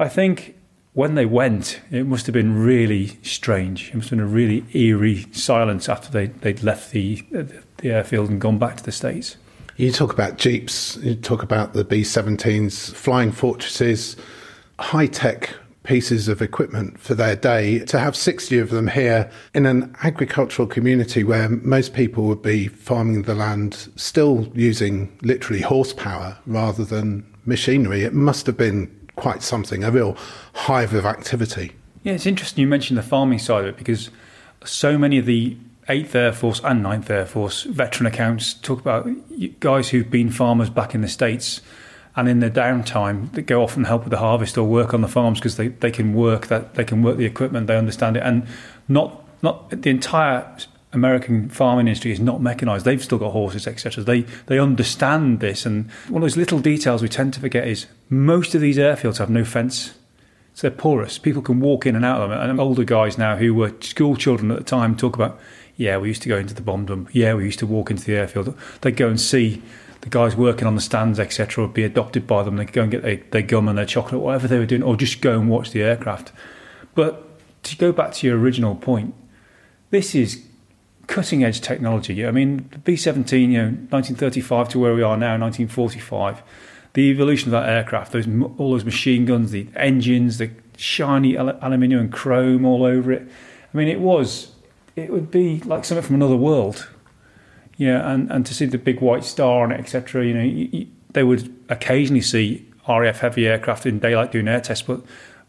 I 0.00 0.08
think 0.08 0.56
when 0.92 1.14
they 1.14 1.26
went, 1.26 1.80
it 1.90 2.06
must 2.06 2.26
have 2.26 2.32
been 2.32 2.62
really 2.62 3.18
strange. 3.22 3.90
It 3.90 3.94
must 3.94 4.10
have 4.10 4.18
been 4.18 4.26
a 4.26 4.30
really 4.30 4.64
eerie 4.74 5.26
silence 5.32 5.88
after 5.88 6.10
they, 6.10 6.26
they'd 6.26 6.62
left 6.62 6.90
the, 6.90 7.22
the 7.30 7.90
airfield 7.90 8.30
and 8.30 8.40
gone 8.40 8.58
back 8.58 8.76
to 8.78 8.82
the 8.82 8.92
States. 8.92 9.36
You 9.76 9.92
talk 9.92 10.12
about 10.12 10.36
Jeeps, 10.36 10.96
you 10.96 11.14
talk 11.14 11.42
about 11.42 11.72
the 11.72 11.84
B 11.84 12.02
17s, 12.02 12.92
flying 12.94 13.32
fortresses, 13.32 14.16
high 14.78 15.06
tech 15.06 15.54
pieces 15.84 16.28
of 16.28 16.42
equipment 16.42 17.00
for 17.00 17.14
their 17.14 17.34
day. 17.34 17.78
To 17.86 17.98
have 17.98 18.14
60 18.14 18.58
of 18.58 18.70
them 18.70 18.88
here 18.88 19.30
in 19.54 19.64
an 19.64 19.94
agricultural 20.02 20.68
community 20.68 21.24
where 21.24 21.48
most 21.48 21.94
people 21.94 22.24
would 22.24 22.42
be 22.42 22.68
farming 22.68 23.22
the 23.22 23.34
land, 23.34 23.88
still 23.96 24.50
using 24.54 25.16
literally 25.22 25.62
horsepower 25.62 26.36
rather 26.46 26.84
than 26.84 27.24
machinery, 27.46 28.02
it 28.02 28.12
must 28.12 28.46
have 28.46 28.56
been 28.56 28.86
quite 29.20 29.42
something, 29.42 29.84
a 29.84 29.90
real 29.90 30.16
hive 30.54 30.94
of 30.94 31.06
activity. 31.06 31.72
Yeah, 32.02 32.14
it's 32.14 32.26
interesting 32.26 32.62
you 32.62 32.68
mentioned 32.68 32.98
the 32.98 33.02
farming 33.02 33.38
side 33.38 33.64
of 33.64 33.68
it 33.68 33.76
because 33.76 34.10
so 34.64 34.96
many 34.98 35.18
of 35.18 35.26
the 35.26 35.56
8th 35.88 36.14
Air 36.14 36.32
Force 36.32 36.60
and 36.64 36.84
9th 36.84 37.10
Air 37.10 37.26
Force 37.26 37.64
veteran 37.64 38.06
accounts 38.06 38.54
talk 38.54 38.80
about 38.80 39.08
guys 39.60 39.90
who've 39.90 40.10
been 40.10 40.30
farmers 40.30 40.70
back 40.70 40.94
in 40.94 41.00
the 41.00 41.08
States 41.08 41.60
and 42.16 42.28
in 42.28 42.40
their 42.40 42.50
downtime 42.50 43.32
that 43.32 43.42
go 43.42 43.62
off 43.62 43.76
and 43.76 43.86
help 43.86 44.02
with 44.04 44.10
the 44.10 44.18
harvest 44.18 44.56
or 44.58 44.64
work 44.64 44.94
on 44.94 45.00
the 45.00 45.08
farms 45.08 45.38
because 45.38 45.56
they, 45.56 45.68
they 45.68 45.90
can 45.90 46.14
work 46.14 46.48
that 46.48 46.74
they 46.74 46.84
can 46.84 47.02
work 47.02 47.16
the 47.16 47.24
equipment, 47.24 47.66
they 47.66 47.76
understand 47.76 48.16
it 48.16 48.22
and 48.22 48.46
not 48.88 49.24
not 49.42 49.70
the 49.70 49.90
entire 49.90 50.56
American 50.92 51.48
farming 51.48 51.86
industry 51.86 52.10
is 52.10 52.20
not 52.20 52.40
mechanized. 52.40 52.84
They've 52.84 53.02
still 53.02 53.18
got 53.18 53.30
horses, 53.30 53.66
etc. 53.66 54.02
They 54.02 54.22
they 54.46 54.58
understand 54.58 55.40
this, 55.40 55.64
and 55.64 55.90
one 56.08 56.22
of 56.22 56.28
those 56.28 56.36
little 56.36 56.58
details 56.58 57.02
we 57.02 57.08
tend 57.08 57.34
to 57.34 57.40
forget 57.40 57.66
is 57.66 57.86
most 58.08 58.54
of 58.54 58.60
these 58.60 58.78
airfields 58.78 59.18
have 59.18 59.30
no 59.30 59.44
fence. 59.44 59.94
So 60.54 60.68
they're 60.68 60.76
porous. 60.76 61.16
People 61.16 61.42
can 61.42 61.60
walk 61.60 61.86
in 61.86 61.94
and 61.94 62.04
out 62.04 62.20
of 62.20 62.30
them. 62.30 62.38
And 62.38 62.60
older 62.60 62.84
guys 62.84 63.16
now 63.16 63.36
who 63.36 63.54
were 63.54 63.72
school 63.80 64.16
children 64.16 64.50
at 64.50 64.58
the 64.58 64.64
time 64.64 64.96
talk 64.96 65.14
about, 65.14 65.38
yeah, 65.76 65.96
we 65.96 66.08
used 66.08 66.22
to 66.22 66.28
go 66.28 66.36
into 66.36 66.54
the 66.54 66.60
bomb 66.60 66.86
dump. 66.86 67.08
Yeah, 67.12 67.34
we 67.34 67.44
used 67.44 67.60
to 67.60 67.66
walk 67.66 67.90
into 67.90 68.04
the 68.04 68.14
airfield. 68.14 68.58
They'd 68.80 68.96
go 68.96 69.08
and 69.08 69.20
see 69.20 69.62
the 70.00 70.08
guys 70.08 70.34
working 70.34 70.66
on 70.66 70.74
the 70.74 70.80
stands, 70.80 71.20
etc., 71.20 71.64
would 71.64 71.74
be 71.74 71.84
adopted 71.84 72.26
by 72.26 72.42
them. 72.42 72.56
They'd 72.56 72.72
go 72.72 72.82
and 72.82 72.90
get 72.90 73.02
their, 73.02 73.16
their 73.30 73.42
gum 73.42 73.68
and 73.68 73.78
their 73.78 73.86
chocolate, 73.86 74.20
whatever 74.20 74.48
they 74.48 74.58
were 74.58 74.66
doing, 74.66 74.82
or 74.82 74.96
just 74.96 75.20
go 75.20 75.38
and 75.38 75.48
watch 75.48 75.70
the 75.70 75.82
aircraft. 75.82 76.32
But 76.94 77.26
to 77.64 77.76
go 77.76 77.92
back 77.92 78.12
to 78.14 78.26
your 78.26 78.38
original 78.38 78.74
point, 78.74 79.14
this 79.90 80.14
is 80.14 80.44
cutting 81.10 81.42
edge 81.42 81.60
technology. 81.60 82.24
I 82.24 82.30
mean, 82.30 82.68
the 82.70 82.78
B 82.78 82.94
17, 82.94 83.50
you 83.50 83.58
know, 83.58 83.64
1935 83.64 84.68
to 84.70 84.78
where 84.78 84.94
we 84.94 85.02
are 85.02 85.16
now, 85.16 85.36
1945, 85.36 86.40
the 86.92 87.02
evolution 87.10 87.48
of 87.48 87.52
that 87.52 87.68
aircraft, 87.68 88.12
those 88.12 88.28
all 88.56 88.70
those 88.70 88.84
machine 88.84 89.26
guns, 89.26 89.50
the 89.50 89.66
engines, 89.74 90.38
the 90.38 90.50
shiny 90.76 91.34
aluminium 91.34 92.00
and 92.00 92.12
chrome 92.12 92.64
all 92.64 92.84
over 92.84 93.10
it. 93.10 93.28
I 93.74 93.76
mean, 93.76 93.88
it 93.88 94.00
was, 94.00 94.52
it 94.94 95.10
would 95.10 95.32
be 95.32 95.60
like 95.62 95.84
something 95.84 96.06
from 96.06 96.14
another 96.14 96.36
world. 96.36 96.88
Yeah, 97.76 98.08
and, 98.08 98.30
and 98.30 98.46
to 98.46 98.54
see 98.54 98.66
the 98.66 98.78
big 98.78 99.00
white 99.00 99.24
star 99.24 99.64
on 99.64 99.72
it, 99.72 99.80
etc. 99.80 100.24
You 100.24 100.34
know, 100.34 100.42
you, 100.44 100.68
you, 100.70 100.86
they 101.10 101.24
would 101.24 101.52
occasionally 101.68 102.20
see 102.20 102.68
RAF 102.88 103.18
heavy 103.18 103.48
aircraft 103.48 103.84
in 103.84 103.98
daylight 103.98 104.30
doing 104.30 104.46
air 104.46 104.60
tests, 104.60 104.86
but 104.86 105.00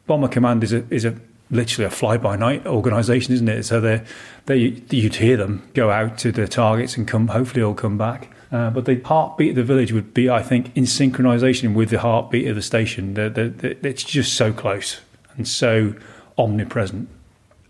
Bomber 0.08 0.28
Command 0.28 0.64
is 0.64 0.74
a 0.74 0.86
is 0.90 1.06
a 1.06 1.16
literally 1.52 1.86
a 1.86 1.92
fly 1.92 2.18
by 2.18 2.36
night 2.36 2.66
organisation, 2.66 3.34
isn't 3.34 3.48
it? 3.48 3.64
So 3.64 3.80
they 3.80 4.04
they 4.46 4.58
you'd 4.58 5.16
hear 5.16 5.38
them 5.38 5.70
go 5.74 5.92
out 5.92 6.18
to 6.20 6.32
the 6.32 6.48
targets 6.48 6.98
and 6.98 7.08
come. 7.08 7.28
Hopefully, 7.28 7.62
all 7.62 7.76
come 7.76 7.98
back. 7.98 8.30
Uh, 8.52 8.70
but 8.70 8.86
the 8.86 9.00
heartbeat 9.06 9.52
of 9.52 9.56
the 9.56 9.64
village 9.64 9.94
would 9.94 10.14
be, 10.14 10.30
I 10.30 10.44
think, 10.44 10.76
in 10.76 10.84
synchronisation 10.84 11.74
with 11.74 11.90
the 11.90 12.00
heartbeat 12.00 12.48
of 12.48 12.56
the 12.56 12.62
station. 12.62 13.14
The, 13.14 13.30
the, 13.30 13.48
the, 13.48 13.88
it's 13.88 14.04
just 14.04 14.34
so 14.34 14.52
close 14.52 15.00
and 15.38 15.48
so 15.48 15.96
omnipresent. 16.38 17.08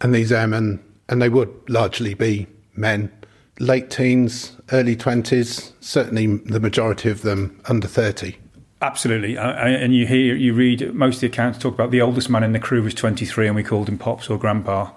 And 0.01 0.15
these 0.15 0.31
airmen, 0.31 0.83
and 1.07 1.21
they 1.21 1.29
would 1.29 1.53
largely 1.69 2.15
be 2.15 2.47
men, 2.75 3.11
late 3.59 3.91
teens, 3.91 4.57
early 4.71 4.95
20s, 4.95 5.71
certainly 5.81 6.25
the 6.25 6.59
majority 6.59 7.11
of 7.11 7.21
them 7.21 7.61
under 7.65 7.87
30. 7.87 8.35
Absolutely, 8.81 9.37
and 9.37 9.95
you 9.95 10.07
hear, 10.07 10.35
you 10.35 10.55
read 10.55 10.91
most 10.95 11.17
of 11.17 11.21
the 11.21 11.27
accounts 11.27 11.59
talk 11.59 11.75
about 11.75 11.91
the 11.91 12.01
oldest 12.01 12.31
man 12.31 12.41
in 12.41 12.51
the 12.51 12.59
crew 12.59 12.81
was 12.81 12.95
23, 12.95 13.45
and 13.45 13.55
we 13.55 13.61
called 13.61 13.87
him 13.87 13.99
pops 13.99 14.27
or 14.27 14.39
grandpa. 14.39 14.89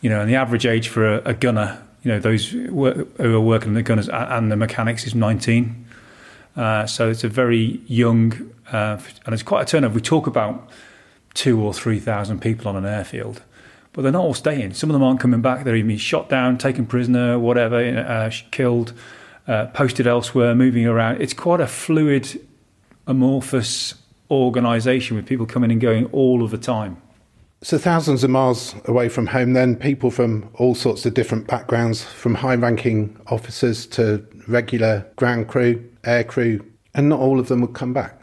You 0.00 0.08
know, 0.08 0.20
and 0.20 0.30
the 0.30 0.36
average 0.36 0.64
age 0.64 0.88
for 0.88 1.16
a, 1.16 1.22
a 1.24 1.34
gunner, 1.34 1.82
you 2.04 2.12
know, 2.12 2.20
those 2.20 2.50
who 2.50 2.86
are 3.18 3.40
working 3.40 3.74
the 3.74 3.82
gunners 3.82 4.08
and 4.08 4.52
the 4.52 4.56
mechanics 4.56 5.04
is 5.04 5.16
19. 5.16 5.84
Uh, 6.56 6.86
so 6.86 7.10
it's 7.10 7.24
a 7.24 7.28
very 7.28 7.80
young, 7.88 8.52
uh, 8.70 9.00
and 9.26 9.34
it's 9.34 9.42
quite 9.42 9.62
a 9.62 9.66
turnover. 9.66 9.96
We 9.96 10.00
talk 10.00 10.28
about 10.28 10.70
two 11.34 11.60
or 11.60 11.74
three 11.74 11.98
thousand 11.98 12.40
people 12.40 12.68
on 12.68 12.76
an 12.76 12.84
airfield, 12.84 13.42
but 13.92 14.02
they're 14.02 14.12
not 14.12 14.22
all 14.22 14.34
staying. 14.34 14.74
Some 14.74 14.90
of 14.90 14.94
them 14.94 15.02
aren't 15.02 15.18
coming 15.18 15.42
back. 15.42 15.64
They're 15.64 15.74
even 15.74 15.96
shot 15.96 16.28
down, 16.28 16.56
taken 16.56 16.86
prisoner, 16.86 17.36
whatever, 17.36 17.78
uh, 17.78 18.30
killed, 18.52 18.92
uh, 19.48 19.66
posted 19.66 20.06
elsewhere, 20.06 20.54
moving 20.54 20.86
around. 20.86 21.20
It's 21.20 21.34
quite 21.34 21.60
a 21.60 21.66
fluid 21.66 22.40
amorphous 23.08 23.94
organisation 24.30 25.16
with 25.16 25.26
people 25.26 25.46
coming 25.46 25.72
and 25.72 25.80
going 25.80 26.06
all 26.06 26.44
of 26.44 26.52
the 26.52 26.58
time. 26.58 27.00
So, 27.60 27.76
thousands 27.76 28.22
of 28.22 28.30
miles 28.30 28.76
away 28.84 29.08
from 29.08 29.26
home, 29.26 29.54
then 29.54 29.74
people 29.74 30.12
from 30.12 30.48
all 30.54 30.76
sorts 30.76 31.04
of 31.04 31.14
different 31.14 31.48
backgrounds, 31.48 32.04
from 32.04 32.36
high 32.36 32.54
ranking 32.54 33.18
officers 33.26 33.84
to 33.86 34.24
regular 34.46 35.04
ground 35.16 35.48
crew, 35.48 35.84
air 36.04 36.22
crew, 36.22 36.64
and 36.94 37.08
not 37.08 37.18
all 37.18 37.40
of 37.40 37.48
them 37.48 37.60
would 37.62 37.74
come 37.74 37.92
back. 37.92 38.14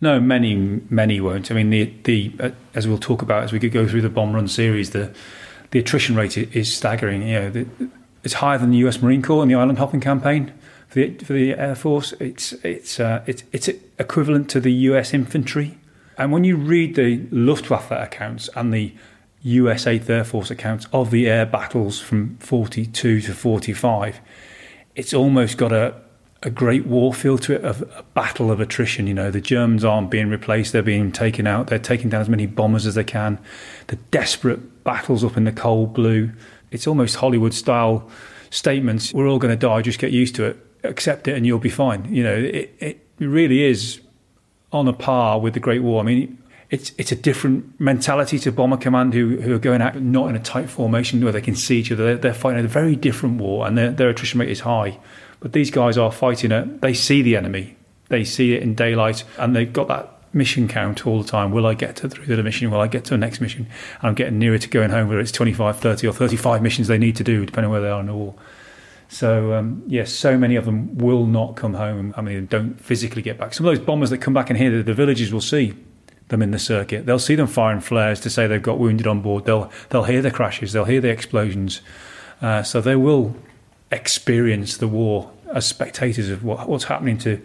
No, 0.00 0.18
many, 0.18 0.54
many 0.88 1.20
won't. 1.20 1.50
I 1.50 1.54
mean, 1.54 1.68
the, 1.68 1.92
the 2.04 2.32
uh, 2.40 2.50
as 2.74 2.88
we'll 2.88 2.98
talk 2.98 3.20
about 3.20 3.42
as 3.44 3.52
we 3.52 3.60
could 3.60 3.72
go 3.72 3.86
through 3.86 4.00
the 4.00 4.08
bomb 4.08 4.32
run 4.32 4.48
series, 4.48 4.90
the 4.90 5.14
the 5.70 5.78
attrition 5.78 6.16
rate 6.16 6.36
is 6.38 6.74
staggering. 6.74 7.28
You 7.28 7.40
know, 7.40 7.50
the, 7.50 7.66
it's 8.24 8.34
higher 8.34 8.56
than 8.56 8.70
the 8.70 8.78
U.S. 8.78 9.02
Marine 9.02 9.20
Corps 9.20 9.42
in 9.42 9.48
the 9.48 9.54
island 9.54 9.78
hopping 9.78 10.00
campaign. 10.00 10.52
For 10.92 10.98
the, 10.98 11.24
for 11.24 11.32
the 11.32 11.54
Air 11.54 11.74
Force, 11.74 12.12
it's 12.20 12.52
it's 12.62 13.00
uh, 13.00 13.24
it's 13.26 13.44
it's 13.50 13.70
equivalent 13.98 14.50
to 14.50 14.60
the 14.60 14.72
U.S. 14.90 15.14
infantry. 15.14 15.78
And 16.18 16.30
when 16.30 16.44
you 16.44 16.54
read 16.58 16.96
the 16.96 17.26
Luftwaffe 17.30 17.90
accounts 17.90 18.50
and 18.54 18.74
the 18.74 18.92
US 19.40 19.86
8th 19.86 20.10
Air 20.10 20.22
Force 20.22 20.50
accounts 20.50 20.86
of 20.92 21.10
the 21.10 21.30
air 21.30 21.46
battles 21.46 21.98
from 21.98 22.36
42 22.40 23.22
to 23.22 23.32
45, 23.32 24.20
it's 24.94 25.14
almost 25.14 25.56
got 25.56 25.72
a, 25.72 25.94
a 26.42 26.50
great 26.50 26.86
war 26.86 27.14
feel 27.14 27.38
to 27.38 27.54
it 27.54 27.64
of 27.64 27.80
a 27.96 28.02
battle 28.12 28.50
of 28.50 28.60
attrition. 28.60 29.06
You 29.06 29.14
know, 29.14 29.30
the 29.30 29.40
Germans 29.40 29.86
aren't 29.86 30.10
being 30.10 30.28
replaced, 30.28 30.74
they're 30.74 30.82
being 30.82 31.10
taken 31.10 31.46
out, 31.46 31.68
they're 31.68 31.78
taking 31.78 32.10
down 32.10 32.20
as 32.20 32.28
many 32.28 32.44
bombers 32.44 32.84
as 32.84 32.96
they 32.96 33.04
can. 33.04 33.38
The 33.86 33.96
desperate 34.10 34.84
battles 34.84 35.24
up 35.24 35.38
in 35.38 35.44
the 35.44 35.52
cold 35.52 35.94
blue. 35.94 36.32
It's 36.70 36.86
almost 36.86 37.16
Hollywood 37.16 37.54
style 37.54 38.10
statements. 38.50 39.14
We're 39.14 39.26
all 39.26 39.38
going 39.38 39.58
to 39.58 39.66
die, 39.66 39.80
just 39.80 39.98
get 39.98 40.12
used 40.12 40.34
to 40.34 40.44
it, 40.44 40.58
accept 40.84 41.28
it, 41.28 41.36
and 41.36 41.46
you'll 41.46 41.58
be 41.58 41.70
fine. 41.70 42.12
You 42.12 42.22
know, 42.22 42.34
it, 42.34 42.74
it 42.78 43.06
really 43.18 43.64
is 43.64 44.00
on 44.72 44.88
a 44.88 44.92
par 44.92 45.40
with 45.40 45.54
the 45.54 45.60
Great 45.60 45.82
War. 45.82 46.00
I 46.00 46.04
mean, 46.04 46.38
it's 46.70 46.92
it's 46.96 47.12
a 47.12 47.16
different 47.16 47.78
mentality 47.78 48.38
to 48.40 48.50
Bomber 48.50 48.78
Command 48.78 49.14
who, 49.14 49.40
who 49.40 49.54
are 49.54 49.58
going 49.58 49.82
out 49.82 50.00
not 50.00 50.30
in 50.30 50.36
a 50.36 50.40
tight 50.40 50.70
formation 50.70 51.22
where 51.22 51.32
they 51.32 51.42
can 51.42 51.54
see 51.54 51.78
each 51.78 51.92
other. 51.92 52.04
They're, 52.04 52.16
they're 52.16 52.34
fighting 52.34 52.64
a 52.64 52.68
very 52.68 52.96
different 52.96 53.38
war 53.38 53.66
and 53.66 53.76
their, 53.76 53.90
their 53.90 54.08
attrition 54.08 54.40
rate 54.40 54.48
is 54.48 54.60
high. 54.60 54.98
But 55.40 55.52
these 55.52 55.70
guys 55.70 55.98
are 55.98 56.10
fighting 56.10 56.50
it. 56.50 56.80
They 56.80 56.94
see 56.94 57.20
the 57.20 57.36
enemy. 57.36 57.76
They 58.08 58.24
see 58.24 58.54
it 58.54 58.62
in 58.62 58.74
daylight 58.74 59.24
and 59.36 59.54
they've 59.54 59.72
got 59.72 59.88
that 59.88 60.22
mission 60.32 60.66
count 60.66 61.06
all 61.06 61.22
the 61.22 61.28
time. 61.28 61.50
Will 61.50 61.66
I 61.66 61.74
get 61.74 61.96
to 61.96 62.08
through 62.08 62.34
the 62.34 62.42
mission? 62.42 62.70
Will 62.70 62.80
I 62.80 62.88
get 62.88 63.04
to 63.04 63.10
the 63.10 63.18
next 63.18 63.40
mission? 63.40 63.66
And 64.00 64.08
I'm 64.08 64.14
getting 64.14 64.38
nearer 64.38 64.56
to 64.56 64.68
going 64.68 64.90
home, 64.90 65.08
whether 65.08 65.20
it's 65.20 65.32
25, 65.32 65.78
30 65.78 66.06
or 66.06 66.12
35 66.12 66.62
missions 66.62 66.88
they 66.88 66.96
need 66.96 67.16
to 67.16 67.24
do, 67.24 67.44
depending 67.44 67.66
on 67.66 67.72
where 67.72 67.80
they 67.82 67.90
are 67.90 68.00
in 68.00 68.06
the 68.06 68.14
war. 68.14 68.34
So 69.12 69.52
um, 69.52 69.82
yes, 69.86 70.10
so 70.10 70.38
many 70.38 70.56
of 70.56 70.64
them 70.64 70.96
will 70.96 71.26
not 71.26 71.54
come 71.54 71.74
home. 71.74 72.14
I 72.16 72.22
mean, 72.22 72.46
don't 72.46 72.80
physically 72.80 73.20
get 73.20 73.36
back. 73.36 73.52
Some 73.52 73.66
of 73.66 73.76
those 73.76 73.84
bombers 73.84 74.08
that 74.08 74.18
come 74.18 74.32
back 74.32 74.48
in 74.48 74.56
here, 74.56 74.70
the, 74.70 74.82
the 74.82 74.94
villages 74.94 75.30
will 75.30 75.42
see 75.42 75.74
them 76.28 76.40
in 76.40 76.50
the 76.50 76.58
circuit. 76.58 77.04
They'll 77.04 77.18
see 77.18 77.34
them 77.34 77.46
firing 77.46 77.80
flares 77.80 78.20
to 78.20 78.30
say 78.30 78.46
they've 78.46 78.62
got 78.62 78.78
wounded 78.78 79.06
on 79.06 79.20
board. 79.20 79.44
They'll 79.44 79.70
they'll 79.90 80.04
hear 80.04 80.22
the 80.22 80.30
crashes. 80.30 80.72
They'll 80.72 80.86
hear 80.86 81.02
the 81.02 81.10
explosions. 81.10 81.82
Uh, 82.40 82.62
so 82.62 82.80
they 82.80 82.96
will 82.96 83.36
experience 83.90 84.78
the 84.78 84.88
war 84.88 85.30
as 85.52 85.66
spectators 85.66 86.30
of 86.30 86.42
what, 86.42 86.66
what's 86.66 86.84
happening 86.84 87.18
to 87.18 87.44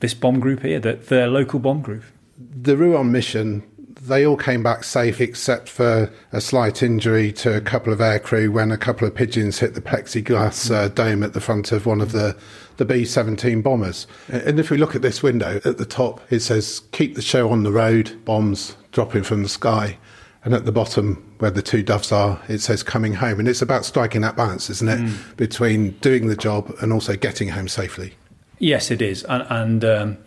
this 0.00 0.12
bomb 0.12 0.40
group 0.40 0.60
here, 0.60 0.78
that 0.78 1.06
their 1.06 1.26
local 1.26 1.58
bomb 1.58 1.80
group. 1.80 2.04
The 2.36 2.76
Rouen 2.76 3.10
mission 3.10 3.62
they 4.08 4.26
all 4.26 4.36
came 4.36 4.62
back 4.62 4.84
safe 4.84 5.20
except 5.20 5.68
for 5.68 6.10
a 6.32 6.40
slight 6.40 6.82
injury 6.82 7.32
to 7.32 7.56
a 7.56 7.60
couple 7.60 7.92
of 7.92 8.00
aircrew 8.00 8.50
when 8.50 8.72
a 8.72 8.78
couple 8.78 9.06
of 9.06 9.14
pigeons 9.14 9.58
hit 9.58 9.74
the 9.74 9.80
plexiglass 9.80 10.70
uh, 10.70 10.88
dome 10.88 11.22
at 11.22 11.32
the 11.32 11.40
front 11.40 11.70
of 11.70 11.86
one 11.86 12.00
of 12.00 12.12
the, 12.12 12.36
the 12.78 12.84
B 12.84 13.04
17 13.04 13.62
bombers. 13.62 14.06
And 14.28 14.58
if 14.58 14.70
we 14.70 14.78
look 14.78 14.96
at 14.96 15.02
this 15.02 15.22
window 15.22 15.60
at 15.64 15.78
the 15.78 15.86
top, 15.86 16.20
it 16.30 16.40
says, 16.40 16.82
Keep 16.92 17.14
the 17.14 17.22
show 17.22 17.50
on 17.50 17.62
the 17.62 17.72
road, 17.72 18.24
bombs 18.24 18.76
dropping 18.92 19.22
from 19.22 19.42
the 19.42 19.48
sky. 19.48 19.98
And 20.44 20.54
at 20.54 20.64
the 20.64 20.72
bottom, 20.72 21.34
where 21.38 21.50
the 21.50 21.62
two 21.62 21.82
doves 21.82 22.10
are, 22.12 22.40
it 22.48 22.58
says 22.58 22.82
coming 22.82 23.14
home. 23.14 23.38
And 23.38 23.48
it's 23.48 23.60
about 23.60 23.84
striking 23.84 24.22
that 24.22 24.36
balance, 24.36 24.70
isn't 24.70 24.88
it? 24.88 24.98
Mm. 24.98 25.36
Between 25.36 25.90
doing 25.98 26.28
the 26.28 26.36
job 26.36 26.74
and 26.80 26.92
also 26.92 27.16
getting 27.16 27.48
home 27.48 27.68
safely. 27.68 28.14
Yes, 28.58 28.90
it 28.90 29.02
is. 29.02 29.24
And, 29.24 29.46
and 29.50 29.84
um, 29.84 30.18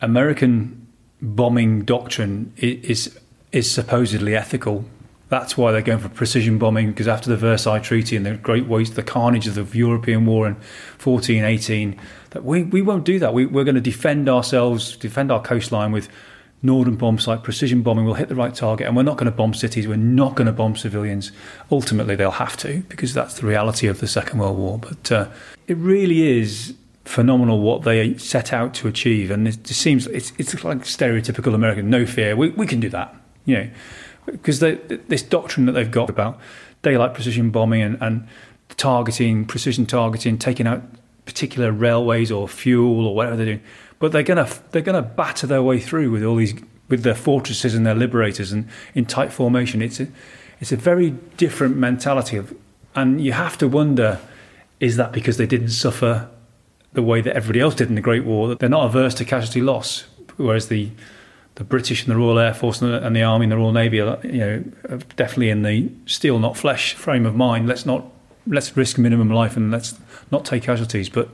American 0.00 0.86
bombing 1.22 1.84
doctrine 1.84 2.52
is 2.56 3.18
is 3.52 3.70
supposedly 3.70 4.34
ethical. 4.34 4.84
That's 5.28 5.56
why 5.56 5.72
they're 5.72 5.80
going 5.80 5.98
for 5.98 6.08
precision 6.10 6.58
bombing 6.58 6.88
because 6.88 7.08
after 7.08 7.30
the 7.30 7.36
Versailles 7.36 7.78
Treaty 7.78 8.16
and 8.16 8.26
the 8.26 8.34
great 8.34 8.66
waste, 8.66 8.96
the 8.96 9.02
carnage 9.02 9.46
of 9.46 9.54
the 9.54 9.78
European 9.78 10.26
War 10.26 10.46
in 10.46 10.54
1418, 11.02 11.98
that 12.30 12.44
we, 12.44 12.64
we 12.64 12.82
won't 12.82 13.04
do 13.04 13.18
that. 13.18 13.32
We, 13.32 13.46
we're 13.46 13.64
going 13.64 13.76
to 13.76 13.80
defend 13.80 14.28
ourselves, 14.28 14.96
defend 14.96 15.32
our 15.32 15.40
coastline 15.40 15.92
with 15.92 16.08
northern 16.62 16.94
Norden 16.94 17.16
bombsight 17.16 17.42
precision 17.42 17.82
bombing. 17.82 18.04
We'll 18.04 18.14
hit 18.14 18.28
the 18.28 18.34
right 18.34 18.54
target, 18.54 18.86
and 18.86 18.96
we're 18.96 19.02
not 19.02 19.16
going 19.16 19.30
to 19.30 19.36
bomb 19.36 19.54
cities. 19.54 19.88
We're 19.88 19.96
not 19.96 20.36
going 20.36 20.46
to 20.46 20.52
bomb 20.52 20.76
civilians. 20.76 21.32
Ultimately, 21.70 22.14
they'll 22.14 22.30
have 22.30 22.56
to 22.58 22.82
because 22.88 23.14
that's 23.14 23.34
the 23.34 23.46
reality 23.46 23.88
of 23.88 24.00
the 24.00 24.06
Second 24.06 24.38
World 24.38 24.58
War. 24.58 24.78
But 24.78 25.10
uh, 25.10 25.28
it 25.66 25.76
really 25.78 26.38
is 26.40 26.74
phenomenal 27.04 27.60
what 27.60 27.82
they 27.82 28.16
set 28.16 28.52
out 28.52 28.74
to 28.74 28.88
achieve. 28.88 29.30
And 29.30 29.48
it 29.48 29.64
just 29.64 29.80
seems 29.80 30.06
it's, 30.08 30.32
it's 30.38 30.62
like 30.62 30.78
stereotypical 30.78 31.54
American, 31.54 31.90
no 31.90 32.06
fear, 32.06 32.36
we, 32.36 32.50
we 32.50 32.66
can 32.66 32.80
do 32.80 32.88
that. 32.90 33.14
You 33.44 33.56
know, 33.56 33.70
because 34.26 34.60
this 34.60 35.22
doctrine 35.22 35.66
that 35.66 35.72
they've 35.72 35.90
got 35.90 36.08
about 36.08 36.38
daylight 36.82 37.14
precision 37.14 37.50
bombing 37.50 37.82
and, 37.82 37.98
and 38.00 38.26
targeting, 38.76 39.44
precision 39.44 39.86
targeting, 39.86 40.38
taking 40.38 40.66
out 40.66 40.82
particular 41.24 41.70
railways 41.70 42.30
or 42.32 42.48
fuel 42.48 43.06
or 43.06 43.14
whatever 43.14 43.36
they're 43.36 43.46
doing, 43.46 43.62
but 43.98 44.12
they're 44.12 44.22
gonna 44.22 44.48
they're 44.70 44.82
gonna 44.82 45.02
batter 45.02 45.46
their 45.46 45.62
way 45.62 45.78
through 45.78 46.10
with 46.10 46.24
all 46.24 46.36
these 46.36 46.54
with 46.88 47.02
their 47.04 47.14
fortresses 47.14 47.74
and 47.74 47.86
their 47.86 47.94
liberators 47.94 48.52
and 48.52 48.68
in 48.94 49.06
tight 49.06 49.32
formation. 49.32 49.80
It's 49.80 50.00
a 50.00 50.08
it's 50.60 50.72
a 50.72 50.76
very 50.76 51.10
different 51.36 51.76
mentality 51.76 52.36
of, 52.36 52.54
and 52.94 53.20
you 53.20 53.32
have 53.32 53.58
to 53.58 53.68
wonder, 53.68 54.20
is 54.78 54.96
that 54.96 55.12
because 55.12 55.36
they 55.36 55.46
didn't 55.46 55.70
suffer 55.70 56.28
the 56.92 57.02
way 57.02 57.20
that 57.20 57.34
everybody 57.34 57.60
else 57.60 57.74
did 57.74 57.88
in 57.88 57.94
the 57.94 58.00
Great 58.00 58.24
War, 58.24 58.48
that 58.48 58.58
they're 58.58 58.68
not 58.68 58.84
averse 58.84 59.14
to 59.14 59.24
casualty 59.24 59.60
loss, 59.60 60.06
whereas 60.36 60.68
the 60.68 60.90
the 61.62 61.68
British 61.68 62.04
and 62.04 62.10
the 62.12 62.18
Royal 62.18 62.40
Air 62.40 62.54
Force 62.54 62.82
and 62.82 62.92
the, 62.92 63.06
and 63.06 63.14
the 63.14 63.22
Army 63.22 63.44
and 63.44 63.52
the 63.52 63.56
Royal 63.56 63.70
Navy 63.70 64.00
are, 64.00 64.18
you 64.24 64.38
know, 64.38 64.64
are 64.88 64.96
definitely 65.14 65.48
in 65.48 65.62
the 65.62 65.88
steel 66.06 66.40
not 66.40 66.56
flesh 66.56 66.94
frame 66.94 67.24
of 67.24 67.36
mind. 67.36 67.68
Let's 67.68 67.86
not 67.86 68.04
let's 68.48 68.76
risk 68.76 68.98
minimum 68.98 69.30
life 69.30 69.56
and 69.56 69.70
let's 69.70 69.96
not 70.32 70.44
take 70.44 70.64
casualties. 70.64 71.08
But 71.08 71.28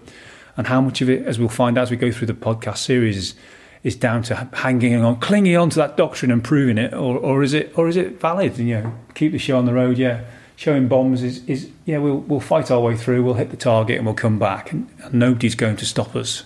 and 0.58 0.66
how 0.66 0.82
much 0.82 1.00
of 1.00 1.08
it, 1.08 1.24
as 1.24 1.38
we'll 1.38 1.48
find 1.48 1.78
out 1.78 1.84
as 1.84 1.90
we 1.90 1.96
go 1.96 2.12
through 2.12 2.26
the 2.26 2.34
podcast 2.34 2.76
series, 2.78 3.34
is, 3.82 3.96
down 3.96 4.22
to 4.24 4.34
hanging 4.52 5.02
on, 5.02 5.18
clinging 5.18 5.56
on 5.56 5.70
to 5.70 5.76
that 5.76 5.96
doctrine 5.96 6.30
and 6.30 6.44
proving 6.44 6.76
it, 6.76 6.92
or, 6.92 7.16
or 7.16 7.42
is 7.42 7.54
it 7.54 7.72
or 7.78 7.88
is 7.88 7.96
it 7.96 8.20
valid? 8.20 8.58
And, 8.58 8.68
You 8.68 8.82
know, 8.82 8.94
keep 9.14 9.32
the 9.32 9.38
show 9.38 9.56
on 9.56 9.64
the 9.64 9.72
road. 9.72 9.96
Yeah, 9.96 10.24
showing 10.56 10.88
bombs 10.88 11.22
is, 11.22 11.42
is 11.46 11.70
yeah, 11.86 11.96
we'll, 11.96 12.18
we'll 12.18 12.40
fight 12.40 12.70
our 12.70 12.80
way 12.80 12.98
through, 12.98 13.22
we'll 13.22 13.34
hit 13.34 13.50
the 13.50 13.56
target 13.56 13.96
and 13.96 14.04
we'll 14.04 14.14
come 14.14 14.38
back, 14.38 14.72
and, 14.72 14.90
and 15.04 15.14
nobody's 15.14 15.54
going 15.54 15.76
to 15.76 15.86
stop 15.86 16.14
us. 16.14 16.42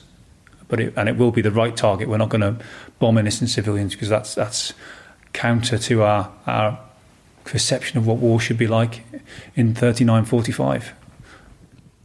But 0.69 0.79
it, 0.81 0.95
and 0.97 1.09
it 1.09 1.17
will 1.19 1.33
be 1.33 1.43
the 1.43 1.51
right 1.51 1.77
target. 1.77 2.09
We're 2.09 2.17
not 2.17 2.31
going 2.31 2.41
to 2.41 2.65
bomb 3.03 3.19
innocent 3.19 3.51
civilians 3.51 3.95
because 3.95 4.09
that's 4.09 4.33
that's 4.37 4.73
counter 5.33 5.77
to 5.77 6.05
our 6.05 6.31
our 6.47 6.79
perception 7.43 7.99
of 7.99 8.07
what 8.07 8.19
war 8.19 8.39
should 8.39 8.57
be 8.57 8.69
like 8.69 9.03
in 9.57 9.75
3945. 9.75 10.95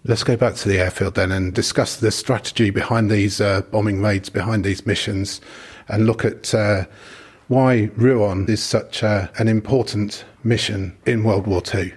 Let's 0.06 0.24
go 0.24 0.36
back 0.36 0.56
to 0.56 0.68
the 0.68 0.80
airfield 0.80 1.14
then 1.14 1.32
and 1.32 1.54
discuss 1.54 1.98
the 1.98 2.10
strategy 2.10 2.72
behind 2.72 3.12
these 3.12 3.40
uh, 3.40 3.62
bombing 3.70 4.02
raids, 4.02 4.30
behind 4.30 4.64
these 4.64 4.88
missions, 4.88 5.40
and 5.88 6.08
look 6.08 6.26
at 6.26 6.56
uh, 6.56 6.86
why 7.48 7.92
Rouen 7.96 8.50
is 8.50 8.64
such 8.64 9.04
uh, 9.04 9.28
an 9.38 9.48
important 9.48 10.26
mission 10.44 10.98
in 11.06 11.24
World 11.24 11.46
War 11.46 11.62
II. 11.76 11.94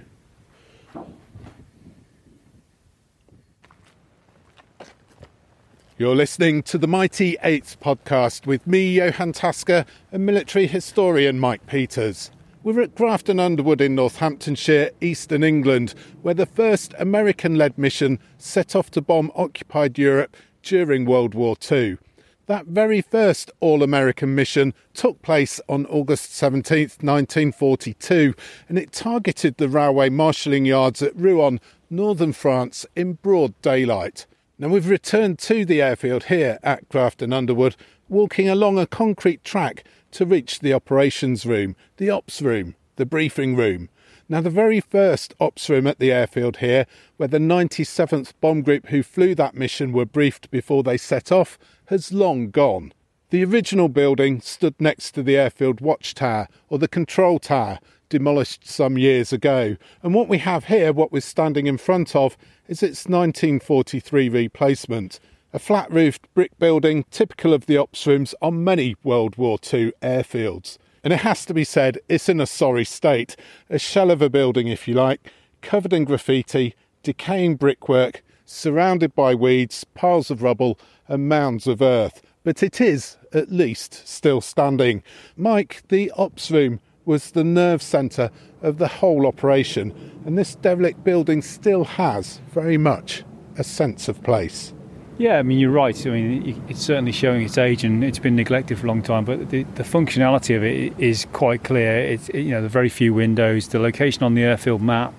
You're 6.01 6.17
listening 6.17 6.63
to 6.63 6.79
the 6.79 6.89
Mighty 6.89 7.37
Eighth 7.43 7.79
podcast 7.79 8.47
with 8.47 8.67
me, 8.67 8.91
Johan 8.91 9.35
Tasker, 9.35 9.85
and 10.11 10.25
military 10.25 10.67
historian 10.67 11.39
Mike 11.39 11.67
Peters. 11.67 12.31
We're 12.63 12.81
at 12.81 12.95
Grafton 12.95 13.39
Underwood 13.39 13.83
in 13.83 13.97
Northamptonshire, 13.97 14.93
eastern 15.03 15.45
England, 15.45 15.93
where 16.23 16.33
the 16.33 16.47
first 16.47 16.95
American 16.99 17.57
led 17.57 17.77
mission 17.77 18.19
set 18.39 18.75
off 18.75 18.91
to 18.93 19.03
bomb 19.03 19.31
occupied 19.35 19.99
Europe 19.99 20.39
during 20.63 21.05
World 21.05 21.35
War 21.35 21.55
II. 21.71 21.99
That 22.47 22.65
very 22.65 23.03
first 23.03 23.51
All 23.61 23.83
American 23.83 24.35
mission 24.35 24.73
took 24.95 25.21
place 25.21 25.61
on 25.69 25.85
August 25.85 26.35
17, 26.35 26.93
1942, 27.03 28.33
and 28.71 28.79
it 28.79 28.93
targeted 28.93 29.59
the 29.59 29.69
railway 29.69 30.09
marshalling 30.09 30.65
yards 30.65 31.03
at 31.03 31.15
Rouen, 31.15 31.61
northern 31.91 32.33
France, 32.33 32.87
in 32.97 33.19
broad 33.21 33.53
daylight. 33.61 34.25
Now 34.61 34.69
we've 34.69 34.91
returned 34.91 35.39
to 35.39 35.65
the 35.65 35.81
airfield 35.81 36.25
here 36.25 36.59
at 36.63 36.87
Grafton 36.91 37.33
Underwood, 37.33 37.77
walking 38.11 38.47
along 38.47 38.79
a 38.79 38.87
concrete 38.87 39.43
track 39.43 39.85
to 40.11 40.27
reach 40.27 40.61
the 40.61 40.75
operations 40.75 41.47
room, 41.47 41.77
the 41.97 42.11
ops 42.11 42.43
room, 42.43 42.75
the 42.97 43.07
briefing 43.07 43.57
room. 43.57 43.89
Now, 44.29 44.43
the 44.43 44.51
very 44.51 44.81
first 44.81 45.33
ops 45.41 45.71
room 45.71 45.87
at 45.87 45.99
the 45.99 46.13
airfield 46.13 46.59
here, 46.59 46.85
where 47.17 47.27
the 47.27 47.39
97th 47.39 48.35
Bomb 48.43 48.61
Group 48.61 48.89
who 48.89 49.03
flew 49.03 49.35
that 49.37 49.55
mission 49.55 49.93
were 49.93 50.05
briefed 50.05 50.51
before 50.51 50.83
they 50.83 50.99
set 50.99 51.33
off, 51.33 51.59
has 51.87 52.13
long 52.13 52.51
gone. 52.51 52.93
The 53.31 53.43
original 53.43 53.89
building 53.89 54.43
stood 54.43 54.75
next 54.79 55.13
to 55.13 55.23
the 55.23 55.39
airfield 55.39 55.81
watchtower, 55.81 56.49
or 56.69 56.79
the 56.79 56.87
control 56.87 57.39
tower, 57.39 57.79
demolished 58.11 58.69
some 58.69 58.99
years 58.99 59.33
ago. 59.33 59.77
And 60.03 60.13
what 60.13 60.29
we 60.29 60.37
have 60.39 60.67
here, 60.67 60.93
what 60.93 61.13
we're 61.13 61.21
standing 61.21 61.67
in 61.67 61.79
front 61.79 62.15
of, 62.15 62.37
is 62.69 62.83
its 62.83 63.07
1943 63.07 64.29
replacement. 64.29 65.19
A 65.55 65.59
flat 65.59 65.91
roofed 65.91 66.33
brick 66.35 66.57
building 66.59 67.07
typical 67.11 67.55
of 67.55 67.65
the 67.65 67.79
ops 67.79 68.07
rooms 68.07 68.35
on 68.43 68.63
many 68.63 68.95
World 69.03 69.37
War 69.37 69.59
II 69.73 69.93
airfields. 70.03 70.77
And 71.03 71.15
it 71.15 71.21
has 71.21 71.47
to 71.47 71.55
be 71.55 71.65
said, 71.65 71.99
it's 72.09 72.29
in 72.29 72.41
a 72.41 72.47
sorry 72.47 72.85
state. 72.85 73.35
A 73.71 73.79
shell 73.79 74.11
of 74.11 74.21
a 74.21 74.29
building, 74.29 74.69
if 74.69 74.87
you 74.87 74.95
like, 74.95 75.33
covered 75.63 75.95
in 75.95 76.05
graffiti, 76.05 76.75
decaying 77.03 77.57
brickwork, 77.57 78.23
surrounded 78.45 79.15
by 79.15 79.35
weeds, 79.35 79.85
piles 79.95 80.31
of 80.31 80.43
rubble, 80.43 80.79
and 81.09 81.29
mounds 81.29 81.67
of 81.67 81.81
earth. 81.81 82.23
But 82.43 82.63
it 82.63 82.81
is, 82.81 83.17
at 83.33 83.51
least, 83.51 84.07
still 84.07 84.41
standing. 84.41 85.03
Mike, 85.37 85.83
the 85.89 86.13
ops 86.17 86.51
room 86.51 86.81
was 87.11 87.33
the 87.33 87.43
nerve 87.43 87.83
centre 87.83 88.31
of 88.63 88.79
the 88.79 88.87
whole 88.87 89.27
operation, 89.27 89.93
and 90.25 90.39
this 90.39 90.55
derelict 90.55 91.03
building 91.03 91.43
still 91.43 91.83
has 91.83 92.41
very 92.53 92.79
much 92.79 93.25
a 93.59 93.65
sense 93.65 94.07
of 94.07 94.23
place. 94.23 94.73
Yeah, 95.19 95.39
I 95.39 95.43
mean, 95.43 95.59
you're 95.59 95.73
right. 95.73 96.07
I 96.07 96.11
mean, 96.11 96.65
it's 96.69 96.81
certainly 96.81 97.11
showing 97.11 97.43
its 97.43 97.59
age 97.59 97.83
and 97.83 98.05
it's 98.05 98.21
been 98.21 98.37
neglected 98.37 98.79
for 98.79 98.87
a 98.87 98.89
long 98.89 99.03
time, 99.03 99.25
but 99.25 99.51
the, 99.51 99.65
the 99.75 99.83
functionality 99.83 100.57
of 100.57 100.63
it 100.63 100.99
is 101.01 101.27
quite 101.33 101.65
clear. 101.65 101.99
It's, 101.99 102.29
you 102.29 102.53
know, 102.53 102.63
the 102.63 102.69
very 102.69 102.89
few 102.89 103.13
windows, 103.13 103.67
the 103.67 103.81
location 103.81 104.23
on 104.23 104.35
the 104.35 104.43
airfield 104.43 104.81
map, 104.81 105.13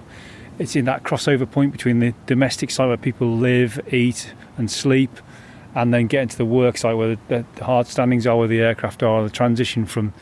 it's 0.60 0.78
in 0.78 0.86
that 0.86 1.04
crossover 1.04 1.50
point 1.50 1.74
between 1.74 2.00
the 2.00 2.14
domestic 2.26 2.72
site 2.72 2.88
where 2.88 2.96
people 2.96 3.36
live, 3.36 3.82
eat, 3.94 4.34
and 4.58 4.72
sleep, 4.72 5.12
and 5.76 5.94
then 5.94 6.08
get 6.08 6.22
into 6.22 6.38
the 6.38 6.46
work 6.46 6.78
site 6.78 6.96
where 6.96 7.18
the, 7.28 7.46
the 7.56 7.66
hard 7.66 7.86
standings 7.86 8.26
are, 8.26 8.38
where 8.38 8.48
the 8.48 8.62
aircraft 8.62 9.04
are, 9.04 9.24
the 9.24 9.30
transition 9.30 9.86
from 9.86 10.14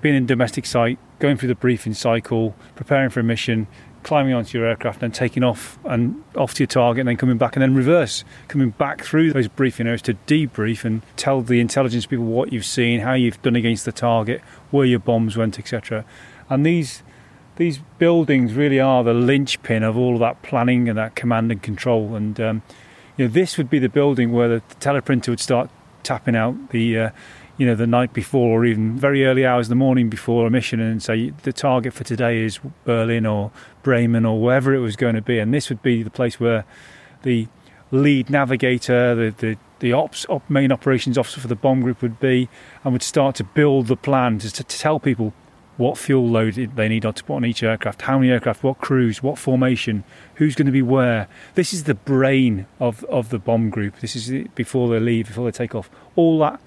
being 0.00 0.14
in 0.14 0.24
domestic 0.24 0.64
site, 0.64 0.98
going 1.18 1.36
through 1.36 1.48
the 1.48 1.54
briefing 1.54 1.94
cycle, 1.94 2.54
preparing 2.76 3.10
for 3.10 3.20
a 3.20 3.24
mission, 3.24 3.66
climbing 4.02 4.32
onto 4.32 4.56
your 4.56 4.66
aircraft 4.66 5.02
and 5.02 5.12
taking 5.12 5.42
off 5.42 5.78
and 5.84 6.22
off 6.36 6.54
to 6.54 6.62
your 6.62 6.68
target 6.68 7.00
and 7.00 7.08
then 7.08 7.16
coming 7.16 7.36
back 7.36 7.56
and 7.56 7.62
then 7.62 7.74
reverse, 7.74 8.24
coming 8.46 8.70
back 8.70 9.02
through 9.02 9.32
those 9.32 9.48
briefing 9.48 9.86
areas 9.86 10.02
to 10.02 10.14
debrief 10.26 10.84
and 10.84 11.02
tell 11.16 11.42
the 11.42 11.60
intelligence 11.60 12.06
people 12.06 12.24
what 12.24 12.52
you've 12.52 12.64
seen, 12.64 13.00
how 13.00 13.14
you've 13.14 13.40
done 13.42 13.56
against 13.56 13.84
the 13.84 13.92
target, 13.92 14.40
where 14.70 14.86
your 14.86 14.98
bombs 14.98 15.36
went, 15.36 15.58
etc. 15.58 16.04
And 16.48 16.64
these 16.64 17.02
these 17.56 17.80
buildings 17.98 18.54
really 18.54 18.78
are 18.78 19.02
the 19.02 19.12
linchpin 19.12 19.82
of 19.82 19.96
all 19.96 20.14
of 20.14 20.20
that 20.20 20.42
planning 20.42 20.88
and 20.88 20.96
that 20.96 21.16
command 21.16 21.50
and 21.50 21.60
control. 21.60 22.14
And 22.14 22.40
um, 22.40 22.62
you 23.16 23.26
know, 23.26 23.30
this 23.30 23.58
would 23.58 23.68
be 23.68 23.80
the 23.80 23.88
building 23.88 24.32
where 24.32 24.48
the 24.48 24.62
teleprinter 24.80 25.28
would 25.28 25.40
start 25.40 25.68
tapping 26.04 26.36
out 26.36 26.70
the 26.70 26.98
uh, 26.98 27.10
you 27.58 27.66
know, 27.66 27.74
the 27.74 27.86
night 27.86 28.12
before 28.12 28.60
or 28.60 28.64
even 28.64 28.96
very 28.96 29.26
early 29.26 29.44
hours 29.44 29.66
of 29.66 29.70
the 29.70 29.74
morning 29.74 30.08
before 30.08 30.46
a 30.46 30.50
mission 30.50 30.80
and 30.80 31.02
say 31.02 31.30
the 31.42 31.52
target 31.52 31.92
for 31.92 32.04
today 32.04 32.40
is 32.40 32.60
Berlin 32.84 33.26
or 33.26 33.50
Bremen 33.82 34.24
or 34.24 34.40
wherever 34.40 34.72
it 34.72 34.78
was 34.78 34.94
going 34.94 35.16
to 35.16 35.22
be. 35.22 35.40
And 35.40 35.52
this 35.52 35.68
would 35.68 35.82
be 35.82 36.04
the 36.04 36.10
place 36.10 36.38
where 36.38 36.64
the 37.24 37.48
lead 37.90 38.30
navigator, 38.30 39.14
the, 39.14 39.34
the, 39.36 39.58
the 39.80 39.92
ops 39.92 40.24
op, 40.28 40.48
main 40.48 40.70
operations 40.70 41.18
officer 41.18 41.40
for 41.40 41.48
the 41.48 41.56
bomb 41.56 41.82
group 41.82 42.00
would 42.00 42.20
be 42.20 42.48
and 42.84 42.92
would 42.92 43.02
start 43.02 43.34
to 43.36 43.44
build 43.44 43.88
the 43.88 43.96
plan 43.96 44.38
to, 44.38 44.52
to 44.52 44.62
tell 44.62 45.00
people 45.00 45.34
what 45.78 45.98
fuel 45.98 46.28
load 46.28 46.54
they 46.54 46.88
need 46.88 47.02
to 47.02 47.12
put 47.12 47.36
on 47.36 47.44
each 47.44 47.62
aircraft, 47.62 48.02
how 48.02 48.18
many 48.18 48.30
aircraft, 48.30 48.62
what 48.62 48.78
crews, 48.78 49.22
what 49.22 49.38
formation, 49.38 50.04
who's 50.34 50.54
going 50.54 50.66
to 50.66 50.72
be 50.72 50.82
where. 50.82 51.28
This 51.54 51.72
is 51.72 51.84
the 51.84 51.94
brain 51.94 52.66
of, 52.80 53.04
of 53.04 53.30
the 53.30 53.38
bomb 53.38 53.70
group. 53.70 53.98
This 54.00 54.16
is 54.16 54.48
before 54.54 54.88
they 54.88 54.98
leave, 54.98 55.28
before 55.28 55.44
they 55.44 55.56
take 55.56 55.76
off. 55.76 55.88
All 56.16 56.38
that 56.40 56.60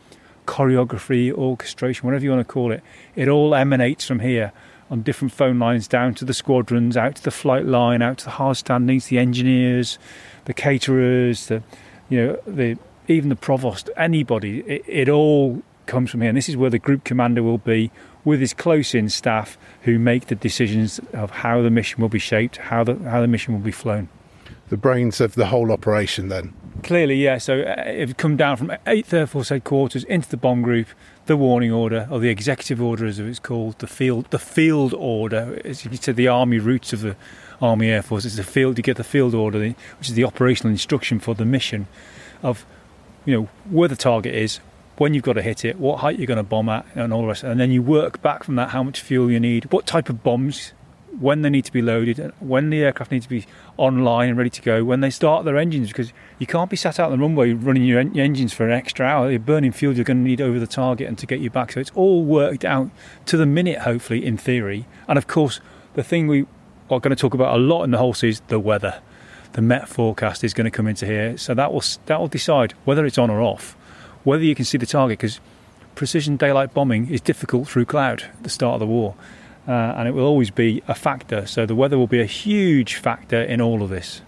choreography, 0.45 1.31
orchestration, 1.31 2.05
whatever 2.05 2.23
you 2.23 2.31
want 2.31 2.45
to 2.47 2.51
call 2.51 2.71
it, 2.71 2.83
it 3.15 3.27
all 3.27 3.55
emanates 3.55 4.05
from 4.05 4.19
here 4.19 4.51
on 4.89 5.01
different 5.01 5.31
phone 5.31 5.57
lines 5.57 5.87
down 5.87 6.13
to 6.15 6.25
the 6.25 6.33
squadrons, 6.33 6.97
out 6.97 7.15
to 7.15 7.23
the 7.23 7.31
flight 7.31 7.65
line, 7.65 8.01
out 8.01 8.17
to 8.19 8.25
the 8.25 8.31
hard 8.31 8.57
standings, 8.57 9.07
the 9.07 9.17
engineers, 9.17 9.97
the 10.45 10.53
caterers, 10.53 11.47
the 11.47 11.63
you 12.09 12.17
know 12.17 12.39
the 12.45 12.77
even 13.07 13.29
the 13.29 13.35
provost, 13.35 13.89
anybody. 13.97 14.59
It, 14.61 14.83
it 14.87 15.09
all 15.09 15.63
comes 15.85 16.11
from 16.11 16.21
here, 16.21 16.29
and 16.29 16.37
this 16.37 16.49
is 16.49 16.57
where 16.57 16.69
the 16.69 16.79
group 16.79 17.03
commander 17.03 17.41
will 17.41 17.57
be 17.57 17.91
with 18.23 18.39
his 18.39 18.53
close-in 18.53 19.09
staff 19.09 19.57
who 19.83 19.97
make 19.97 20.27
the 20.27 20.35
decisions 20.35 20.99
of 21.13 21.31
how 21.31 21.61
the 21.61 21.71
mission 21.71 22.01
will 22.01 22.09
be 22.09 22.19
shaped, 22.19 22.57
how 22.57 22.83
the 22.83 22.95
how 23.09 23.21
the 23.21 23.27
mission 23.27 23.53
will 23.53 23.61
be 23.61 23.71
flown. 23.71 24.09
The 24.69 24.77
brains 24.77 25.21
of 25.21 25.35
the 25.35 25.47
whole 25.47 25.71
operation, 25.71 26.27
then. 26.27 26.53
Clearly, 26.83 27.15
yeah. 27.15 27.37
So 27.37 27.61
uh, 27.61 27.83
it 27.85 28.17
come 28.17 28.37
down 28.37 28.57
from 28.57 28.69
8th 28.85 29.13
Air 29.13 29.27
Force 29.27 29.49
headquarters 29.49 30.03
into 30.05 30.29
the 30.29 30.37
bomb 30.37 30.61
group, 30.61 30.87
the 31.25 31.37
warning 31.37 31.71
order, 31.71 32.07
or 32.09 32.19
the 32.19 32.29
executive 32.29 32.81
order 32.81 33.05
as 33.05 33.19
it's 33.19 33.39
called, 33.39 33.79
the 33.79 33.87
field, 33.87 34.25
the 34.31 34.39
field 34.39 34.93
order. 34.93 35.61
As 35.63 35.85
you 35.85 35.95
said, 35.95 36.15
the 36.15 36.27
army 36.27 36.59
roots 36.59 36.93
of 36.93 37.01
the 37.01 37.15
Army 37.61 37.89
Air 37.89 38.01
Force. 38.01 38.25
It's 38.25 38.35
the 38.35 38.43
field. 38.43 38.77
You 38.77 38.83
get 38.83 38.97
the 38.97 39.03
field 39.03 39.35
order, 39.35 39.59
which 39.59 40.09
is 40.09 40.15
the 40.15 40.23
operational 40.23 40.71
instruction 40.71 41.19
for 41.19 41.35
the 41.35 41.45
mission, 41.45 41.87
of 42.41 42.65
you 43.25 43.35
know 43.35 43.49
where 43.69 43.87
the 43.87 43.95
target 43.95 44.33
is, 44.33 44.59
when 44.97 45.13
you've 45.13 45.23
got 45.23 45.33
to 45.33 45.41
hit 45.41 45.63
it, 45.63 45.79
what 45.79 45.99
height 45.99 46.17
you're 46.17 46.27
going 46.27 46.37
to 46.37 46.43
bomb 46.43 46.69
at, 46.69 46.85
and 46.95 47.13
all 47.13 47.21
the 47.21 47.27
rest. 47.27 47.43
And 47.43 47.59
then 47.59 47.71
you 47.71 47.81
work 47.81 48.21
back 48.21 48.43
from 48.43 48.55
that 48.55 48.69
how 48.69 48.83
much 48.83 49.01
fuel 49.01 49.29
you 49.31 49.39
need, 49.39 49.71
what 49.71 49.85
type 49.85 50.09
of 50.09 50.23
bombs 50.23 50.73
when 51.19 51.41
they 51.41 51.49
need 51.49 51.65
to 51.65 51.71
be 51.71 51.81
loaded, 51.81 52.33
when 52.39 52.69
the 52.69 52.83
aircraft 52.83 53.11
need 53.11 53.23
to 53.23 53.29
be 53.29 53.45
online 53.77 54.29
and 54.29 54.37
ready 54.37 54.49
to 54.49 54.61
go, 54.61 54.83
when 54.83 55.01
they 55.01 55.09
start 55.09 55.45
their 55.45 55.57
engines, 55.57 55.89
because 55.89 56.13
you 56.39 56.47
can't 56.47 56.69
be 56.69 56.75
sat 56.75 56.99
out 56.99 57.11
on 57.11 57.17
the 57.17 57.21
runway 57.21 57.53
running 57.53 57.83
your, 57.83 57.99
en- 57.99 58.13
your 58.13 58.23
engines 58.23 58.53
for 58.53 58.65
an 58.65 58.71
extra 58.71 59.05
hour. 59.05 59.29
You're 59.29 59.39
burning 59.39 59.71
fuel 59.71 59.93
you're 59.93 60.05
going 60.05 60.23
to 60.23 60.29
need 60.29 60.41
over 60.41 60.59
the 60.59 60.67
target 60.67 61.07
and 61.07 61.17
to 61.17 61.25
get 61.25 61.39
you 61.39 61.49
back. 61.49 61.73
So 61.73 61.79
it's 61.79 61.91
all 61.95 62.23
worked 62.23 62.63
out 62.63 62.89
to 63.25 63.37
the 63.37 63.45
minute, 63.45 63.79
hopefully, 63.79 64.25
in 64.25 64.37
theory. 64.37 64.85
And 65.07 65.17
of 65.17 65.27
course, 65.27 65.59
the 65.93 66.03
thing 66.03 66.27
we 66.27 66.45
are 66.89 66.99
going 66.99 67.15
to 67.15 67.15
talk 67.15 67.33
about 67.33 67.55
a 67.55 67.59
lot 67.59 67.83
in 67.83 67.91
the 67.91 67.97
whole 67.97 68.13
series, 68.13 68.41
the 68.47 68.59
weather. 68.59 69.01
The 69.53 69.61
Met 69.61 69.89
forecast 69.89 70.45
is 70.45 70.53
going 70.53 70.65
to 70.65 70.71
come 70.71 70.87
into 70.87 71.05
here, 71.05 71.37
so 71.37 71.53
that 71.53 71.73
will 71.73 71.83
that 72.05 72.21
will 72.21 72.29
decide 72.29 72.71
whether 72.85 73.05
it's 73.05 73.17
on 73.17 73.29
or 73.29 73.41
off, 73.41 73.73
whether 74.23 74.43
you 74.43 74.55
can 74.55 74.63
see 74.63 74.77
the 74.77 74.85
target. 74.85 75.19
Because 75.19 75.41
precision 75.93 76.37
daylight 76.37 76.73
bombing 76.73 77.09
is 77.09 77.19
difficult 77.19 77.67
through 77.67 77.83
cloud 77.83 78.23
at 78.23 78.43
the 78.43 78.49
start 78.49 78.75
of 78.75 78.79
the 78.79 78.87
war 78.87 79.13
uh, 79.71 79.95
and 79.95 80.05
it 80.05 80.11
will 80.11 80.25
always 80.25 80.51
be 80.51 80.83
a 80.89 80.93
factor. 80.93 81.45
So 81.45 81.65
the 81.65 81.75
weather 81.75 81.97
will 81.97 82.05
be 82.05 82.19
a 82.19 82.25
huge 82.25 82.95
factor 82.95 83.41
in 83.41 83.61
all 83.61 83.81
of 83.81 83.89
this. 83.89 84.21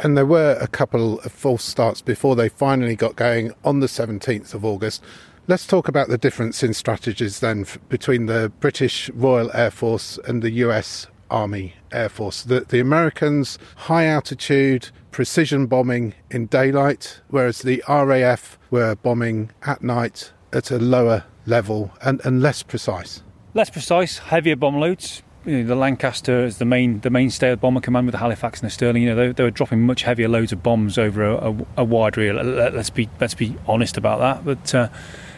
And 0.00 0.18
there 0.18 0.26
were 0.26 0.58
a 0.60 0.66
couple 0.66 1.18
of 1.20 1.32
false 1.32 1.64
starts 1.64 2.02
before 2.02 2.36
they 2.36 2.50
finally 2.50 2.94
got 2.94 3.16
going 3.16 3.54
on 3.64 3.80
the 3.80 3.86
17th 3.86 4.52
of 4.52 4.66
August. 4.66 5.02
Let's 5.46 5.66
talk 5.66 5.88
about 5.88 6.08
the 6.08 6.18
difference 6.18 6.62
in 6.62 6.74
strategies 6.74 7.40
then 7.40 7.62
f- 7.62 7.78
between 7.88 8.26
the 8.26 8.52
British 8.60 9.08
Royal 9.14 9.50
Air 9.54 9.70
Force 9.70 10.18
and 10.28 10.42
the 10.42 10.50
US 10.50 11.06
Army 11.30 11.76
Air 11.90 12.10
Force. 12.10 12.42
The, 12.42 12.60
the 12.60 12.80
Americans, 12.80 13.58
high 13.76 14.04
altitude, 14.04 14.90
precision 15.10 15.64
bombing 15.64 16.12
in 16.30 16.46
daylight, 16.46 17.22
whereas 17.28 17.62
the 17.62 17.82
RAF 17.88 18.58
were 18.70 18.94
bombing 18.96 19.52
at 19.62 19.82
night 19.82 20.32
at 20.52 20.70
a 20.70 20.78
lower 20.78 21.24
level 21.46 21.92
and, 22.02 22.20
and 22.26 22.42
less 22.42 22.62
precise 22.62 23.22
less 23.56 23.70
precise, 23.70 24.18
heavier 24.18 24.54
bomb 24.54 24.78
loads. 24.78 25.22
You 25.46 25.58
know, 25.58 25.66
the 25.68 25.76
Lancaster 25.76 26.44
is 26.44 26.58
the 26.58 26.64
main 26.64 27.00
the 27.00 27.10
mainstay 27.10 27.50
of 27.50 27.60
bomber 27.60 27.80
command 27.80 28.06
with 28.06 28.12
the 28.12 28.18
Halifax 28.18 28.60
and 28.60 28.68
the 28.68 28.72
Stirling. 28.72 29.02
You 29.02 29.14
know, 29.14 29.16
they, 29.16 29.32
they 29.32 29.42
were 29.42 29.50
dropping 29.50 29.82
much 29.82 30.02
heavier 30.02 30.28
loads 30.28 30.52
of 30.52 30.62
bombs 30.62 30.98
over 30.98 31.24
a, 31.24 31.52
a, 31.52 31.56
a 31.78 31.84
wide 31.84 32.18
area. 32.18 32.34
Let's 32.34 32.90
be 32.90 33.08
let's 33.20 33.34
be 33.34 33.56
honest 33.66 33.96
about 33.96 34.18
that. 34.20 34.44
But 34.44 34.74
uh, 34.74 34.88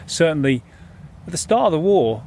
certainly, 0.05 0.63
at 1.25 1.31
the 1.31 1.37
start 1.37 1.67
of 1.67 1.71
the 1.71 1.79
war, 1.79 2.23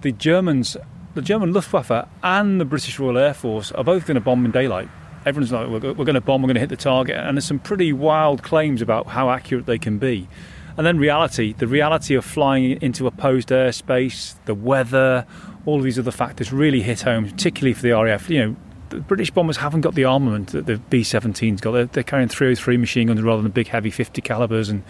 the 0.00 0.12
Germans, 0.12 0.76
the 1.14 1.22
German 1.22 1.52
Luftwaffe 1.52 2.08
and 2.22 2.60
the 2.60 2.64
British 2.64 2.98
Royal 2.98 3.18
Air 3.18 3.34
Force 3.34 3.70
are 3.72 3.84
both 3.84 4.06
going 4.06 4.14
to 4.14 4.20
bomb 4.20 4.44
in 4.46 4.50
daylight. 4.50 4.88
Everyone's 5.26 5.52
like, 5.52 5.68
we're, 5.68 5.92
we're 5.92 6.04
going 6.04 6.14
to 6.14 6.20
bomb, 6.20 6.42
we're 6.42 6.48
going 6.48 6.54
to 6.54 6.60
hit 6.60 6.68
the 6.68 6.76
target, 6.76 7.16
and 7.16 7.36
there's 7.36 7.46
some 7.46 7.58
pretty 7.58 7.92
wild 7.92 8.42
claims 8.42 8.82
about 8.82 9.08
how 9.08 9.30
accurate 9.30 9.66
they 9.66 9.78
can 9.78 9.98
be. 9.98 10.28
And 10.76 10.86
then 10.86 10.98
reality, 10.98 11.52
the 11.52 11.68
reality 11.68 12.14
of 12.14 12.24
flying 12.24 12.82
into 12.82 13.06
opposed 13.06 13.48
airspace, 13.48 14.34
the 14.44 14.54
weather, 14.54 15.26
all 15.66 15.80
these 15.80 15.98
other 15.98 16.10
factors 16.10 16.52
really 16.52 16.82
hit 16.82 17.02
home, 17.02 17.28
particularly 17.28 17.74
for 17.74 17.82
the 17.82 17.92
RAF. 17.92 18.28
You 18.28 18.44
know, 18.44 18.56
the 18.90 19.00
British 19.00 19.30
bombers 19.30 19.56
haven't 19.58 19.82
got 19.82 19.94
the 19.94 20.04
armament 20.04 20.48
that 20.48 20.66
the 20.66 20.78
B-17's 20.78 21.60
got. 21.60 21.72
They're, 21.72 21.86
they're 21.86 22.02
carrying 22.02 22.28
303 22.28 22.76
machine 22.76 23.06
guns 23.08 23.22
rather 23.22 23.42
than 23.42 23.52
big, 23.52 23.68
heavy 23.68 23.90
50 23.90 24.20
calibers, 24.22 24.68
and 24.68 24.82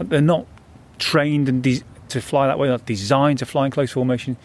they're 0.00 0.20
not 0.20 0.46
trained 0.98 1.48
and 1.48 1.62
de- 1.62 1.82
to 2.08 2.20
fly 2.20 2.46
that 2.48 2.58
way. 2.58 2.66
They're 2.68 2.78
not 2.78 2.86
designed 2.86 3.38
to 3.38 3.46
fly 3.46 3.66
in 3.66 3.72
close 3.72 3.92
formation. 3.92 4.36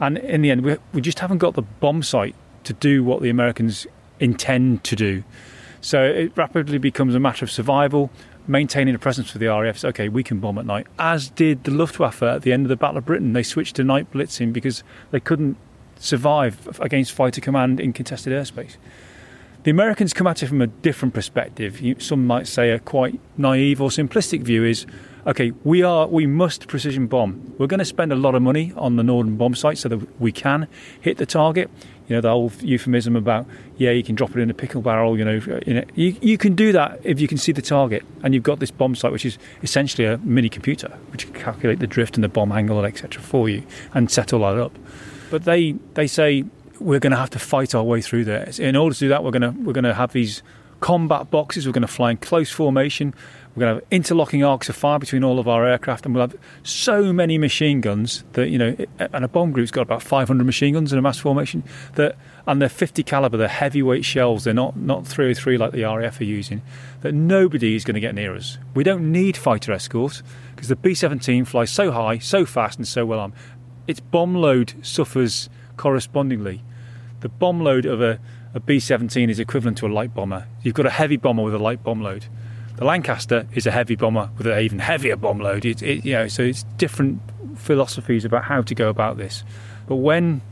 And 0.00 0.18
in 0.18 0.42
the 0.42 0.50
end, 0.50 0.62
we, 0.62 0.76
we 0.92 1.00
just 1.00 1.20
haven't 1.20 1.38
got 1.38 1.54
the 1.54 1.62
bomb 1.62 2.02
sight 2.02 2.34
to 2.64 2.72
do 2.74 3.02
what 3.02 3.22
the 3.22 3.30
Americans 3.30 3.86
intend 4.20 4.84
to 4.84 4.96
do. 4.96 5.24
So 5.80 6.02
it 6.02 6.32
rapidly 6.36 6.78
becomes 6.78 7.14
a 7.14 7.20
matter 7.20 7.44
of 7.44 7.50
survival 7.50 8.10
maintaining 8.48 8.94
a 8.94 8.98
presence 8.98 9.30
for 9.30 9.38
the 9.38 9.46
RAF. 9.46 9.84
okay, 9.84 10.08
we 10.08 10.22
can 10.22 10.40
bomb 10.40 10.58
at 10.58 10.66
night. 10.66 10.86
As 10.98 11.30
did 11.30 11.64
the 11.64 11.70
Luftwaffe 11.70 12.22
at 12.22 12.42
the 12.42 12.52
end 12.52 12.64
of 12.64 12.68
the 12.68 12.76
Battle 12.76 12.98
of 12.98 13.04
Britain. 13.04 13.32
They 13.32 13.42
switched 13.42 13.76
to 13.76 13.84
night 13.84 14.10
blitzing 14.12 14.52
because 14.52 14.82
they 15.10 15.20
couldn't 15.20 15.56
survive 15.98 16.78
against 16.80 17.12
fighter 17.12 17.40
command 17.40 17.80
in 17.80 17.92
contested 17.92 18.32
airspace. 18.32 18.76
The 19.64 19.70
Americans 19.70 20.12
come 20.12 20.28
at 20.28 20.42
it 20.44 20.46
from 20.46 20.62
a 20.62 20.68
different 20.68 21.12
perspective. 21.12 21.80
Some 21.98 22.24
might 22.24 22.46
say 22.46 22.70
a 22.70 22.78
quite 22.78 23.18
naive 23.36 23.80
or 23.82 23.88
simplistic 23.88 24.42
view 24.42 24.62
is, 24.64 24.86
okay, 25.26 25.52
we 25.64 25.82
are 25.82 26.06
we 26.06 26.24
must 26.24 26.68
precision 26.68 27.08
bomb. 27.08 27.52
We're 27.58 27.66
going 27.66 27.80
to 27.80 27.84
spend 27.84 28.12
a 28.12 28.16
lot 28.16 28.36
of 28.36 28.42
money 28.42 28.72
on 28.76 28.94
the 28.94 29.02
Norden 29.02 29.36
bomb 29.36 29.56
sights 29.56 29.80
so 29.80 29.88
that 29.88 30.20
we 30.20 30.30
can 30.30 30.68
hit 31.00 31.16
the 31.16 31.26
target 31.26 31.68
you 32.08 32.14
know 32.14 32.20
the 32.20 32.30
whole 32.30 32.52
euphemism 32.60 33.16
about 33.16 33.46
yeah 33.76 33.90
you 33.90 34.02
can 34.02 34.14
drop 34.14 34.30
it 34.30 34.40
in 34.40 34.50
a 34.50 34.54
pickle 34.54 34.80
barrel 34.80 35.18
you 35.18 35.24
know 35.24 35.40
you, 35.94 36.16
you 36.20 36.38
can 36.38 36.54
do 36.54 36.72
that 36.72 37.00
if 37.04 37.20
you 37.20 37.28
can 37.28 37.38
see 37.38 37.52
the 37.52 37.62
target 37.62 38.04
and 38.22 38.34
you've 38.34 38.42
got 38.42 38.58
this 38.60 38.70
bomb 38.70 38.94
sight 38.94 39.12
which 39.12 39.24
is 39.24 39.38
essentially 39.62 40.06
a 40.06 40.18
mini 40.18 40.48
computer 40.48 40.88
which 41.10 41.24
can 41.24 41.34
calculate 41.34 41.78
the 41.78 41.86
drift 41.86 42.16
and 42.16 42.24
the 42.24 42.28
bomb 42.28 42.52
angle 42.52 42.78
and 42.78 42.86
etc 42.86 43.20
for 43.20 43.48
you 43.48 43.62
and 43.94 44.10
set 44.10 44.32
all 44.32 44.40
that 44.40 44.60
up 44.60 44.72
but 45.30 45.44
they 45.44 45.72
they 45.94 46.06
say 46.06 46.44
we're 46.78 47.00
going 47.00 47.10
to 47.10 47.16
have 47.16 47.30
to 47.30 47.38
fight 47.38 47.74
our 47.74 47.82
way 47.82 48.00
through 48.00 48.24
there 48.24 48.48
in 48.58 48.76
order 48.76 48.94
to 48.94 49.00
do 49.00 49.08
that 49.08 49.24
we're 49.24 49.30
going 49.30 49.42
to 49.42 49.50
we're 49.62 49.72
going 49.72 49.84
to 49.84 49.94
have 49.94 50.12
these 50.12 50.42
combat 50.80 51.30
boxes. 51.30 51.66
We're 51.66 51.72
going 51.72 51.82
to 51.82 51.88
fly 51.88 52.10
in 52.12 52.16
close 52.18 52.50
formation. 52.50 53.14
We're 53.56 53.60
going 53.60 53.76
to 53.76 53.84
have 53.84 53.90
interlocking 53.90 54.44
arcs 54.44 54.68
of 54.68 54.76
fire 54.76 54.98
between 54.98 55.24
all 55.24 55.38
of 55.38 55.48
our 55.48 55.66
aircraft, 55.66 56.04
and 56.04 56.14
we'll 56.14 56.28
have 56.28 56.36
so 56.62 57.10
many 57.10 57.38
machine 57.38 57.80
guns 57.80 58.22
that 58.32 58.50
you 58.50 58.58
know. 58.58 58.76
And 58.98 59.24
a 59.24 59.28
bomb 59.28 59.52
group's 59.52 59.70
got 59.70 59.80
about 59.80 60.02
500 60.02 60.44
machine 60.44 60.74
guns 60.74 60.92
in 60.92 60.98
a 60.98 61.02
mass 61.02 61.18
formation. 61.18 61.64
That 61.94 62.16
and 62.46 62.60
they're 62.60 62.68
50 62.68 63.02
caliber. 63.02 63.38
They're 63.38 63.48
heavyweight 63.48 64.04
shells. 64.04 64.44
They're 64.44 64.52
not 64.52 64.76
not 64.76 65.06
303 65.06 65.56
like 65.56 65.72
the 65.72 65.84
RAF 65.84 66.20
are 66.20 66.24
using. 66.24 66.60
That 67.00 67.14
nobody 67.14 67.74
is 67.74 67.84
going 67.84 67.94
to 67.94 68.00
get 68.00 68.14
near 68.14 68.34
us. 68.34 68.58
We 68.74 68.84
don't 68.84 69.10
need 69.10 69.38
fighter 69.38 69.72
escorts 69.72 70.22
because 70.54 70.68
the 70.68 70.76
B-17 70.76 71.46
flies 71.46 71.70
so 71.70 71.90
high, 71.92 72.18
so 72.18 72.44
fast, 72.44 72.78
and 72.78 72.86
so 72.86 73.06
well 73.06 73.20
armed. 73.20 73.34
Its 73.86 74.00
bomb 74.00 74.34
load 74.34 74.74
suffers 74.82 75.48
correspondingly. 75.78 76.62
The 77.20 77.30
bomb 77.30 77.62
load 77.62 77.86
of 77.86 78.02
a 78.02 78.20
a 78.52 78.60
B 78.60 78.80
17 78.80 79.28
is 79.28 79.38
equivalent 79.38 79.76
to 79.78 79.86
a 79.86 79.88
light 79.88 80.14
bomber. 80.14 80.46
You've 80.62 80.74
got 80.74 80.86
a 80.86 80.90
heavy 80.90 81.16
bomber 81.16 81.42
with 81.42 81.54
a 81.54 81.58
light 81.58 81.82
bomb 81.82 82.00
load. 82.00 82.26
The 82.76 82.84
Lancaster 82.84 83.46
is 83.54 83.66
a 83.66 83.70
heavy 83.70 83.96
bomber 83.96 84.30
with 84.36 84.46
an 84.46 84.58
even 84.60 84.78
heavier 84.78 85.16
bomb 85.16 85.38
load. 85.38 85.64
It, 85.64 85.82
it, 85.82 86.04
you 86.04 86.12
know, 86.12 86.28
so 86.28 86.42
it's 86.42 86.64
different 86.76 87.20
philosophies 87.56 88.24
about 88.24 88.44
how 88.44 88.62
to 88.62 88.74
go 88.74 88.88
about 88.88 89.16
this. 89.16 89.44
But 89.86 89.96
when 89.96 90.42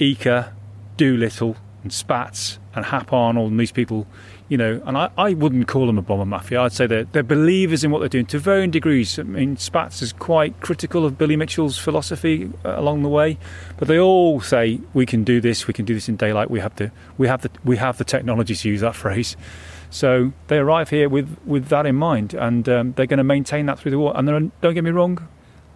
Eaker, 0.00 0.52
Doolittle, 0.96 1.56
and 1.82 1.92
Spaatz 1.92 2.58
and 2.74 2.84
Hap 2.84 3.12
Arnold 3.12 3.50
and 3.50 3.60
these 3.60 3.72
people, 3.72 4.06
you 4.48 4.56
know, 4.56 4.82
and 4.84 4.96
I, 4.96 5.10
I 5.16 5.34
wouldn't 5.34 5.68
call 5.68 5.86
them 5.86 5.98
a 5.98 6.02
bomber 6.02 6.24
mafia. 6.24 6.62
I'd 6.62 6.72
say 6.72 6.86
they're, 6.86 7.04
they're 7.04 7.22
believers 7.22 7.84
in 7.84 7.90
what 7.90 8.00
they're 8.00 8.08
doing 8.08 8.26
to 8.26 8.38
varying 8.38 8.70
degrees. 8.70 9.18
I 9.18 9.22
mean, 9.22 9.56
Spaatz 9.56 10.02
is 10.02 10.12
quite 10.12 10.60
critical 10.60 11.04
of 11.04 11.16
Billy 11.16 11.36
Mitchell's 11.36 11.78
philosophy 11.78 12.50
uh, 12.64 12.74
along 12.76 13.02
the 13.02 13.08
way, 13.08 13.38
but 13.76 13.88
they 13.88 13.98
all 13.98 14.40
say 14.40 14.80
we 14.94 15.06
can 15.06 15.24
do 15.24 15.40
this, 15.40 15.66
we 15.66 15.74
can 15.74 15.84
do 15.84 15.94
this 15.94 16.08
in 16.08 16.16
daylight. 16.16 16.50
We 16.50 16.60
have 16.60 16.74
the 16.76 16.90
we 17.16 17.28
have 17.28 17.42
the 17.42 17.50
we 17.64 17.76
have 17.76 17.98
the 17.98 18.04
technology 18.04 18.54
to 18.54 18.68
use 18.68 18.80
that 18.80 18.96
phrase. 18.96 19.36
So 19.90 20.32
they 20.48 20.58
arrive 20.58 20.90
here 20.90 21.08
with, 21.08 21.38
with 21.44 21.68
that 21.68 21.86
in 21.86 21.96
mind, 21.96 22.34
and 22.34 22.68
um, 22.68 22.92
they're 22.92 23.06
going 23.06 23.18
to 23.18 23.24
maintain 23.24 23.66
that 23.66 23.78
through 23.78 23.90
the 23.90 23.98
war. 23.98 24.12
And 24.16 24.28
are, 24.28 24.40
don't 24.60 24.74
get 24.74 24.84
me 24.84 24.90
wrong, 24.90 25.26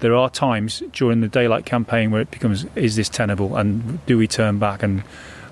there 0.01 0.15
are 0.15 0.29
times 0.29 0.83
during 0.93 1.21
the 1.21 1.29
daylight 1.29 1.65
campaign 1.65 2.11
where 2.11 2.21
it 2.21 2.31
becomes 2.31 2.67
is 2.75 2.97
this 2.97 3.09
tenable, 3.09 3.57
and 3.57 4.05
do 4.07 4.19
we 4.19 4.27
turn 4.27 4.59
back? 4.59 4.83
And 4.83 5.03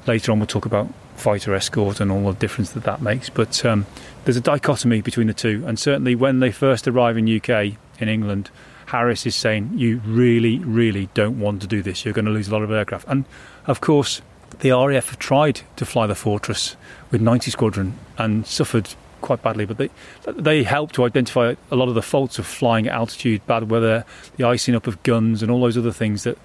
later 0.07 0.33
on, 0.33 0.39
we'll 0.39 0.47
talk 0.47 0.67
about 0.67 0.89
fighter 1.17 1.55
escort 1.55 2.01
and 2.01 2.11
all 2.11 2.33
the 2.33 2.39
difference 2.39 2.71
that 2.73 2.85
that 2.85 3.01
makes. 3.01 3.31
But 3.31 3.65
um, 3.65 3.87
there's 4.25 4.37
a 4.37 4.43
dichotomy 4.43 5.01
between 5.01 5.27
the 5.27 5.35
two, 5.35 5.65
and 5.67 5.79
certainly 5.79 6.15
when 6.15 6.41
they 6.41 6.51
first 6.51 6.87
arrive 6.87 7.17
in 7.17 7.29
UK 7.29 7.77
in 7.99 8.09
England. 8.09 8.51
Harris 8.87 9.25
is 9.25 9.37
saying, 9.37 9.71
You 9.77 9.99
really, 10.05 10.59
really 10.59 11.09
don't 11.15 11.39
want 11.39 11.63
to 11.63 11.69
do 11.69 11.81
this. 11.81 12.05
You're 12.05 12.13
going 12.13 12.25
to 12.25 12.33
lose 12.33 12.49
a 12.49 12.53
lot 12.53 12.63
of 12.63 12.73
aircraft. 12.73 13.07
And 13.07 13.25
of 13.69 13.81
course, 13.81 14.21
the 14.59 14.73
RAF 14.73 15.11
have 15.11 15.19
tried 15.21 15.61
to 15.77 15.87
fly 15.87 16.09
the 16.09 16.17
Fortress 16.17 16.75
with 17.11 17.21
90 17.21 17.51
Squadron 17.51 17.99
and 18.19 18.47
suffered 18.47 18.95
quite 19.21 19.43
badly, 19.43 19.67
but 19.67 19.77
they 19.77 19.91
they 20.27 20.63
helped 20.63 20.95
to 20.95 21.05
identify 21.05 21.55
a 21.71 21.77
lot 21.77 21.89
of 21.89 21.95
the 21.95 22.03
faults 22.03 22.39
of 22.39 22.47
flying 22.47 22.87
at 22.87 22.95
altitude, 22.95 23.47
bad 23.47 23.71
weather, 23.71 24.05
the 24.37 24.45
icing 24.45 24.75
up 24.75 24.87
of 24.87 25.03
guns, 25.03 25.43
and 25.43 25.51
all 25.51 25.61
those 25.61 25.77
other 25.77 25.93
things 25.93 26.25
that 26.25 26.39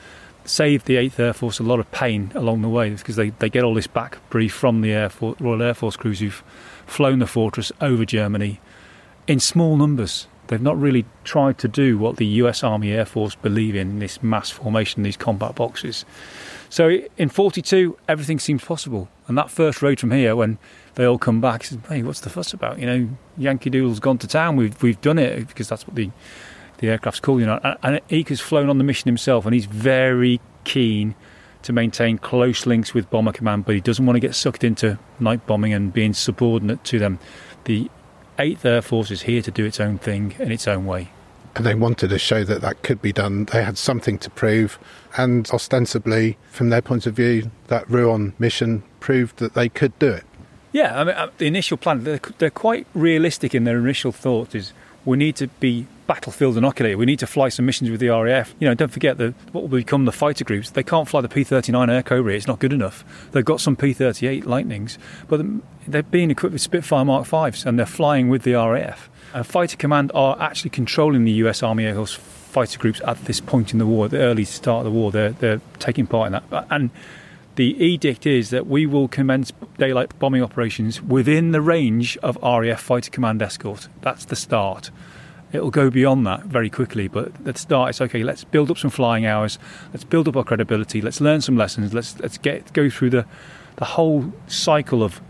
saved 0.46 0.86
the 0.86 0.96
8th 0.96 1.20
Air 1.20 1.34
Force 1.34 1.60
a 1.60 1.64
lot 1.64 1.80
of 1.80 1.92
pain 1.92 2.32
along 2.36 2.62
the 2.62 2.70
way 2.70 2.92
because 2.92 3.16
they, 3.16 3.32
they 3.32 3.50
get 3.50 3.64
all 3.64 3.74
this 3.74 3.88
back 3.88 4.18
brief 4.30 4.54
from 4.54 4.82
the 4.82 4.92
Air 4.92 5.10
Royal 5.20 5.62
Air 5.62 5.74
Force 5.74 5.96
crews 5.96 6.20
who've 6.20 6.44
flown 6.86 7.20
the 7.20 7.28
Fortress 7.28 7.72
over 7.82 8.06
Germany 8.06 8.60
in 9.28 9.40
small 9.40 9.76
numbers. 9.76 10.28
They've 10.48 10.62
not 10.62 10.80
really 10.80 11.06
tried 11.24 11.58
to 11.60 11.68
do 11.68 11.98
what 11.98 12.18
the 12.18 12.26
US 12.26 12.64
Army 12.64 12.92
Air 12.92 13.06
Force 13.06 13.34
believe 13.36 13.76
in 13.76 14.00
this 14.00 14.22
mass 14.22 14.52
formation, 14.52 15.02
these 15.02 15.18
combat 15.18 15.56
boxes. 15.56 16.06
So 16.70 17.00
in 17.18 17.30
42, 17.30 17.98
everything 18.08 18.40
seems 18.40 18.64
possible. 18.64 19.08
And 19.28 19.38
that 19.38 19.50
first 19.50 19.82
raid 19.82 20.00
from 20.00 20.12
here, 20.12 20.36
when 20.36 20.58
they 20.96 21.06
all 21.06 21.18
come 21.18 21.42
back, 21.42 21.64
says, 21.64 21.80
"Hey, 21.90 22.04
what's 22.04 22.22
the 22.22 22.30
fuss 22.30 22.54
about? 22.54 22.80
You 22.80 22.86
know, 22.86 23.10
Yankee 23.38 23.70
Doodle's 23.70 24.00
gone 24.00 24.18
to 24.20 24.28
town. 24.28 24.56
We've 24.56 24.82
we've 24.82 25.00
done 25.02 25.18
it 25.18 25.48
because 25.48 25.70
that's 25.70 25.88
what 25.88 25.96
the 25.96 26.12
the 26.78 26.90
aircraft's 26.90 27.20
called. 27.20 27.40
You 27.40 27.48
know, 27.48 27.60
and, 27.64 27.78
and 27.84 28.08
Eaker's 28.10 28.42
flown 28.42 28.70
on 28.70 28.78
the 28.78 28.84
mission 28.84 29.08
himself, 29.08 29.46
and 29.46 29.54
he's 29.54 29.66
very 29.66 30.40
keen 30.64 31.16
to 31.64 31.74
maintain 31.74 32.20
close 32.20 32.68
links 32.68 32.94
with 32.94 33.10
Bomber 33.10 33.32
Command, 33.32 33.66
but 33.66 33.74
he 33.74 33.82
doesn't 33.82 34.06
want 34.06 34.16
to 34.16 34.20
get 34.20 34.36
sucked 34.36 34.64
into 34.64 35.00
night 35.20 35.48
bombing 35.48 35.74
and 35.74 35.92
being 35.92 36.14
subordinate 36.14 36.84
to 36.84 37.00
them. 37.00 37.18
The 37.64 37.90
8th 38.38 38.64
Air 38.66 38.82
Force 38.84 39.10
is 39.10 39.24
here 39.24 39.42
to 39.42 39.50
do 39.50 39.66
its 39.66 39.80
own 39.80 39.98
thing 39.98 40.36
in 40.38 40.52
its 40.52 40.68
own 40.68 40.86
way. 40.86 41.10
And 41.56 41.66
they 41.66 41.76
wanted 41.76 42.10
to 42.10 42.20
show 42.20 42.44
that 42.44 42.62
that 42.62 42.84
could 42.84 43.02
be 43.02 43.14
done. 43.14 43.46
They 43.46 43.64
had 43.64 43.78
something 43.78 44.18
to 44.20 44.30
prove, 44.30 44.78
and 45.18 45.50
ostensibly, 45.52 46.38
from 46.52 46.70
their 46.70 46.82
point 46.82 47.06
of 47.06 47.16
view, 47.16 47.50
that 47.68 47.90
Rouen 47.90 48.34
mission 48.40 48.84
proved 49.00 49.38
that 49.38 49.54
they 49.54 49.70
could 49.70 49.98
do 50.00 50.10
it. 50.10 50.26
Yeah, 50.74 51.00
I 51.00 51.04
mean, 51.06 51.16
uh, 51.16 51.30
the 51.38 51.46
initial 51.48 51.78
plan, 51.78 52.04
they're, 52.04 52.20
they're 52.38 52.50
quite 52.50 52.86
realistic 52.94 53.56
in 53.56 53.64
their 53.64 53.78
initial 53.78 54.12
thoughts 54.12 54.54
is 54.54 54.74
we 55.06 55.16
need 55.16 55.38
to 55.38 55.48
be 55.48 55.88
battlefield 56.08 56.58
inoculated. 56.58 56.98
We 56.98 57.06
need 57.06 57.20
to 57.20 57.28
fly 57.28 57.50
some 57.50 57.66
missions 57.66 57.90
with 57.90 58.00
the 58.00 58.10
RAF. 58.10 58.54
You 58.60 58.68
know, 58.68 58.74
don't 58.74 58.92
forget 58.92 59.18
that 59.18 59.34
what 59.52 59.62
will 59.62 59.78
become 59.78 60.06
the 60.06 60.12
fighter 60.12 60.44
groups. 60.44 60.70
They 60.70 60.84
can't 60.84 61.08
fly 61.08 61.22
the 61.22 61.30
P-39 61.30 62.04
Airacobra. 62.04 62.36
It's 62.36 62.48
not 62.48 62.60
good 62.60 62.74
enough. 62.74 63.04
They've 63.32 63.46
got 63.46 63.62
some 63.62 63.76
P-38 63.76 64.46
Lightnings, 64.46 64.98
but 65.28 65.42
they're 65.88 66.04
being 66.04 66.32
equipped 66.32 66.54
with 66.54 66.62
Spitfire 66.62 67.06
Mark 67.06 67.26
Fives 67.26 67.66
and 67.66 67.78
they're 67.78 67.86
flying 67.86 68.30
with 68.30 68.44
the 68.44 68.54
RAF. 68.54 69.10
Uh, 69.34 69.44
fighter 69.44 69.78
Command 69.78 70.12
are 70.14 70.42
actually 70.42 70.70
controlling 70.70 71.26
the 71.26 71.32
US 71.34 71.62
Army 71.62 71.86
Air 71.86 71.96
Force 71.96 72.14
fighter 72.14 72.80
groups 72.80 73.02
at 73.06 73.26
this 73.26 73.42
point 73.42 73.74
in 73.74 73.80
the 73.80 73.86
war, 73.86 74.08
the 74.08 74.20
early 74.20 74.46
start 74.46 74.86
of 74.86 74.94
the 74.94 74.98
war. 74.98 75.12
They're 75.12 75.32
they're 75.32 75.62
taking 75.80 76.08
part 76.08 76.28
in 76.28 76.42
that 76.50 76.68
and 76.70 76.90
the 77.56 77.82
edict 77.82 78.26
is 78.26 78.50
that 78.50 78.68
we 78.68 78.86
will 78.86 79.08
commence 79.08 79.54
daylight 79.78 80.18
bombing 80.20 80.44
operations 80.44 81.02
within 81.02 81.52
the 81.52 81.62
range 81.62 82.18
of 82.18 82.38
RAF 82.42 82.82
Fighter 82.82 83.10
Command 83.10 83.42
escort. 83.42 83.88
That's 84.02 84.26
the 84.26 84.36
start. 84.36 84.92
It'll 85.56 85.72
go 85.72 85.90
beyond 85.90 86.26
that 86.28 86.44
very 86.44 86.70
quickly, 86.70 87.08
but 87.08 87.28
at 87.28 87.44
the 87.46 87.60
start, 87.60 87.90
it's 87.90 88.02
okay. 88.02 88.24
Let's 88.24 88.44
build 88.44 88.70
up 88.70 88.78
some 88.78 88.90
flying 88.90 89.26
hours. 89.26 89.58
Let's 89.94 90.04
build 90.04 90.28
up 90.28 90.36
our 90.36 90.44
credibility. 90.44 91.02
Let's 91.02 91.22
learn 91.22 91.42
some 91.42 91.58
lessons. 91.58 91.94
Let's 91.94 92.20
let's 92.20 92.38
get 92.38 92.74
go 92.74 92.90
through 92.90 93.12
the 93.12 93.26
the 93.78 93.86
whole 93.86 94.34
cycle 94.48 95.04
of 95.04 95.22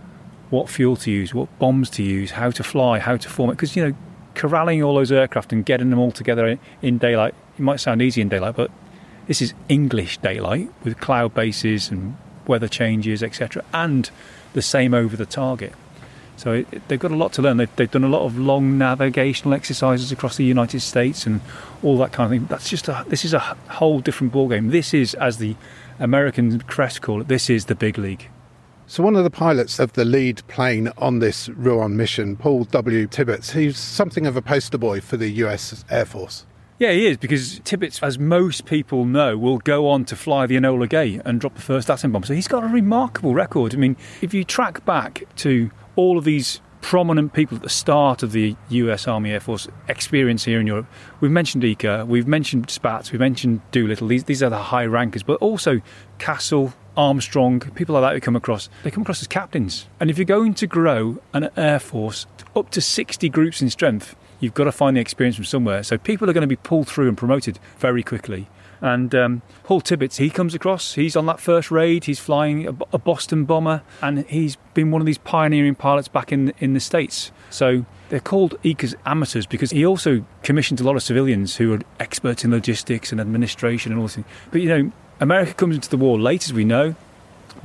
what 0.50 0.70
fuel 0.70 0.96
to 0.98 1.12
use, 1.12 1.34
what 1.34 1.48
bombs 1.60 1.90
to 1.92 2.04
use, 2.04 2.32
how 2.32 2.52
to 2.52 2.64
fly, 2.64 3.00
how 3.00 3.18
to 3.18 3.30
form 3.30 3.50
it. 3.50 3.54
Because 3.54 3.76
you 3.76 3.88
know, 3.88 3.96
corralling 4.36 4.84
all 4.84 4.96
those 4.96 5.12
aircraft 5.12 5.52
and 5.54 5.66
getting 5.66 5.90
them 5.90 6.00
all 6.00 6.12
together 6.12 6.60
in 6.82 6.98
daylight. 6.98 7.34
It 7.58 7.62
might 7.62 7.80
sound 7.80 8.02
easy 8.02 8.22
in 8.22 8.30
daylight, 8.30 8.56
but 8.56 8.72
this 9.28 9.42
is 9.42 9.54
English 9.70 10.18
daylight 10.20 10.70
with 10.84 11.00
cloud 11.00 11.34
bases 11.34 11.90
and 11.90 12.18
weather 12.48 12.68
changes, 12.68 13.24
etc., 13.24 13.64
and 13.74 14.10
the 14.54 14.62
same 14.62 14.94
over 14.94 15.18
the 15.18 15.26
target. 15.26 15.74
So 16.38 16.52
it, 16.54 16.88
they've 16.88 17.00
got 17.00 17.12
a 17.12 17.16
lot 17.16 17.34
to 17.34 17.42
learn. 17.42 17.58
They've, 17.58 17.76
they've, 17.76 17.90
done 17.90 18.04
a 18.04 18.10
lot 18.10 18.24
of 18.24 18.38
long 18.38 18.78
navigational 18.78 19.54
exercises 19.54 20.12
across 20.12 20.38
the 20.38 20.44
United 20.44 20.82
States 20.82 21.26
and 21.26 21.42
all 21.82 21.98
that 22.00 22.12
kind 22.12 22.26
of 22.26 22.40
thing. 22.40 22.48
That's 22.48 22.70
just 22.70 22.88
a, 22.88 23.06
this 23.08 23.24
is 23.24 23.34
a 23.34 23.40
whole 23.40 24.00
different 24.00 24.34
ballgame. 24.34 24.72
This 24.72 24.94
is, 24.94 25.14
as 25.16 25.38
the 25.38 25.56
American 26.00 26.60
crest 26.62 27.02
call 27.02 27.22
it, 27.22 27.28
this 27.28 27.50
is 27.50 27.66
the 27.66 27.76
big 27.76 27.98
league. 27.98 28.30
So 28.88 29.02
one 29.02 29.16
of 29.16 29.24
the 29.24 29.32
pilots 29.32 29.80
of 29.80 29.94
the 29.94 30.06
lead 30.06 30.44
plane 30.48 30.92
on 30.98 31.20
this 31.20 31.50
Rouen 31.50 31.98
mission, 31.98 32.36
Paul 32.36 32.66
W. 32.66 33.08
Tibbets, 33.08 33.54
he's 33.54 33.80
something 33.80 34.28
of 34.28 34.36
a 34.36 34.42
poster 34.44 34.78
boy 34.78 35.02
for 35.02 35.18
the 35.18 35.30
US 35.30 35.84
Air 35.90 36.06
Force. 36.06 36.46
Yeah, 36.78 36.92
he 36.92 37.08
is 37.08 37.18
because 37.18 37.62
Tibbets, 37.64 38.04
as 38.04 38.20
most 38.20 38.66
people 38.66 39.06
know, 39.06 39.38
will 39.38 39.60
go 39.60 39.88
on 39.90 40.04
to 40.06 40.16
fly 40.16 40.46
the 40.46 40.56
Enola 40.56 40.90
Gay 40.90 41.22
and 41.24 41.40
drop 41.40 41.56
the 41.56 41.62
first 41.62 41.90
atom 41.90 42.12
bomb. 42.12 42.24
So 42.24 42.34
he's 42.34 42.50
got 42.50 42.64
a 42.64 42.68
remarkable 42.68 43.34
record. 43.34 43.74
I 43.74 43.78
mean, 43.78 43.96
if 44.22 44.34
you 44.34 44.44
track 44.44 44.84
back 44.86 45.24
to 45.38 45.72
all 45.96 46.18
of 46.18 46.24
these 46.24 46.62
prominent 46.82 47.34
people 47.34 47.56
at 47.58 47.64
the 47.64 47.70
start 47.70 48.22
of 48.22 48.32
the 48.32 48.56
US 48.70 49.08
Army 49.08 49.32
Air 49.32 49.40
Force 49.40 49.68
experience 49.88 50.44
here 50.46 50.60
in 50.60 50.68
Europe, 50.68 50.86
we've 51.20 51.32
mentioned 51.32 51.64
Eaker, 51.64 52.06
we've 52.06 52.28
mentioned 52.28 52.68
Spaatz, 52.68 53.12
we've 53.12 53.20
mentioned 53.20 53.62
Doolittle. 53.72 54.08
These 54.08 54.26
these 54.26 54.44
are 54.44 54.52
the 54.52 54.58
high 54.58 54.86
rankers, 54.86 55.24
but 55.24 55.42
also 55.42 55.82
Castle, 56.20 56.74
Armstrong, 56.96 57.60
people 57.60 57.96
like 57.96 58.04
that 58.04 58.14
who 58.14 58.22
come 58.22 58.36
across, 58.36 58.70
they 58.84 58.92
come 58.92 59.02
across 59.02 59.22
as 59.22 59.28
captains. 59.28 59.88
And 60.00 60.12
if 60.12 60.18
you're 60.20 60.26
going 60.26 60.54
to 60.54 60.68
grow 60.68 61.18
an 61.34 61.50
air 61.58 61.80
force 61.80 62.28
up 62.56 62.70
to 62.72 62.82
60 62.82 63.30
groups 63.30 63.62
in 63.62 63.70
strength, 63.72 64.16
you've 64.40 64.54
got 64.54 64.66
to 64.66 64.72
find 64.72 64.96
the 64.96 65.02
experience 65.02 65.36
from 65.36 65.46
somewhere. 65.46 65.82
So 65.82 65.98
people 65.98 66.30
are 66.30 66.34
going 66.34 66.42
to 66.42 66.48
be 66.48 66.56
pulled 66.56 66.88
through 66.88 67.08
and 67.08 67.18
promoted 67.18 67.58
very 67.80 68.04
quickly. 68.04 68.48
And 68.82 69.14
um, 69.16 69.42
Paul 69.64 69.82
Tibbets, 69.82 70.18
he 70.18 70.30
comes 70.30 70.54
across. 70.54 70.94
He's 70.94 71.16
on 71.16 71.26
that 71.28 71.40
first 71.40 71.72
raid. 71.72 72.06
He's 72.06 72.20
flying 72.20 72.68
a, 72.68 72.76
a, 72.94 72.98
Boston 72.98 73.46
bomber, 73.46 73.82
and 74.02 74.26
he's 74.28 74.58
been 74.74 74.92
one 74.92 75.02
of 75.02 75.06
these 75.06 75.18
pioneering 75.18 75.76
pilots 75.76 76.08
back 76.08 76.32
in 76.32 76.54
in 76.60 76.74
the 76.74 76.80
states. 76.80 77.32
So 77.50 77.86
they're 78.10 78.20
called 78.20 78.60
Eaker's 78.64 78.96
amateurs 79.06 79.46
because 79.46 79.72
he 79.72 79.86
also 79.86 80.26
commissioned 80.44 80.80
a 80.82 80.84
lot 80.84 80.96
of 80.96 81.04
civilians 81.04 81.56
who 81.56 81.74
are 81.74 81.80
experts 82.00 82.44
in 82.44 82.52
logistics 82.52 83.12
and 83.12 83.22
administration 83.22 83.92
and 83.92 84.02
all 84.02 84.08
this. 84.08 84.20
But 84.52 84.62
you 84.62 84.70
know, 84.70 84.92
America 85.20 85.54
comes 85.54 85.76
into 85.76 85.90
the 85.90 85.98
war 85.98 86.20
late, 86.20 86.46
as 86.46 86.54
we 86.54 86.66
know 86.66 86.96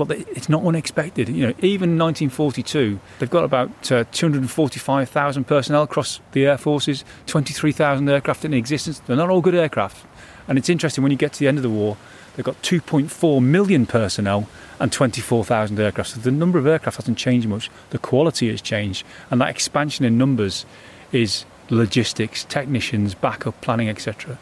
but 0.07 0.19
it's 0.19 0.49
not 0.49 0.65
unexpected. 0.65 1.29
You 1.29 1.49
know, 1.49 1.55
even 1.61 1.99
1942, 1.99 3.01
they've 3.19 3.31
got 3.31 3.45
about 3.45 3.93
uh, 3.93 4.05
245,000 4.13 5.45
personnel 5.45 5.83
across 5.83 6.21
the 6.33 6.47
air 6.47 6.59
forces, 6.59 7.05
23,000 7.27 8.09
aircraft 8.09 8.45
in 8.45 8.55
existence. 8.55 9.01
They're 9.01 9.17
not 9.17 9.31
all 9.31 9.41
good 9.41 9.55
aircraft, 9.55 10.07
and 10.51 10.59
it's 10.59 10.69
interesting 10.69 11.03
when 11.03 11.13
you 11.13 11.17
get 11.17 11.33
to 11.35 11.39
the 11.39 11.47
end 11.47 11.59
of 11.59 11.63
the 11.63 11.71
war, 11.71 11.97
they've 12.35 12.45
got 12.45 12.61
2.4 12.61 13.41
million 13.41 13.87
personnel 13.87 14.49
and 14.81 14.91
24,000 14.91 15.79
aircraft. 15.79 16.11
So 16.11 16.21
the 16.21 16.33
number 16.33 16.59
of 16.59 16.67
aircraft 16.67 16.97
hasn't 16.97 17.19
changed 17.19 17.47
much. 17.47 17.71
The 17.91 17.99
quality 17.99 18.51
has 18.51 18.61
changed, 18.61 19.07
and 19.31 19.41
that 19.41 19.49
expansion 19.49 20.05
in 20.05 20.19
numbers 20.19 20.67
is 21.13 21.45
logistics, 21.71 22.43
technicians, 22.45 23.15
backup 23.15 23.61
planning, 23.61 23.89
etc. 23.89 24.41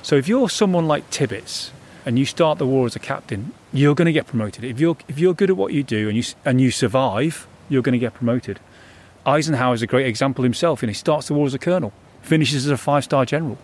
So 0.00 0.14
if 0.14 0.28
you're 0.28 0.48
someone 0.48 0.86
like 0.86 1.10
Tibbets 1.10 1.72
and 2.06 2.20
you 2.20 2.24
start 2.24 2.58
the 2.58 2.66
war 2.66 2.86
as 2.86 2.94
a 2.94 3.00
captain, 3.00 3.52
you're 3.72 3.96
going 3.96 4.06
to 4.06 4.12
get 4.12 4.28
promoted. 4.28 4.62
If 4.62 4.78
you're 4.78 4.96
if 5.08 5.18
you're 5.18 5.34
good 5.34 5.50
at 5.50 5.56
what 5.56 5.72
you 5.72 5.82
do 5.82 6.08
and 6.08 6.16
you 6.16 6.22
and 6.44 6.60
you 6.60 6.70
survive, 6.70 7.48
you're 7.68 7.82
going 7.82 7.94
to 7.94 7.98
get 7.98 8.14
promoted. 8.14 8.60
Eisenhower 9.26 9.74
is 9.74 9.82
a 9.82 9.88
great 9.88 10.06
example 10.06 10.44
himself, 10.44 10.84
and 10.84 10.88
he 10.88 10.94
starts 10.94 11.26
the 11.26 11.34
war 11.34 11.46
as 11.46 11.54
a 11.54 11.58
colonel, 11.58 11.92
finishes 12.22 12.64
as 12.64 12.70
a 12.70 12.76
five-star 12.76 13.26
general. 13.26 13.58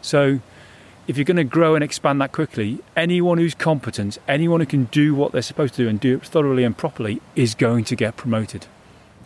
So 0.00 0.40
if 1.08 1.16
you're 1.16 1.24
going 1.24 1.38
to 1.38 1.44
grow 1.44 1.74
and 1.74 1.82
expand 1.82 2.20
that 2.20 2.32
quickly, 2.32 2.78
anyone 2.94 3.38
who's 3.38 3.54
competent, 3.54 4.18
anyone 4.28 4.60
who 4.60 4.66
can 4.66 4.84
do 4.84 5.14
what 5.14 5.32
they're 5.32 5.42
supposed 5.42 5.74
to 5.74 5.82
do 5.82 5.88
and 5.88 5.98
do 5.98 6.18
it 6.18 6.26
thoroughly 6.26 6.62
and 6.62 6.76
properly 6.76 7.20
is 7.34 7.54
going 7.54 7.84
to 7.84 7.96
get 7.96 8.16
promoted. 8.16 8.66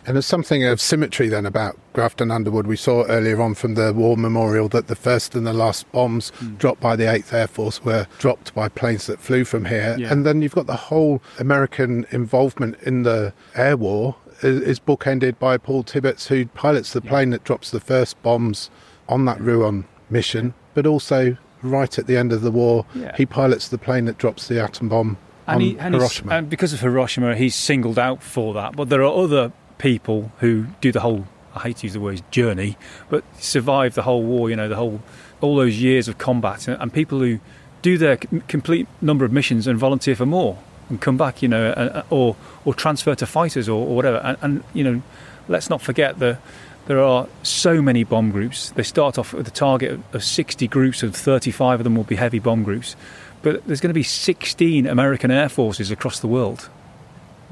And 0.05 0.15
there's 0.15 0.25
something 0.25 0.65
of 0.65 0.81
symmetry 0.81 1.29
then 1.29 1.45
about 1.45 1.77
Grafton 1.93 2.31
Underwood. 2.31 2.67
We 2.67 2.75
saw 2.75 3.03
earlier 3.05 3.41
on 3.41 3.53
from 3.53 3.75
the 3.75 3.93
War 3.93 4.17
Memorial 4.17 4.67
that 4.69 4.87
the 4.87 4.95
first 4.95 5.35
and 5.35 5.45
the 5.45 5.53
last 5.53 5.89
bombs 5.91 6.31
mm. 6.39 6.57
dropped 6.57 6.81
by 6.81 6.95
the 6.95 7.03
8th 7.03 7.31
Air 7.31 7.47
Force 7.47 7.83
were 7.85 8.07
dropped 8.17 8.53
by 8.53 8.67
planes 8.69 9.05
that 9.07 9.19
flew 9.19 9.45
from 9.45 9.65
here. 9.65 9.95
Yeah. 9.97 10.11
And 10.11 10.25
then 10.25 10.41
you've 10.41 10.55
got 10.55 10.67
the 10.67 10.75
whole 10.75 11.21
American 11.39 12.05
involvement 12.11 12.81
in 12.81 13.03
the 13.03 13.33
air 13.55 13.77
war 13.77 14.15
is, 14.41 14.79
bookended 14.79 15.39
by 15.39 15.57
Paul 15.57 15.83
Tibbets, 15.83 16.27
who 16.27 16.47
pilots 16.47 16.91
the 16.91 17.01
plane 17.01 17.29
yeah. 17.29 17.37
that 17.37 17.45
drops 17.45 17.71
the 17.71 17.79
first 17.79 18.21
bombs 18.23 18.69
on 19.07 19.23
that 19.25 19.39
Rouen 19.39 19.85
mission, 20.09 20.53
but 20.73 20.85
also 20.85 21.37
right 21.63 21.97
at 21.97 22.07
the 22.07 22.17
end 22.17 22.31
of 22.33 22.41
the 22.41 22.51
war, 22.51 22.85
yeah. 22.93 23.15
he 23.15 23.25
pilots 23.25 23.67
the 23.69 23.77
plane 23.77 24.05
that 24.05 24.17
drops 24.17 24.47
the 24.47 24.61
atom 24.61 24.89
bomb 24.89 25.17
and, 25.47 25.61
he, 25.61 25.77
and 25.79 25.95
Hiroshima. 25.95 26.33
And 26.33 26.49
because 26.49 26.73
of 26.73 26.79
Hiroshima, 26.81 27.35
he's 27.35 27.55
singled 27.55 27.99
out 27.99 28.21
for 28.21 28.53
that. 28.53 28.75
But 28.75 28.89
there 28.89 29.01
are 29.01 29.23
other 29.23 29.51
people 29.77 30.31
who 30.39 30.65
do 30.81 30.91
the 30.91 31.01
whole 31.01 31.25
I 31.55 31.59
hate 31.59 31.77
to 31.77 31.87
use 31.87 31.93
the 31.93 31.99
word 31.99 32.21
journey, 32.31 32.77
but 33.09 33.23
survive 33.39 33.93
the 33.93 34.03
whole 34.03 34.23
war, 34.23 34.49
you 34.49 34.55
know, 34.55 34.67
the 34.67 34.75
whole 34.75 35.01
all 35.41 35.55
those 35.55 35.79
years 35.79 36.07
of 36.07 36.17
combat, 36.17 36.67
and, 36.67 36.81
and 36.81 36.91
people 36.91 37.19
who 37.19 37.39
do 37.81 37.97
their 37.97 38.17
complete 38.47 38.87
number 39.01 39.25
of 39.25 39.31
missions 39.31 39.67
and 39.67 39.77
volunteer 39.77 40.15
for 40.15 40.25
more 40.25 40.57
and 40.89 40.99
come 41.01 41.17
back, 41.17 41.41
you 41.41 41.47
know, 41.47 41.71
uh, 41.71 41.73
uh, 41.73 42.03
or 42.09 42.35
or 42.65 42.73
transfer 42.73 43.13
to 43.15 43.25
fighters 43.25 43.69
or, 43.69 43.87
or 43.87 43.95
whatever. 43.95 44.17
And, 44.17 44.37
and, 44.41 44.63
you 44.73 44.83
know, 44.83 45.01
let's 45.47 45.69
not 45.69 45.81
forget 45.81 46.19
that 46.19 46.39
there 46.87 46.99
are 46.99 47.27
so 47.43 47.81
many 47.81 48.03
bomb 48.03 48.31
groups. 48.31 48.71
They 48.71 48.83
start 48.83 49.17
off 49.17 49.33
with 49.33 49.47
a 49.47 49.51
target 49.51 49.99
of 50.13 50.23
60 50.23 50.67
groups, 50.67 51.03
and 51.03 51.15
35 51.15 51.79
of 51.79 51.83
them 51.83 51.95
will 51.95 52.03
be 52.03 52.15
heavy 52.15 52.39
bomb 52.39 52.63
groups. 52.63 52.95
But 53.41 53.65
there's 53.67 53.81
going 53.81 53.89
to 53.89 53.93
be 53.93 54.03
16 54.03 54.87
American 54.87 55.31
air 55.31 55.49
forces 55.49 55.91
across 55.91 56.19
the 56.19 56.27
world 56.27 56.69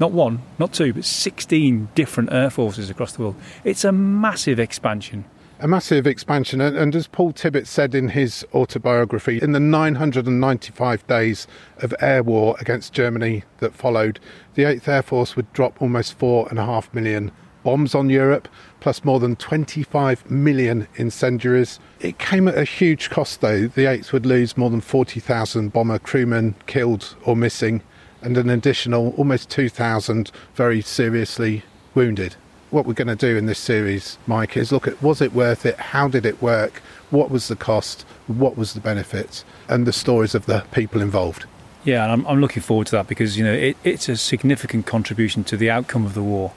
not 0.02 0.10
one, 0.10 0.42
not 0.58 0.72
two, 0.72 0.92
but 0.92 1.04
16 1.04 1.88
different 1.94 2.32
air 2.32 2.50
forces 2.50 2.90
across 2.90 3.12
the 3.12 3.22
world. 3.22 3.36
It's 3.62 3.84
a 3.84 3.92
massive 3.92 4.58
expansion. 4.58 5.24
A 5.60 5.68
massive 5.68 6.08
expansion. 6.08 6.60
And, 6.60 6.96
as 6.96 7.06
Paul 7.06 7.30
Tibbets 7.32 7.70
said 7.70 7.94
in 7.94 8.08
his 8.08 8.44
autobiography, 8.52 9.38
in 9.40 9.52
the 9.52 9.60
995 9.60 11.06
days 11.06 11.46
of 11.78 11.94
air 12.00 12.24
war 12.24 12.56
against 12.60 12.92
Germany 12.92 13.44
that 13.58 13.74
followed, 13.74 14.18
the 14.54 14.64
8th 14.64 14.88
Air 14.88 15.02
Force 15.02 15.36
would 15.36 15.52
drop 15.52 15.80
almost 15.80 16.18
4.5 16.18 16.92
million 16.92 17.30
bombs 17.62 17.94
on 17.94 18.10
Europe, 18.10 18.48
plus 18.80 19.04
more 19.04 19.20
than 19.20 19.36
25 19.36 20.30
million 20.30 20.88
incendiaries. 20.96 21.78
It 22.00 22.18
came 22.18 22.48
at 22.48 22.58
a 22.58 22.64
huge 22.64 23.10
cost, 23.10 23.40
though. 23.40 23.68
The 23.68 23.84
8th 23.84 24.12
would 24.12 24.26
lose 24.26 24.56
more 24.56 24.70
than 24.70 24.80
40,000 24.80 25.72
bomber 25.72 25.98
crewmen 25.98 26.54
killed 26.66 27.14
or 27.24 27.36
missing 27.36 27.82
and 28.22 28.38
an 28.38 28.48
additional 28.48 29.14
almost 29.16 29.50
2,000 29.50 30.30
very 30.54 30.80
seriously 30.80 31.62
wounded. 31.94 32.36
What 32.70 32.86
we're 32.86 32.94
going 32.94 33.08
to 33.08 33.16
do 33.16 33.36
in 33.36 33.46
this 33.46 33.58
series, 33.58 34.16
Mike, 34.26 34.56
is 34.56 34.72
look 34.72 34.86
at 34.88 35.02
was 35.02 35.20
it 35.20 35.34
worth 35.34 35.66
it? 35.66 35.76
How 35.76 36.08
did 36.08 36.24
it 36.24 36.40
work? 36.40 36.80
What 37.10 37.30
was 37.30 37.48
the 37.48 37.56
cost? 37.56 38.02
What 38.28 38.56
was 38.56 38.72
the 38.72 38.80
benefits? 38.80 39.44
And 39.68 39.86
the 39.86 39.92
stories 39.92 40.34
of 40.34 40.46
the 40.46 40.64
people 40.72 41.02
involved. 41.02 41.44
Yeah, 41.84 42.04
and 42.04 42.12
I'm, 42.12 42.26
I'm 42.26 42.40
looking 42.40 42.62
forward 42.62 42.86
to 42.88 42.92
that 42.92 43.08
because 43.08 43.36
you 43.36 43.44
know 43.44 43.52
it, 43.52 43.76
it's 43.84 44.08
a 44.08 44.16
significant 44.16 44.86
contribution 44.86 45.44
to 45.44 45.56
the 45.56 45.68
outcome 45.70 46.06
of 46.06 46.14
the 46.14 46.22
war, 46.22 46.52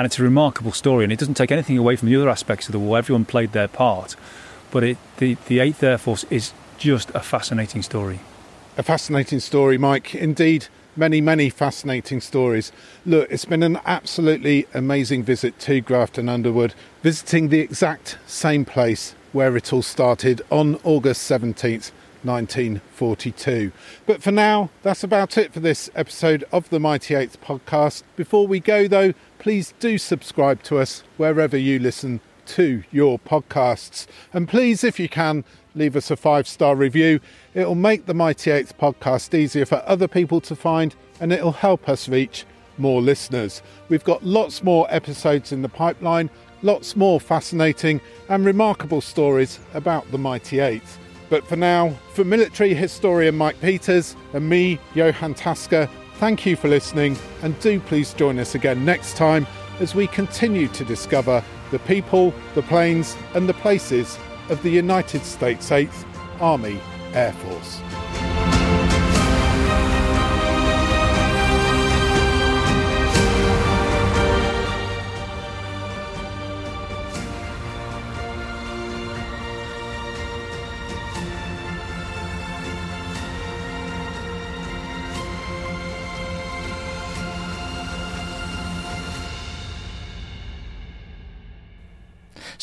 and 0.00 0.06
it's 0.06 0.18
a 0.18 0.22
remarkable 0.22 0.72
story. 0.72 1.04
And 1.04 1.12
it 1.12 1.18
doesn't 1.18 1.34
take 1.34 1.52
anything 1.52 1.76
away 1.76 1.94
from 1.94 2.08
the 2.08 2.16
other 2.16 2.30
aspects 2.30 2.66
of 2.68 2.72
the 2.72 2.78
war. 2.78 2.96
Everyone 2.96 3.26
played 3.26 3.52
their 3.52 3.68
part, 3.68 4.16
but 4.70 4.82
it, 4.82 4.96
the 5.18 5.36
the 5.46 5.58
Eighth 5.58 5.82
Air 5.82 5.98
Force 5.98 6.24
is 6.30 6.54
just 6.78 7.10
a 7.10 7.20
fascinating 7.20 7.82
story. 7.82 8.20
A 8.78 8.82
fascinating 8.82 9.40
story, 9.40 9.76
Mike. 9.76 10.14
Indeed, 10.14 10.68
many, 10.96 11.20
many 11.20 11.50
fascinating 11.50 12.22
stories. 12.22 12.72
Look, 13.04 13.30
it's 13.30 13.44
been 13.44 13.62
an 13.62 13.78
absolutely 13.84 14.66
amazing 14.72 15.22
visit 15.22 15.58
to 15.60 15.82
Grafton 15.82 16.30
Underwood, 16.30 16.72
visiting 17.02 17.50
the 17.50 17.60
exact 17.60 18.16
same 18.26 18.64
place 18.64 19.14
where 19.32 19.54
it 19.54 19.70
all 19.70 19.82
started 19.82 20.40
on 20.50 20.80
August 20.82 21.30
17th. 21.30 21.90
1942. 22.22 23.72
But 24.06 24.22
for 24.22 24.30
now, 24.30 24.68
that's 24.82 25.02
about 25.02 25.38
it 25.38 25.54
for 25.54 25.60
this 25.60 25.88
episode 25.94 26.44
of 26.52 26.68
the 26.68 26.78
Mighty 26.78 27.14
Eighth 27.14 27.40
podcast. 27.40 28.02
Before 28.16 28.46
we 28.46 28.60
go, 28.60 28.86
though, 28.86 29.14
please 29.40 29.72
do 29.80 29.96
subscribe 29.96 30.62
to 30.62 30.78
us 30.78 31.02
wherever 31.16 31.56
you 31.56 31.78
listen 31.78 32.20
to 32.44 32.84
your 32.92 33.18
podcasts. 33.18 34.06
And 34.34 34.46
please, 34.46 34.84
if 34.84 35.00
you 35.00 35.08
can, 35.08 35.44
leave 35.74 35.96
us 35.96 36.10
a 36.10 36.16
five 36.16 36.46
star 36.46 36.76
review. 36.76 37.20
It'll 37.54 37.74
make 37.74 38.04
the 38.04 38.14
Mighty 38.14 38.50
Eighth 38.50 38.76
podcast 38.78 39.32
easier 39.32 39.64
for 39.64 39.82
other 39.86 40.06
people 40.06 40.40
to 40.42 40.54
find 40.54 40.94
and 41.20 41.32
it'll 41.32 41.52
help 41.52 41.88
us 41.88 42.08
reach 42.08 42.44
more 42.76 43.00
listeners. 43.00 43.62
We've 43.88 44.04
got 44.04 44.24
lots 44.24 44.62
more 44.62 44.86
episodes 44.90 45.52
in 45.52 45.62
the 45.62 45.68
pipeline, 45.68 46.28
lots 46.62 46.94
more 46.94 47.18
fascinating 47.18 48.00
and 48.28 48.44
remarkable 48.44 49.00
stories 49.00 49.58
about 49.72 50.10
the 50.10 50.18
Mighty 50.18 50.60
Eighth. 50.60 50.98
But 51.30 51.46
for 51.46 51.56
now, 51.56 51.90
for 52.12 52.24
military 52.24 52.74
historian 52.74 53.36
Mike 53.38 53.60
Peters 53.60 54.16
and 54.34 54.48
me, 54.48 54.78
Johan 54.94 55.32
Tasker, 55.32 55.88
thank 56.20 56.44
you 56.44 56.54
for 56.54 56.68
listening 56.68 57.16
and 57.40 57.58
do 57.60 57.80
please 57.80 58.12
join 58.12 58.38
us 58.38 58.54
again 58.54 58.84
next 58.84 59.16
time 59.16 59.46
as 59.78 59.94
we 59.94 60.06
continue 60.06 60.68
to 60.68 60.84
discover 60.84 61.42
the 61.70 61.78
people, 61.78 62.34
the 62.54 62.60
planes, 62.60 63.16
and 63.32 63.48
the 63.48 63.54
places 63.54 64.18
of 64.50 64.62
the 64.62 64.68
United 64.68 65.24
States 65.24 65.70
8th 65.70 66.04
Army 66.38 66.78
Air 67.14 67.32
Force. 67.32 67.80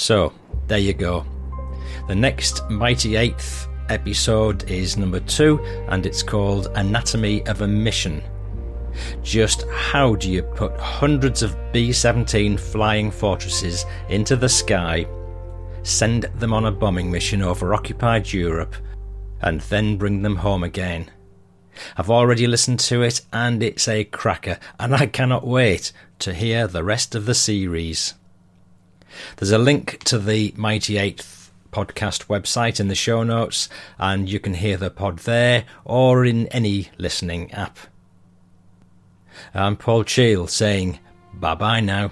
So, 0.08 0.32
there 0.68 0.78
you 0.78 0.94
go. 0.94 1.26
The 2.08 2.16
next 2.16 2.70
Mighty 2.70 3.18
Eighth 3.18 3.68
episode 3.90 4.64
is 4.72 4.96
number 4.96 5.20
two, 5.20 5.60
and 5.90 6.06
it's 6.06 6.24
called 6.24 6.68
Anatomy 6.76 7.46
of 7.46 7.60
a 7.60 7.68
Mission. 7.68 8.24
Just 9.22 9.66
how 9.70 10.16
do 10.16 10.32
you 10.32 10.44
put 10.44 10.80
hundreds 10.80 11.44
of 11.44 11.58
B 11.74 11.92
17 11.92 12.58
flying 12.58 13.12
fortresses 13.12 13.86
into 14.08 14.38
the 14.38 14.48
sky, 14.48 15.06
send 15.84 16.24
them 16.40 16.54
on 16.54 16.68
a 16.68 16.72
bombing 16.72 17.12
mission 17.12 17.42
over 17.42 17.74
occupied 17.74 18.32
Europe, 18.32 18.76
and 19.42 19.60
then 19.60 19.98
bring 19.98 20.22
them 20.22 20.38
home 20.38 20.64
again? 20.64 21.12
I've 21.98 22.10
already 22.10 22.48
listened 22.48 22.80
to 22.80 23.02
it, 23.02 23.20
and 23.34 23.62
it's 23.62 23.90
a 23.90 24.06
cracker, 24.06 24.58
and 24.80 24.96
I 24.96 25.08
cannot 25.08 25.46
wait 25.46 25.92
to 26.20 26.34
hear 26.34 26.66
the 26.66 26.86
rest 26.86 27.14
of 27.14 27.26
the 27.26 27.36
series. 27.36 28.14
There's 29.38 29.52
a 29.52 29.58
link 29.58 30.04
to 30.06 30.20
the 30.20 30.54
Mighty 30.56 30.98
Eighth 30.98 31.52
podcast 31.72 32.28
website 32.28 32.80
in 32.80 32.88
the 32.88 32.96
show 32.96 33.24
notes, 33.24 33.70
and 34.00 34.30
you 34.30 34.40
can 34.40 34.56
hear 34.56 34.78
the 34.78 34.90
pod 34.90 35.20
there 35.20 35.66
or 35.86 36.26
in 36.26 36.48
any 36.48 36.90
listening 36.98 37.52
app. 37.52 37.78
I'm 39.54 39.76
Paul 39.76 40.04
Cheall 40.04 40.48
saying 40.48 41.00
bye 41.34 41.56
bye 41.56 41.80
now. 41.80 42.12